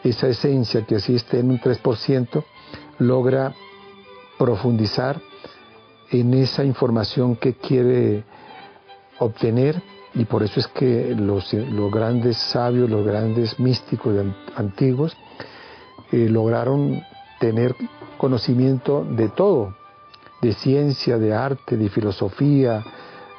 esa 0.03 0.29
esencia 0.29 0.85
que 0.85 0.97
esté 0.97 1.41
en 1.41 1.51
un 1.51 1.61
3%, 1.61 2.45
logra 2.99 3.55
profundizar 4.39 5.21
en 6.11 6.35
esa 6.35 6.65
información 6.65 7.37
que 7.37 7.55
quiere 7.55 8.25
obtener 9.19 9.83
y 10.15 10.25
por 10.25 10.43
eso 10.43 10.61
es 10.61 10.67
que 10.67 11.15
los, 11.17 11.55
grandes 11.91 12.37
sabios, 12.37 12.91
los 12.91 13.05
grandes 13.05 13.59
místicos 13.59 14.15
antiguos 14.57 15.17
eh, 16.11 16.29
lograron 16.29 17.03
tener 17.41 17.75
conocimiento 18.23 19.05
de 19.05 19.31
todo, 19.31 19.75
de 20.41 20.53
ciencia, 20.53 21.19
de 21.19 21.35
arte, 21.35 21.77
de 21.77 21.89
filosofía, 21.89 22.85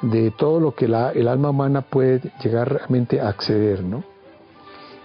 de 0.02 0.30
todo 0.30 0.60
lo 0.60 0.74
que 0.74 0.84
el 0.84 1.26
alma 1.26 1.48
humana 1.48 1.80
puede 1.80 2.20
llegar 2.42 2.70
realmente 2.70 3.18
a 3.18 3.28
acceder. 3.30 3.82
¿no? 3.82 4.04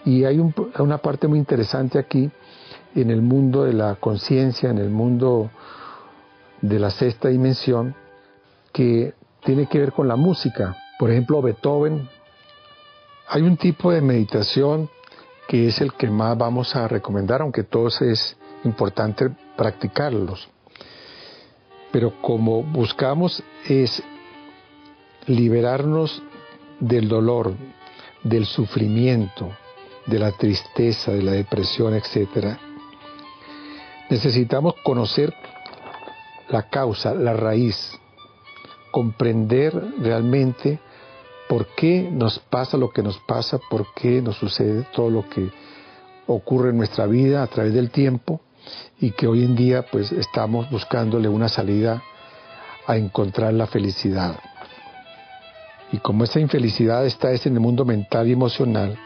Y 0.03 0.25
hay 0.25 0.37
una 0.79 0.97
parte 0.97 1.29
muy 1.29 1.39
interesante 1.39 1.97
aquí 1.97 2.29
en 2.93 3.09
el 3.09 3.21
mundo 3.21 3.63
de 3.63 3.71
la 3.71 3.95
conciencia, 3.95 4.69
en 4.69 4.79
el 4.79 4.89
mundo 4.89 5.49
de 6.61 6.77
la 6.77 6.89
sexta 6.89 7.29
dimensión, 7.29 7.95
que 8.73 9.13
tiene 9.45 9.67
que 9.67 9.79
ver 9.79 9.93
con 9.93 10.09
la 10.09 10.17
música. 10.17 10.75
Por 10.99 11.09
ejemplo, 11.09 11.41
Beethoven, 11.41 12.09
hay 13.29 13.43
un 13.43 13.55
tipo 13.55 13.93
de 13.93 14.01
meditación 14.01 14.89
que 15.47 15.69
es 15.69 15.79
el 15.79 15.93
que 15.93 16.09
más 16.09 16.37
vamos 16.37 16.75
a 16.75 16.85
recomendar, 16.89 17.41
aunque 17.41 17.63
todos 17.63 18.01
es 18.01 18.37
importante 18.65 19.29
practicarlos. 19.59 20.47
Pero 21.91 22.21
como 22.21 22.63
buscamos 22.63 23.43
es 23.67 24.01
liberarnos 25.25 26.23
del 26.79 27.09
dolor, 27.09 27.55
del 28.23 28.45
sufrimiento, 28.45 29.49
de 30.05 30.17
la 30.17 30.31
tristeza, 30.31 31.11
de 31.11 31.23
la 31.23 31.33
depresión, 31.33 31.93
etc., 31.93 32.57
necesitamos 34.09 34.75
conocer 34.81 35.33
la 36.47 36.69
causa, 36.69 37.13
la 37.13 37.33
raíz, 37.33 37.99
comprender 38.91 39.73
realmente 39.99 40.79
por 41.49 41.67
qué 41.75 42.09
nos 42.09 42.39
pasa 42.39 42.77
lo 42.77 42.91
que 42.91 43.03
nos 43.03 43.19
pasa, 43.27 43.59
por 43.69 43.93
qué 43.93 44.21
nos 44.21 44.37
sucede 44.37 44.87
todo 44.93 45.09
lo 45.09 45.27
que 45.27 45.51
ocurre 46.27 46.69
en 46.69 46.77
nuestra 46.77 47.07
vida 47.07 47.43
a 47.43 47.47
través 47.47 47.73
del 47.73 47.91
tiempo 47.91 48.39
y 48.99 49.11
que 49.11 49.27
hoy 49.27 49.43
en 49.43 49.55
día 49.55 49.83
pues 49.83 50.11
estamos 50.11 50.69
buscándole 50.69 51.27
una 51.29 51.49
salida 51.49 52.01
a 52.85 52.97
encontrar 52.97 53.53
la 53.53 53.67
felicidad. 53.67 54.37
Y 55.91 55.97
como 55.97 56.23
esa 56.23 56.39
infelicidad 56.39 57.05
está 57.05 57.31
en 57.31 57.53
el 57.53 57.59
mundo 57.59 57.85
mental 57.85 58.27
y 58.27 58.33
emocional, 58.33 58.97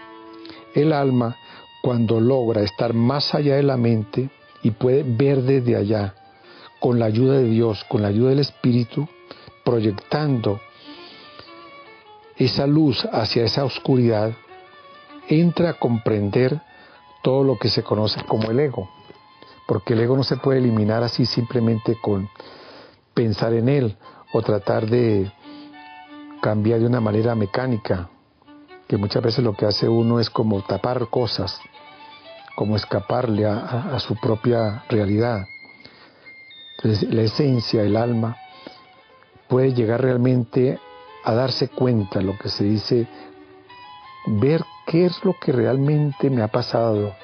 el 0.73 0.91
alma 0.91 1.35
cuando 1.81 2.19
logra 2.19 2.61
estar 2.61 2.93
más 2.93 3.33
allá 3.35 3.55
de 3.55 3.63
la 3.63 3.77
mente 3.77 4.29
y 4.63 4.71
puede 4.71 5.03
ver 5.03 5.41
desde 5.41 5.75
allá, 5.75 6.15
con 6.79 6.99
la 6.99 7.05
ayuda 7.05 7.37
de 7.37 7.45
Dios, 7.45 7.83
con 7.87 8.01
la 8.01 8.07
ayuda 8.07 8.29
del 8.29 8.39
Espíritu, 8.39 9.07
proyectando 9.63 10.59
esa 12.37 12.67
luz 12.67 13.05
hacia 13.11 13.43
esa 13.43 13.63
oscuridad, 13.63 14.33
entra 15.27 15.71
a 15.71 15.73
comprender 15.73 16.59
todo 17.21 17.43
lo 17.43 17.57
que 17.57 17.69
se 17.69 17.83
conoce 17.83 18.23
como 18.23 18.51
el 18.51 18.59
ego, 18.59 18.89
porque 19.68 19.93
el 19.93 20.01
ego 20.01 20.18
no 20.18 20.24
se 20.24 20.38
puede 20.38 20.59
eliminar 20.59 21.03
así 21.03 21.26
simplemente 21.26 21.97
con 22.01 22.30
pensar 23.14 23.53
en 23.53 23.70
él 23.70 23.97
o 24.34 24.41
tratar 24.41 24.88
de 24.88 25.32
cambiar 26.41 26.80
de 26.80 26.88
una 26.88 26.99
manera 26.99 27.36
mecánica, 27.36 28.09
que 28.88 28.97
muchas 28.97 29.24
veces 29.24 29.43
lo 29.43 29.53
que 29.53 29.66
hace 29.66 29.88
uno 29.88 30.20
es 30.20 30.30
como 30.30 30.61
tapar 30.64 31.07
cosas, 31.09 31.59
como 32.55 32.76
escaparle 32.76 33.45
a, 33.45 33.97
su 33.99 34.16
propia 34.16 34.84
realidad. 34.89 35.45
Entonces 36.78 37.14
la 37.14 37.22
esencia, 37.22 37.84
el 37.84 37.95
alma, 37.95 38.36
puede 39.47 39.74
llegar 39.74 40.01
realmente 40.01 40.80
a 41.24 41.34
darse 41.34 41.70
cuenta, 41.70 42.22
lo 42.22 42.38
que 42.38 42.49
se 42.49 42.66
dice, 42.66 43.07
ver 44.26 44.64
qué 44.86 45.05
es 45.05 45.24
lo 45.24 45.36
que 45.39 45.51
realmente 45.51 46.30
me 46.30 46.41
ha 46.41 46.47
pasado 46.49 47.16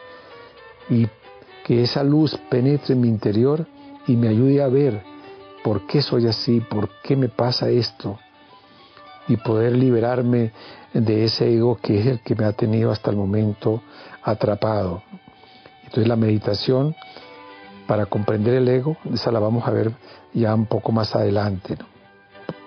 y 0.90 1.08
que 1.70 1.84
esa 1.84 2.04
luz 2.04 2.36
penetre 2.50 2.96
en 2.96 3.02
mi 3.02 3.10
interior 3.10 3.68
y 4.08 4.16
me 4.16 4.30
ayude 4.30 4.64
a 4.64 4.68
ver 4.68 5.04
por 5.64 5.86
qué 5.86 6.02
soy 6.02 6.26
así, 6.26 6.62
por 6.62 6.90
qué 7.04 7.16
me 7.16 7.30
pasa 7.30 7.70
esto 7.70 8.18
y 9.28 9.38
poder 9.38 9.74
liberarme 9.74 10.52
de 10.96 11.26
ese 11.26 11.54
ego 11.54 11.76
que 11.76 12.00
es 12.00 12.08
el 12.08 12.22
que 12.22 12.34
me 12.34 12.46
ha 12.46 12.54
tenido 12.54 12.90
hasta 12.90 13.12
el 13.12 13.18
momento 13.18 13.84
atrapado. 14.24 15.04
Entonces 15.84 16.08
la 16.08 16.16
meditación 16.16 16.96
para 17.86 18.08
comprender 18.08 18.56
el 18.56 18.68
ego, 18.68 18.98
esa 19.14 19.32
la 19.32 19.38
vamos 19.38 19.68
a 19.68 19.70
ver 19.70 19.92
ya 20.34 20.56
un 20.56 20.66
poco 20.66 20.92
más 20.92 21.16
adelante. 21.16 21.78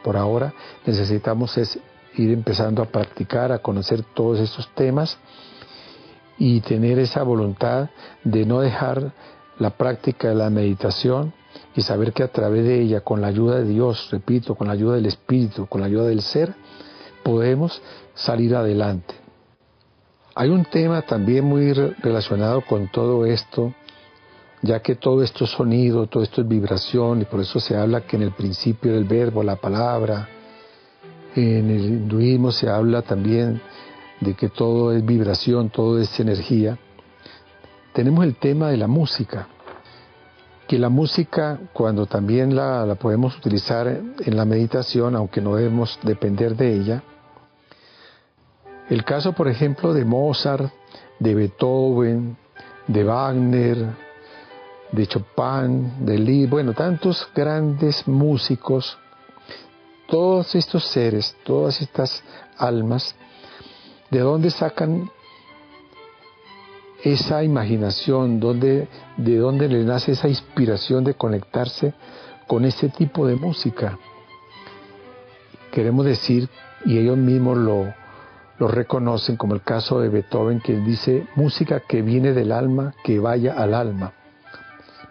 Por 0.04 0.16
ahora 0.16 0.54
necesitamos 0.86 1.58
es 1.58 1.76
ir 2.14 2.30
empezando 2.30 2.80
a 2.80 2.86
practicar, 2.86 3.50
a 3.50 3.58
conocer 3.58 4.04
todos 4.14 4.38
estos 4.38 4.72
temas 4.76 5.18
y 6.44 6.60
tener 6.60 6.98
esa 6.98 7.22
voluntad 7.22 7.90
de 8.24 8.44
no 8.44 8.58
dejar 8.58 9.12
la 9.60 9.70
práctica 9.70 10.30
de 10.30 10.34
la 10.34 10.50
meditación 10.50 11.32
y 11.76 11.82
saber 11.82 12.12
que 12.12 12.24
a 12.24 12.32
través 12.32 12.64
de 12.64 12.82
ella, 12.82 13.02
con 13.02 13.20
la 13.20 13.28
ayuda 13.28 13.60
de 13.60 13.66
Dios, 13.66 14.08
repito, 14.10 14.56
con 14.56 14.66
la 14.66 14.72
ayuda 14.72 14.96
del 14.96 15.06
Espíritu, 15.06 15.68
con 15.68 15.82
la 15.82 15.86
ayuda 15.86 16.06
del 16.06 16.20
ser, 16.20 16.52
podemos 17.22 17.80
salir 18.14 18.56
adelante. 18.56 19.14
Hay 20.34 20.48
un 20.48 20.64
tema 20.64 21.02
también 21.02 21.44
muy 21.44 21.72
relacionado 21.72 22.62
con 22.62 22.90
todo 22.90 23.24
esto, 23.24 23.72
ya 24.62 24.80
que 24.80 24.96
todo 24.96 25.22
esto 25.22 25.44
es 25.44 25.50
sonido, 25.50 26.08
todo 26.08 26.24
esto 26.24 26.40
es 26.40 26.48
vibración, 26.48 27.20
y 27.20 27.24
por 27.24 27.38
eso 27.38 27.60
se 27.60 27.76
habla 27.76 28.00
que 28.00 28.16
en 28.16 28.22
el 28.22 28.32
principio 28.32 28.94
del 28.94 29.04
verbo, 29.04 29.44
la 29.44 29.54
palabra, 29.54 30.28
en 31.36 31.70
el 31.70 31.84
hinduismo 31.84 32.50
se 32.50 32.68
habla 32.68 33.02
también 33.02 33.62
de 34.22 34.34
que 34.34 34.48
todo 34.48 34.92
es 34.92 35.04
vibración, 35.04 35.70
todo 35.70 36.00
es 36.00 36.20
energía. 36.20 36.78
Tenemos 37.92 38.24
el 38.24 38.36
tema 38.36 38.70
de 38.70 38.76
la 38.76 38.86
música, 38.86 39.48
que 40.68 40.78
la 40.78 40.88
música, 40.88 41.58
cuando 41.72 42.06
también 42.06 42.54
la, 42.54 42.94
podemos 42.94 43.36
utilizar 43.36 43.88
en 43.88 44.36
la 44.36 44.44
meditación, 44.44 45.16
aunque 45.16 45.40
no 45.40 45.56
debemos 45.56 45.98
depender 46.02 46.56
de 46.56 46.74
ella, 46.74 47.02
el 48.88 49.04
caso, 49.04 49.32
por 49.32 49.48
ejemplo, 49.48 49.92
de 49.92 50.04
Mozart, 50.04 50.72
de 51.18 51.34
Beethoven, 51.34 52.36
de 52.86 53.04
Wagner, 53.04 53.86
de 54.92 55.06
Chopin, 55.06 56.04
de 56.04 56.18
Lee, 56.18 56.46
bueno, 56.46 56.74
tantos 56.74 57.28
grandes 57.34 58.06
músicos, 58.06 58.98
todos 60.08 60.54
estos 60.54 60.84
seres, 60.84 61.34
todas 61.44 61.80
estas 61.80 62.22
almas, 62.58 63.14
¿de 64.12 64.20
dónde 64.20 64.50
sacan 64.50 65.10
esa 67.02 67.42
imaginación, 67.42 68.38
de 68.38 69.36
dónde 69.38 69.68
le 69.68 69.84
nace 69.84 70.12
esa 70.12 70.28
inspiración 70.28 71.02
de 71.02 71.14
conectarse 71.14 71.94
con 72.46 72.66
este 72.66 72.90
tipo 72.90 73.26
de 73.26 73.36
música. 73.36 73.98
Queremos 75.72 76.04
decir, 76.04 76.50
y 76.84 76.98
ellos 76.98 77.16
mismos 77.16 77.56
lo, 77.56 77.94
lo 78.58 78.68
reconocen, 78.68 79.36
como 79.36 79.54
el 79.54 79.62
caso 79.62 79.98
de 79.98 80.10
Beethoven, 80.10 80.60
que 80.60 80.76
dice, 80.76 81.26
música 81.34 81.80
que 81.80 82.02
viene 82.02 82.34
del 82.34 82.52
alma, 82.52 82.94
que 83.04 83.18
vaya 83.18 83.54
al 83.54 83.72
alma. 83.72 84.12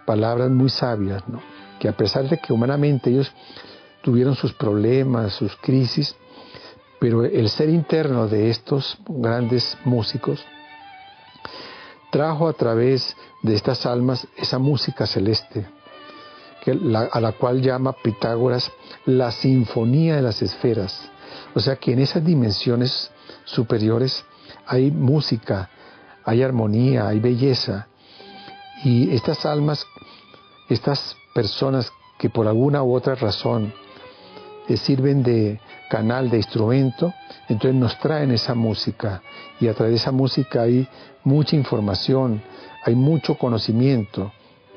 Palabras 0.06 0.52
muy 0.52 0.70
sabias, 0.70 1.28
¿no? 1.28 1.42
que 1.80 1.90
a 1.90 1.98
pesar 1.98 2.30
de 2.30 2.38
que 2.38 2.54
humanamente 2.54 3.10
ellos 3.10 3.34
tuvieron 4.04 4.36
sus 4.36 4.54
problemas, 4.54 5.34
sus 5.34 5.56
crisis, 5.58 6.16
pero 7.02 7.24
el 7.26 7.50
ser 7.50 7.68
interno 7.70 8.28
de 8.28 8.52
estos 8.52 8.96
grandes 9.08 9.76
músicos 9.86 10.40
trajo 12.12 12.48
a 12.48 12.54
través 12.54 13.18
de 13.42 13.56
estas 13.56 13.88
almas 13.88 14.28
esa 14.38 14.60
música 14.60 15.08
celeste, 15.08 15.66
a 17.12 17.20
la 17.20 17.32
cual 17.32 17.60
llama 17.60 17.96
Pitágoras 18.04 18.72
la 19.08 19.32
sinfonía 19.32 20.18
de 20.18 20.22
las 20.22 20.44
esferas. 20.44 21.10
O 21.56 21.60
sea 21.60 21.76
que 21.78 21.92
en 21.94 22.00
esas 22.02 22.24
dimensiones 22.24 23.10
superiores 23.46 24.24
hay 24.68 24.92
música, 24.92 25.72
hay 26.24 26.44
armonía, 26.44 27.08
hay 27.08 27.20
belleza. 27.20 27.88
Y 28.84 29.10
estas 29.16 29.44
almas, 29.48 29.88
estas 30.70 31.16
personas 31.34 31.92
que 32.20 32.30
por 32.30 32.48
alguna 32.48 32.84
u 32.84 32.94
otra 32.94 33.16
razón 33.16 33.74
eh, 34.68 34.78
sirven 34.78 35.24
de 35.24 35.60
canal, 35.92 36.30
de 36.30 36.38
instrumento, 36.38 37.14
entonces 37.50 37.78
nos 37.78 38.00
traen 38.00 38.32
esa 38.32 38.56
música 38.56 39.22
y 39.60 39.68
a 39.68 39.74
través 39.74 39.92
de 39.92 39.98
esa 39.98 40.14
música 40.14 40.62
hay 40.62 40.88
mucha 41.26 41.58
información, 41.58 42.42
hay 42.86 42.96
mucho 42.96 43.36
conocimiento 43.36 44.32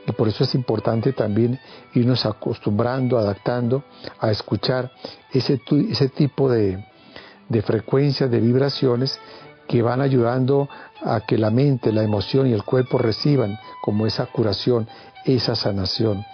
y 0.09 0.11
por 0.11 0.27
eso 0.27 0.43
es 0.43 0.57
importante 0.57 1.13
también 1.13 1.61
irnos 1.95 2.27
acostumbrando, 2.27 3.17
adaptando 3.17 3.85
a 4.19 4.33
escuchar 4.33 4.91
ese, 5.33 5.61
ese 5.89 6.09
tipo 6.09 6.51
de, 6.51 6.85
de 7.49 7.63
frecuencias, 7.63 8.29
de 8.29 8.41
vibraciones 8.41 9.17
que 9.69 9.83
van 9.83 10.01
ayudando 10.01 10.69
a 11.05 11.21
que 11.21 11.39
la 11.39 11.51
mente, 11.51 11.93
la 11.93 12.03
emoción 12.03 12.49
y 12.49 12.53
el 12.53 12.65
cuerpo 12.65 12.99
reciban 12.99 13.57
como 13.83 14.05
esa 14.05 14.27
curación, 14.27 14.89
esa 15.25 15.55
sanación. 15.55 16.25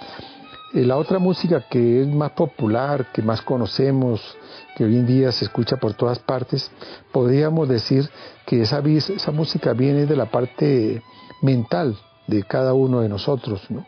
Eh, 0.72 0.84
la 0.84 0.96
otra 0.96 1.18
música 1.18 1.64
que 1.68 2.02
es 2.02 2.06
más 2.06 2.30
popular, 2.30 3.10
que 3.12 3.22
más 3.22 3.42
conocemos, 3.42 4.20
que 4.76 4.84
hoy 4.84 4.96
en 4.96 5.06
día 5.06 5.32
se 5.32 5.44
escucha 5.44 5.76
por 5.76 5.94
todas 5.94 6.20
partes, 6.20 6.70
podríamos 7.10 7.68
decir 7.68 8.08
que 8.46 8.62
esa, 8.62 8.78
esa 8.78 9.32
música 9.32 9.72
viene 9.72 10.06
de 10.06 10.14
la 10.14 10.26
parte 10.26 11.02
mental 11.42 11.96
de 12.28 12.44
cada 12.44 12.72
uno 12.72 13.00
de 13.00 13.08
nosotros. 13.08 13.62
¿no? 13.68 13.84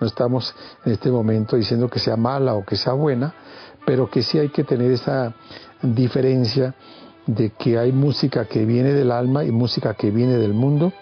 no 0.00 0.06
estamos 0.06 0.54
en 0.84 0.92
este 0.92 1.10
momento 1.10 1.56
diciendo 1.56 1.88
que 1.88 2.00
sea 2.00 2.16
mala 2.16 2.54
o 2.54 2.64
que 2.64 2.76
sea 2.76 2.94
buena, 2.94 3.34
pero 3.86 4.10
que 4.10 4.22
sí 4.22 4.38
hay 4.38 4.48
que 4.48 4.64
tener 4.64 4.90
esa 4.90 5.34
diferencia 5.82 6.74
de 7.26 7.50
que 7.50 7.78
hay 7.78 7.92
música 7.92 8.46
que 8.46 8.64
viene 8.64 8.92
del 8.92 9.12
alma 9.12 9.44
y 9.44 9.52
música 9.52 9.94
que 9.94 10.10
viene 10.10 10.36
del 10.36 10.52
mundo, 10.52 10.92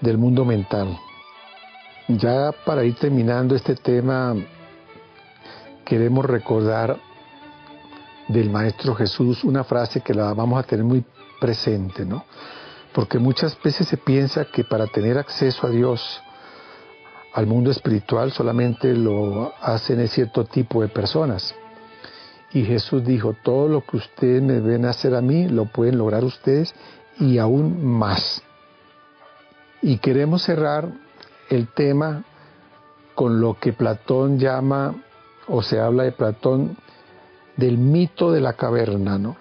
del 0.00 0.18
mundo 0.18 0.44
mental. 0.44 0.96
Ya 2.08 2.52
para 2.66 2.84
ir 2.84 2.96
terminando 2.96 3.54
este 3.54 3.74
tema 3.76 4.36
queremos 5.84 6.24
recordar 6.24 6.98
del 8.28 8.50
Maestro 8.50 8.94
Jesús 8.94 9.44
una 9.44 9.64
frase 9.64 10.00
que 10.00 10.14
la 10.14 10.32
vamos 10.32 10.58
a 10.58 10.66
tener 10.66 10.84
muy 10.84 11.04
presente, 11.40 12.04
¿no? 12.04 12.24
Porque 12.92 13.18
muchas 13.18 13.60
veces 13.62 13.88
se 13.88 13.96
piensa 13.96 14.46
que 14.46 14.64
para 14.64 14.86
tener 14.86 15.18
acceso 15.18 15.66
a 15.66 15.70
Dios, 15.70 16.22
al 17.32 17.46
mundo 17.46 17.70
espiritual, 17.70 18.32
solamente 18.32 18.94
lo 18.94 19.52
hacen 19.60 20.06
cierto 20.08 20.44
tipo 20.44 20.80
de 20.80 20.88
personas. 20.88 21.54
Y 22.52 22.64
Jesús 22.64 23.04
dijo, 23.04 23.34
todo 23.42 23.68
lo 23.68 23.84
que 23.84 23.96
ustedes 23.96 24.40
me 24.40 24.60
ven 24.60 24.84
hacer 24.84 25.14
a 25.14 25.20
mí, 25.20 25.48
lo 25.48 25.64
pueden 25.66 25.98
lograr 25.98 26.22
ustedes 26.22 26.72
y 27.18 27.38
aún 27.38 27.84
más. 27.84 28.42
Y 29.82 29.98
queremos 29.98 30.42
cerrar 30.42 30.88
el 31.50 31.66
tema 31.66 32.22
con 33.16 33.40
lo 33.40 33.58
que 33.58 33.72
Platón 33.72 34.38
llama 34.38 34.94
o 35.48 35.62
se 35.62 35.80
habla 35.80 36.04
de 36.04 36.12
Platón 36.12 36.76
del 37.56 37.78
mito 37.78 38.32
de 38.32 38.40
la 38.40 38.54
caverna, 38.54 39.18
¿no? 39.18 39.36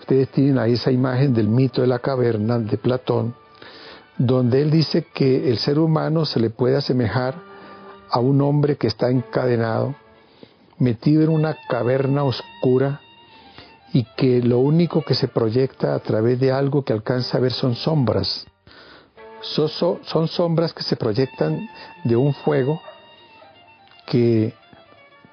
Ustedes 0.00 0.28
tienen 0.30 0.58
ahí 0.58 0.74
esa 0.74 0.90
imagen 0.90 1.34
del 1.34 1.48
mito 1.48 1.80
de 1.80 1.86
la 1.86 1.98
caverna 1.98 2.58
de 2.58 2.78
Platón, 2.78 3.34
donde 4.16 4.62
él 4.62 4.70
dice 4.70 5.06
que 5.12 5.50
el 5.50 5.58
ser 5.58 5.78
humano 5.78 6.24
se 6.24 6.40
le 6.40 6.50
puede 6.50 6.76
asemejar 6.76 7.34
a 8.10 8.20
un 8.20 8.40
hombre 8.40 8.76
que 8.76 8.86
está 8.86 9.10
encadenado, 9.10 9.94
metido 10.78 11.22
en 11.22 11.28
una 11.28 11.56
caverna 11.68 12.24
oscura 12.24 13.00
y 13.92 14.04
que 14.16 14.42
lo 14.42 14.60
único 14.60 15.02
que 15.02 15.14
se 15.14 15.28
proyecta 15.28 15.94
a 15.94 15.98
través 15.98 16.40
de 16.40 16.52
algo 16.52 16.84
que 16.84 16.92
alcanza 16.92 17.38
a 17.38 17.40
ver 17.40 17.52
son 17.52 17.74
sombras. 17.74 18.46
son 19.40 20.28
sombras 20.28 20.72
que 20.72 20.82
se 20.82 20.96
proyectan 20.96 21.68
de 22.04 22.16
un 22.16 22.32
fuego 22.32 22.80
que 24.10 24.54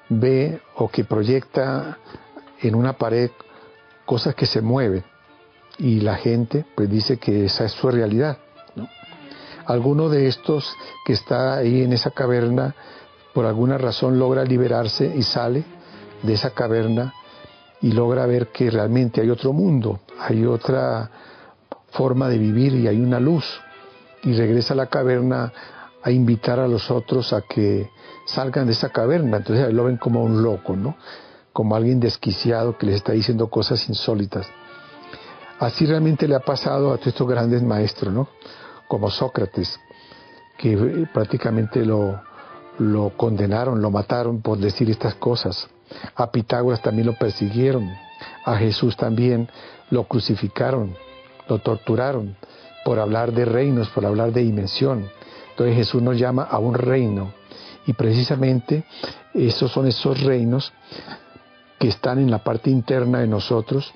ve 0.08 0.60
o 0.76 0.88
que 0.88 1.04
proyecta 1.04 1.98
en 2.60 2.74
una 2.74 2.94
pared 2.94 3.30
cosas 4.04 4.34
que 4.34 4.46
se 4.46 4.60
mueven 4.60 5.04
y 5.78 6.00
la 6.00 6.16
gente 6.16 6.64
pues 6.74 6.88
dice 6.88 7.18
que 7.18 7.46
esa 7.46 7.64
es 7.64 7.72
su 7.72 7.90
realidad. 7.90 8.38
Alguno 9.66 10.08
de 10.08 10.28
estos 10.28 10.74
que 11.04 11.12
está 11.12 11.56
ahí 11.56 11.82
en 11.82 11.92
esa 11.92 12.10
caverna 12.10 12.74
por 13.34 13.46
alguna 13.46 13.76
razón 13.78 14.18
logra 14.18 14.44
liberarse 14.44 15.12
y 15.14 15.22
sale 15.22 15.64
de 16.22 16.32
esa 16.32 16.50
caverna 16.50 17.12
y 17.82 17.92
logra 17.92 18.26
ver 18.26 18.48
que 18.48 18.70
realmente 18.70 19.20
hay 19.20 19.28
otro 19.28 19.52
mundo, 19.52 20.00
hay 20.18 20.46
otra 20.46 21.10
forma 21.90 22.28
de 22.28 22.38
vivir 22.38 22.74
y 22.74 22.88
hay 22.88 23.00
una 23.00 23.20
luz 23.20 23.44
y 24.22 24.32
regresa 24.34 24.74
a 24.74 24.76
la 24.76 24.86
caverna 24.86 25.52
a 26.06 26.12
invitar 26.12 26.60
a 26.60 26.68
los 26.68 26.88
otros 26.88 27.32
a 27.32 27.42
que 27.42 27.90
salgan 28.26 28.66
de 28.66 28.74
esa 28.74 28.90
caverna. 28.90 29.38
Entonces 29.38 29.72
lo 29.74 29.82
ven 29.82 29.96
como 29.96 30.22
un 30.22 30.40
loco, 30.40 30.76
¿no? 30.76 30.94
Como 31.52 31.74
alguien 31.74 31.98
desquiciado 31.98 32.78
que 32.78 32.86
les 32.86 32.94
está 32.96 33.10
diciendo 33.10 33.48
cosas 33.48 33.88
insólitas. 33.88 34.46
Así 35.58 35.84
realmente 35.84 36.28
le 36.28 36.36
ha 36.36 36.40
pasado 36.40 36.92
a 36.92 36.96
todos 36.98 37.08
estos 37.08 37.26
grandes 37.26 37.60
maestros, 37.60 38.14
¿no? 38.14 38.28
Como 38.86 39.10
Sócrates, 39.10 39.80
que 40.56 40.74
eh, 40.74 41.08
prácticamente 41.12 41.84
lo, 41.84 42.20
lo 42.78 43.10
condenaron, 43.16 43.82
lo 43.82 43.90
mataron 43.90 44.42
por 44.42 44.58
decir 44.58 44.88
estas 44.88 45.16
cosas. 45.16 45.66
A 46.14 46.30
Pitágoras 46.30 46.82
también 46.82 47.08
lo 47.08 47.14
persiguieron. 47.14 47.90
A 48.44 48.54
Jesús 48.54 48.96
también 48.96 49.48
lo 49.90 50.04
crucificaron, 50.04 50.94
lo 51.48 51.58
torturaron 51.58 52.36
por 52.84 53.00
hablar 53.00 53.32
de 53.32 53.44
reinos, 53.44 53.88
por 53.88 54.06
hablar 54.06 54.30
de 54.30 54.42
dimensión. 54.42 55.15
Entonces 55.56 55.76
Jesús 55.76 56.02
nos 56.02 56.18
llama 56.18 56.42
a 56.42 56.58
un 56.58 56.74
reino 56.74 57.32
y 57.86 57.94
precisamente 57.94 58.84
esos 59.32 59.72
son 59.72 59.86
esos 59.86 60.20
reinos 60.22 60.70
que 61.78 61.88
están 61.88 62.18
en 62.18 62.30
la 62.30 62.44
parte 62.44 62.68
interna 62.68 63.20
de 63.20 63.26
nosotros, 63.26 63.90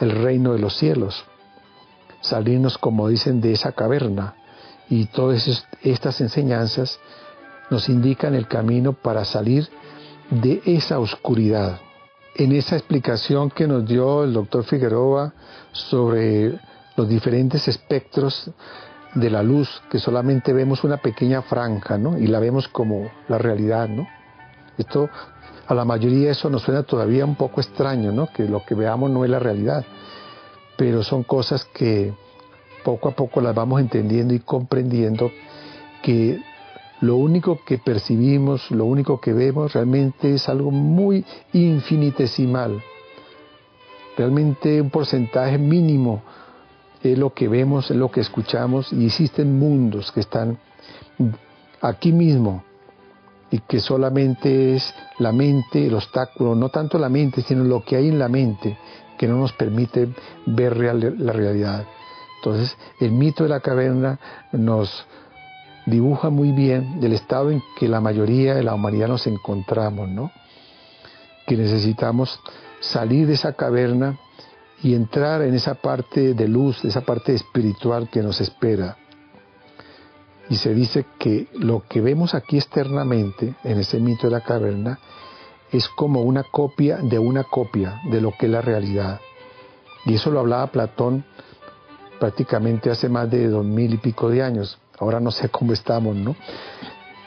el 0.00 0.10
reino 0.10 0.54
de 0.54 0.58
los 0.58 0.76
cielos. 0.76 1.24
Salirnos, 2.20 2.78
como 2.78 3.06
dicen, 3.06 3.40
de 3.40 3.52
esa 3.52 3.70
caverna 3.70 4.34
y 4.90 5.06
todas 5.06 5.64
estas 5.82 6.20
enseñanzas 6.20 6.98
nos 7.70 7.88
indican 7.88 8.34
el 8.34 8.48
camino 8.48 8.92
para 8.92 9.24
salir 9.24 9.68
de 10.30 10.62
esa 10.66 10.98
oscuridad. 10.98 11.78
En 12.34 12.50
esa 12.50 12.74
explicación 12.74 13.50
que 13.50 13.68
nos 13.68 13.86
dio 13.86 14.24
el 14.24 14.32
doctor 14.32 14.64
Figueroa 14.64 15.32
sobre 15.70 16.58
los 16.96 17.08
diferentes 17.08 17.68
espectros 17.68 18.50
de 19.14 19.30
la 19.30 19.42
luz, 19.42 19.82
que 19.90 19.98
solamente 19.98 20.52
vemos 20.52 20.84
una 20.84 20.96
pequeña 20.96 21.42
franja, 21.42 21.98
¿no? 21.98 22.18
Y 22.18 22.26
la 22.26 22.40
vemos 22.40 22.68
como 22.68 23.10
la 23.28 23.38
realidad, 23.38 23.88
¿no? 23.88 24.06
Esto, 24.76 25.08
a 25.66 25.74
la 25.74 25.84
mayoría 25.84 26.32
eso 26.32 26.50
nos 26.50 26.62
suena 26.62 26.82
todavía 26.82 27.24
un 27.24 27.36
poco 27.36 27.60
extraño, 27.60 28.12
¿no? 28.12 28.26
Que 28.32 28.44
lo 28.44 28.64
que 28.64 28.74
veamos 28.74 29.10
no 29.10 29.24
es 29.24 29.30
la 29.30 29.38
realidad. 29.38 29.84
Pero 30.76 31.02
son 31.02 31.22
cosas 31.22 31.64
que 31.64 32.12
poco 32.82 33.08
a 33.08 33.12
poco 33.12 33.40
las 33.40 33.54
vamos 33.54 33.80
entendiendo 33.80 34.34
y 34.34 34.40
comprendiendo 34.40 35.30
que 36.02 36.42
lo 37.00 37.16
único 37.16 37.60
que 37.64 37.78
percibimos, 37.78 38.70
lo 38.70 38.84
único 38.84 39.20
que 39.20 39.32
vemos 39.32 39.72
realmente 39.72 40.34
es 40.34 40.48
algo 40.48 40.70
muy 40.70 41.24
infinitesimal. 41.52 42.82
Realmente 44.16 44.80
un 44.80 44.90
porcentaje 44.90 45.58
mínimo 45.58 46.22
es 47.12 47.18
lo 47.18 47.34
que 47.34 47.48
vemos, 47.48 47.90
es 47.90 47.96
lo 47.96 48.10
que 48.10 48.20
escuchamos 48.20 48.92
y 48.92 49.06
existen 49.06 49.58
mundos 49.58 50.10
que 50.12 50.20
están 50.20 50.58
aquí 51.80 52.12
mismo 52.12 52.64
y 53.50 53.58
que 53.60 53.78
solamente 53.78 54.74
es 54.74 54.94
la 55.18 55.30
mente 55.30 55.86
el 55.86 55.94
obstáculo, 55.94 56.54
no 56.54 56.70
tanto 56.70 56.98
la 56.98 57.08
mente, 57.08 57.42
sino 57.42 57.62
lo 57.62 57.84
que 57.84 57.96
hay 57.96 58.08
en 58.08 58.18
la 58.18 58.28
mente 58.28 58.78
que 59.18 59.28
no 59.28 59.36
nos 59.38 59.52
permite 59.52 60.08
ver 60.46 60.76
la 60.76 61.32
realidad. 61.32 61.84
Entonces, 62.36 62.76
el 63.00 63.12
mito 63.12 63.44
de 63.44 63.50
la 63.50 63.60
caverna 63.60 64.18
nos 64.52 65.06
dibuja 65.86 66.30
muy 66.30 66.52
bien 66.52 66.98
el 67.02 67.12
estado 67.12 67.50
en 67.50 67.62
que 67.78 67.86
la 67.86 68.00
mayoría 68.00 68.54
de 68.54 68.62
la 68.62 68.74
humanidad 68.74 69.08
nos 69.08 69.26
encontramos, 69.26 70.08
¿no? 70.08 70.32
Que 71.46 71.56
necesitamos 71.56 72.40
salir 72.80 73.26
de 73.26 73.34
esa 73.34 73.52
caverna 73.52 74.18
y 74.84 74.94
entrar 74.94 75.40
en 75.40 75.54
esa 75.54 75.76
parte 75.76 76.34
de 76.34 76.46
luz, 76.46 76.84
esa 76.84 77.00
parte 77.00 77.34
espiritual 77.34 78.10
que 78.10 78.20
nos 78.20 78.42
espera. 78.42 78.98
Y 80.50 80.56
se 80.56 80.74
dice 80.74 81.06
que 81.18 81.48
lo 81.54 81.84
que 81.88 82.02
vemos 82.02 82.34
aquí 82.34 82.58
externamente, 82.58 83.54
en 83.64 83.78
ese 83.78 83.98
mito 83.98 84.26
de 84.26 84.32
la 84.32 84.42
caverna, 84.42 84.98
es 85.72 85.88
como 85.88 86.20
una 86.20 86.42
copia 86.42 86.98
de 86.98 87.18
una 87.18 87.44
copia 87.44 88.02
de 88.10 88.20
lo 88.20 88.32
que 88.38 88.44
es 88.44 88.52
la 88.52 88.60
realidad. 88.60 89.20
Y 90.04 90.16
eso 90.16 90.30
lo 90.30 90.40
hablaba 90.40 90.66
Platón 90.66 91.24
prácticamente 92.20 92.90
hace 92.90 93.08
más 93.08 93.30
de 93.30 93.48
dos 93.48 93.64
mil 93.64 93.94
y 93.94 93.96
pico 93.96 94.28
de 94.28 94.42
años. 94.42 94.78
Ahora 94.98 95.18
no 95.18 95.30
sé 95.30 95.48
cómo 95.48 95.72
estamos, 95.72 96.14
¿no? 96.14 96.36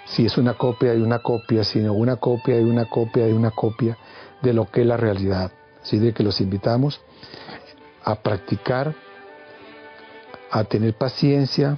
Si 0.05 0.27
es 0.27 0.37
una 0.37 0.53
copia 0.53 0.91
de 0.91 1.01
una 1.01 1.23
copia, 1.23 1.63
sino 1.63 1.93
una 1.93 2.17
copia 2.17 2.57
de 2.57 2.65
una 2.65 2.85
copia 2.85 3.25
de 3.25 3.33
una 3.33 3.49
copia 3.49 3.97
de 4.43 4.53
lo 4.53 4.69
que 4.69 4.81
es 4.81 4.87
la 4.87 4.95
realidad. 4.95 5.51
Así 5.81 5.97
de 5.97 6.13
que 6.13 6.21
los 6.21 6.39
invitamos 6.39 7.01
a 8.07 8.15
practicar, 8.15 8.95
a 10.49 10.63
tener 10.63 10.93
paciencia, 10.93 11.77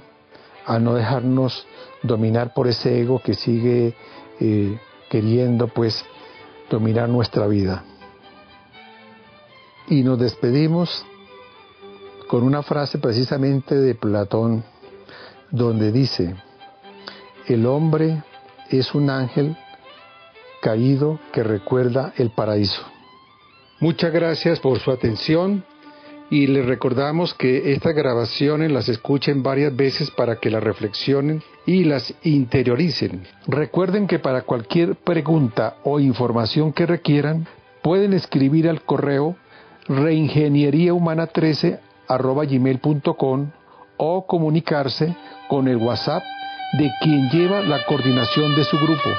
a 0.64 0.78
no 0.78 0.94
dejarnos 0.94 1.66
dominar 2.04 2.54
por 2.54 2.68
ese 2.68 3.00
ego 3.00 3.20
que 3.20 3.34
sigue 3.34 3.96
eh, 4.38 4.78
queriendo 5.08 5.66
pues 5.66 6.04
dominar 6.70 7.08
nuestra 7.08 7.48
vida. 7.48 7.82
Y 9.88 10.04
nos 10.04 10.20
despedimos 10.20 11.04
con 12.28 12.44
una 12.44 12.62
frase 12.62 12.98
precisamente 12.98 13.74
de 13.74 13.96
Platón, 13.96 14.62
donde 15.50 15.90
dice, 15.90 16.36
el 17.48 17.66
hombre 17.66 18.22
es 18.68 18.94
un 18.94 19.10
ángel 19.10 19.56
caído 20.62 21.18
que 21.32 21.42
recuerda 21.42 22.12
el 22.16 22.30
paraíso. 22.30 22.82
Muchas 23.80 24.12
gracias 24.12 24.60
por 24.60 24.78
su 24.78 24.92
atención 24.92 25.64
y 26.30 26.46
les 26.46 26.64
recordamos 26.64 27.34
que 27.34 27.72
estas 27.72 27.94
grabaciones 27.94 28.70
las 28.70 28.88
escuchen 28.88 29.42
varias 29.42 29.74
veces 29.74 30.12
para 30.12 30.36
que 30.36 30.48
las 30.48 30.62
reflexionen 30.62 31.42
y 31.66 31.82
las 31.84 32.14
interioricen. 32.22 33.24
Recuerden 33.48 34.06
que 34.06 34.20
para 34.20 34.42
cualquier 34.42 34.94
pregunta 34.94 35.76
o 35.82 35.98
información 35.98 36.72
que 36.72 36.86
requieran, 36.86 37.48
pueden 37.82 38.12
escribir 38.12 38.68
al 38.68 38.82
correo 38.82 39.34
reingenieriahumana13 39.88 41.80
gmail.com 42.08 43.50
o 43.96 44.26
comunicarse 44.26 45.14
con 45.48 45.66
el 45.68 45.76
WhatsApp 45.76 46.22
de 46.78 46.90
quien 47.02 47.28
lleva 47.30 47.60
la 47.62 47.84
coordinación 47.86 48.54
de 48.54 48.64
su 48.64 48.76
grupo. 48.78 49.10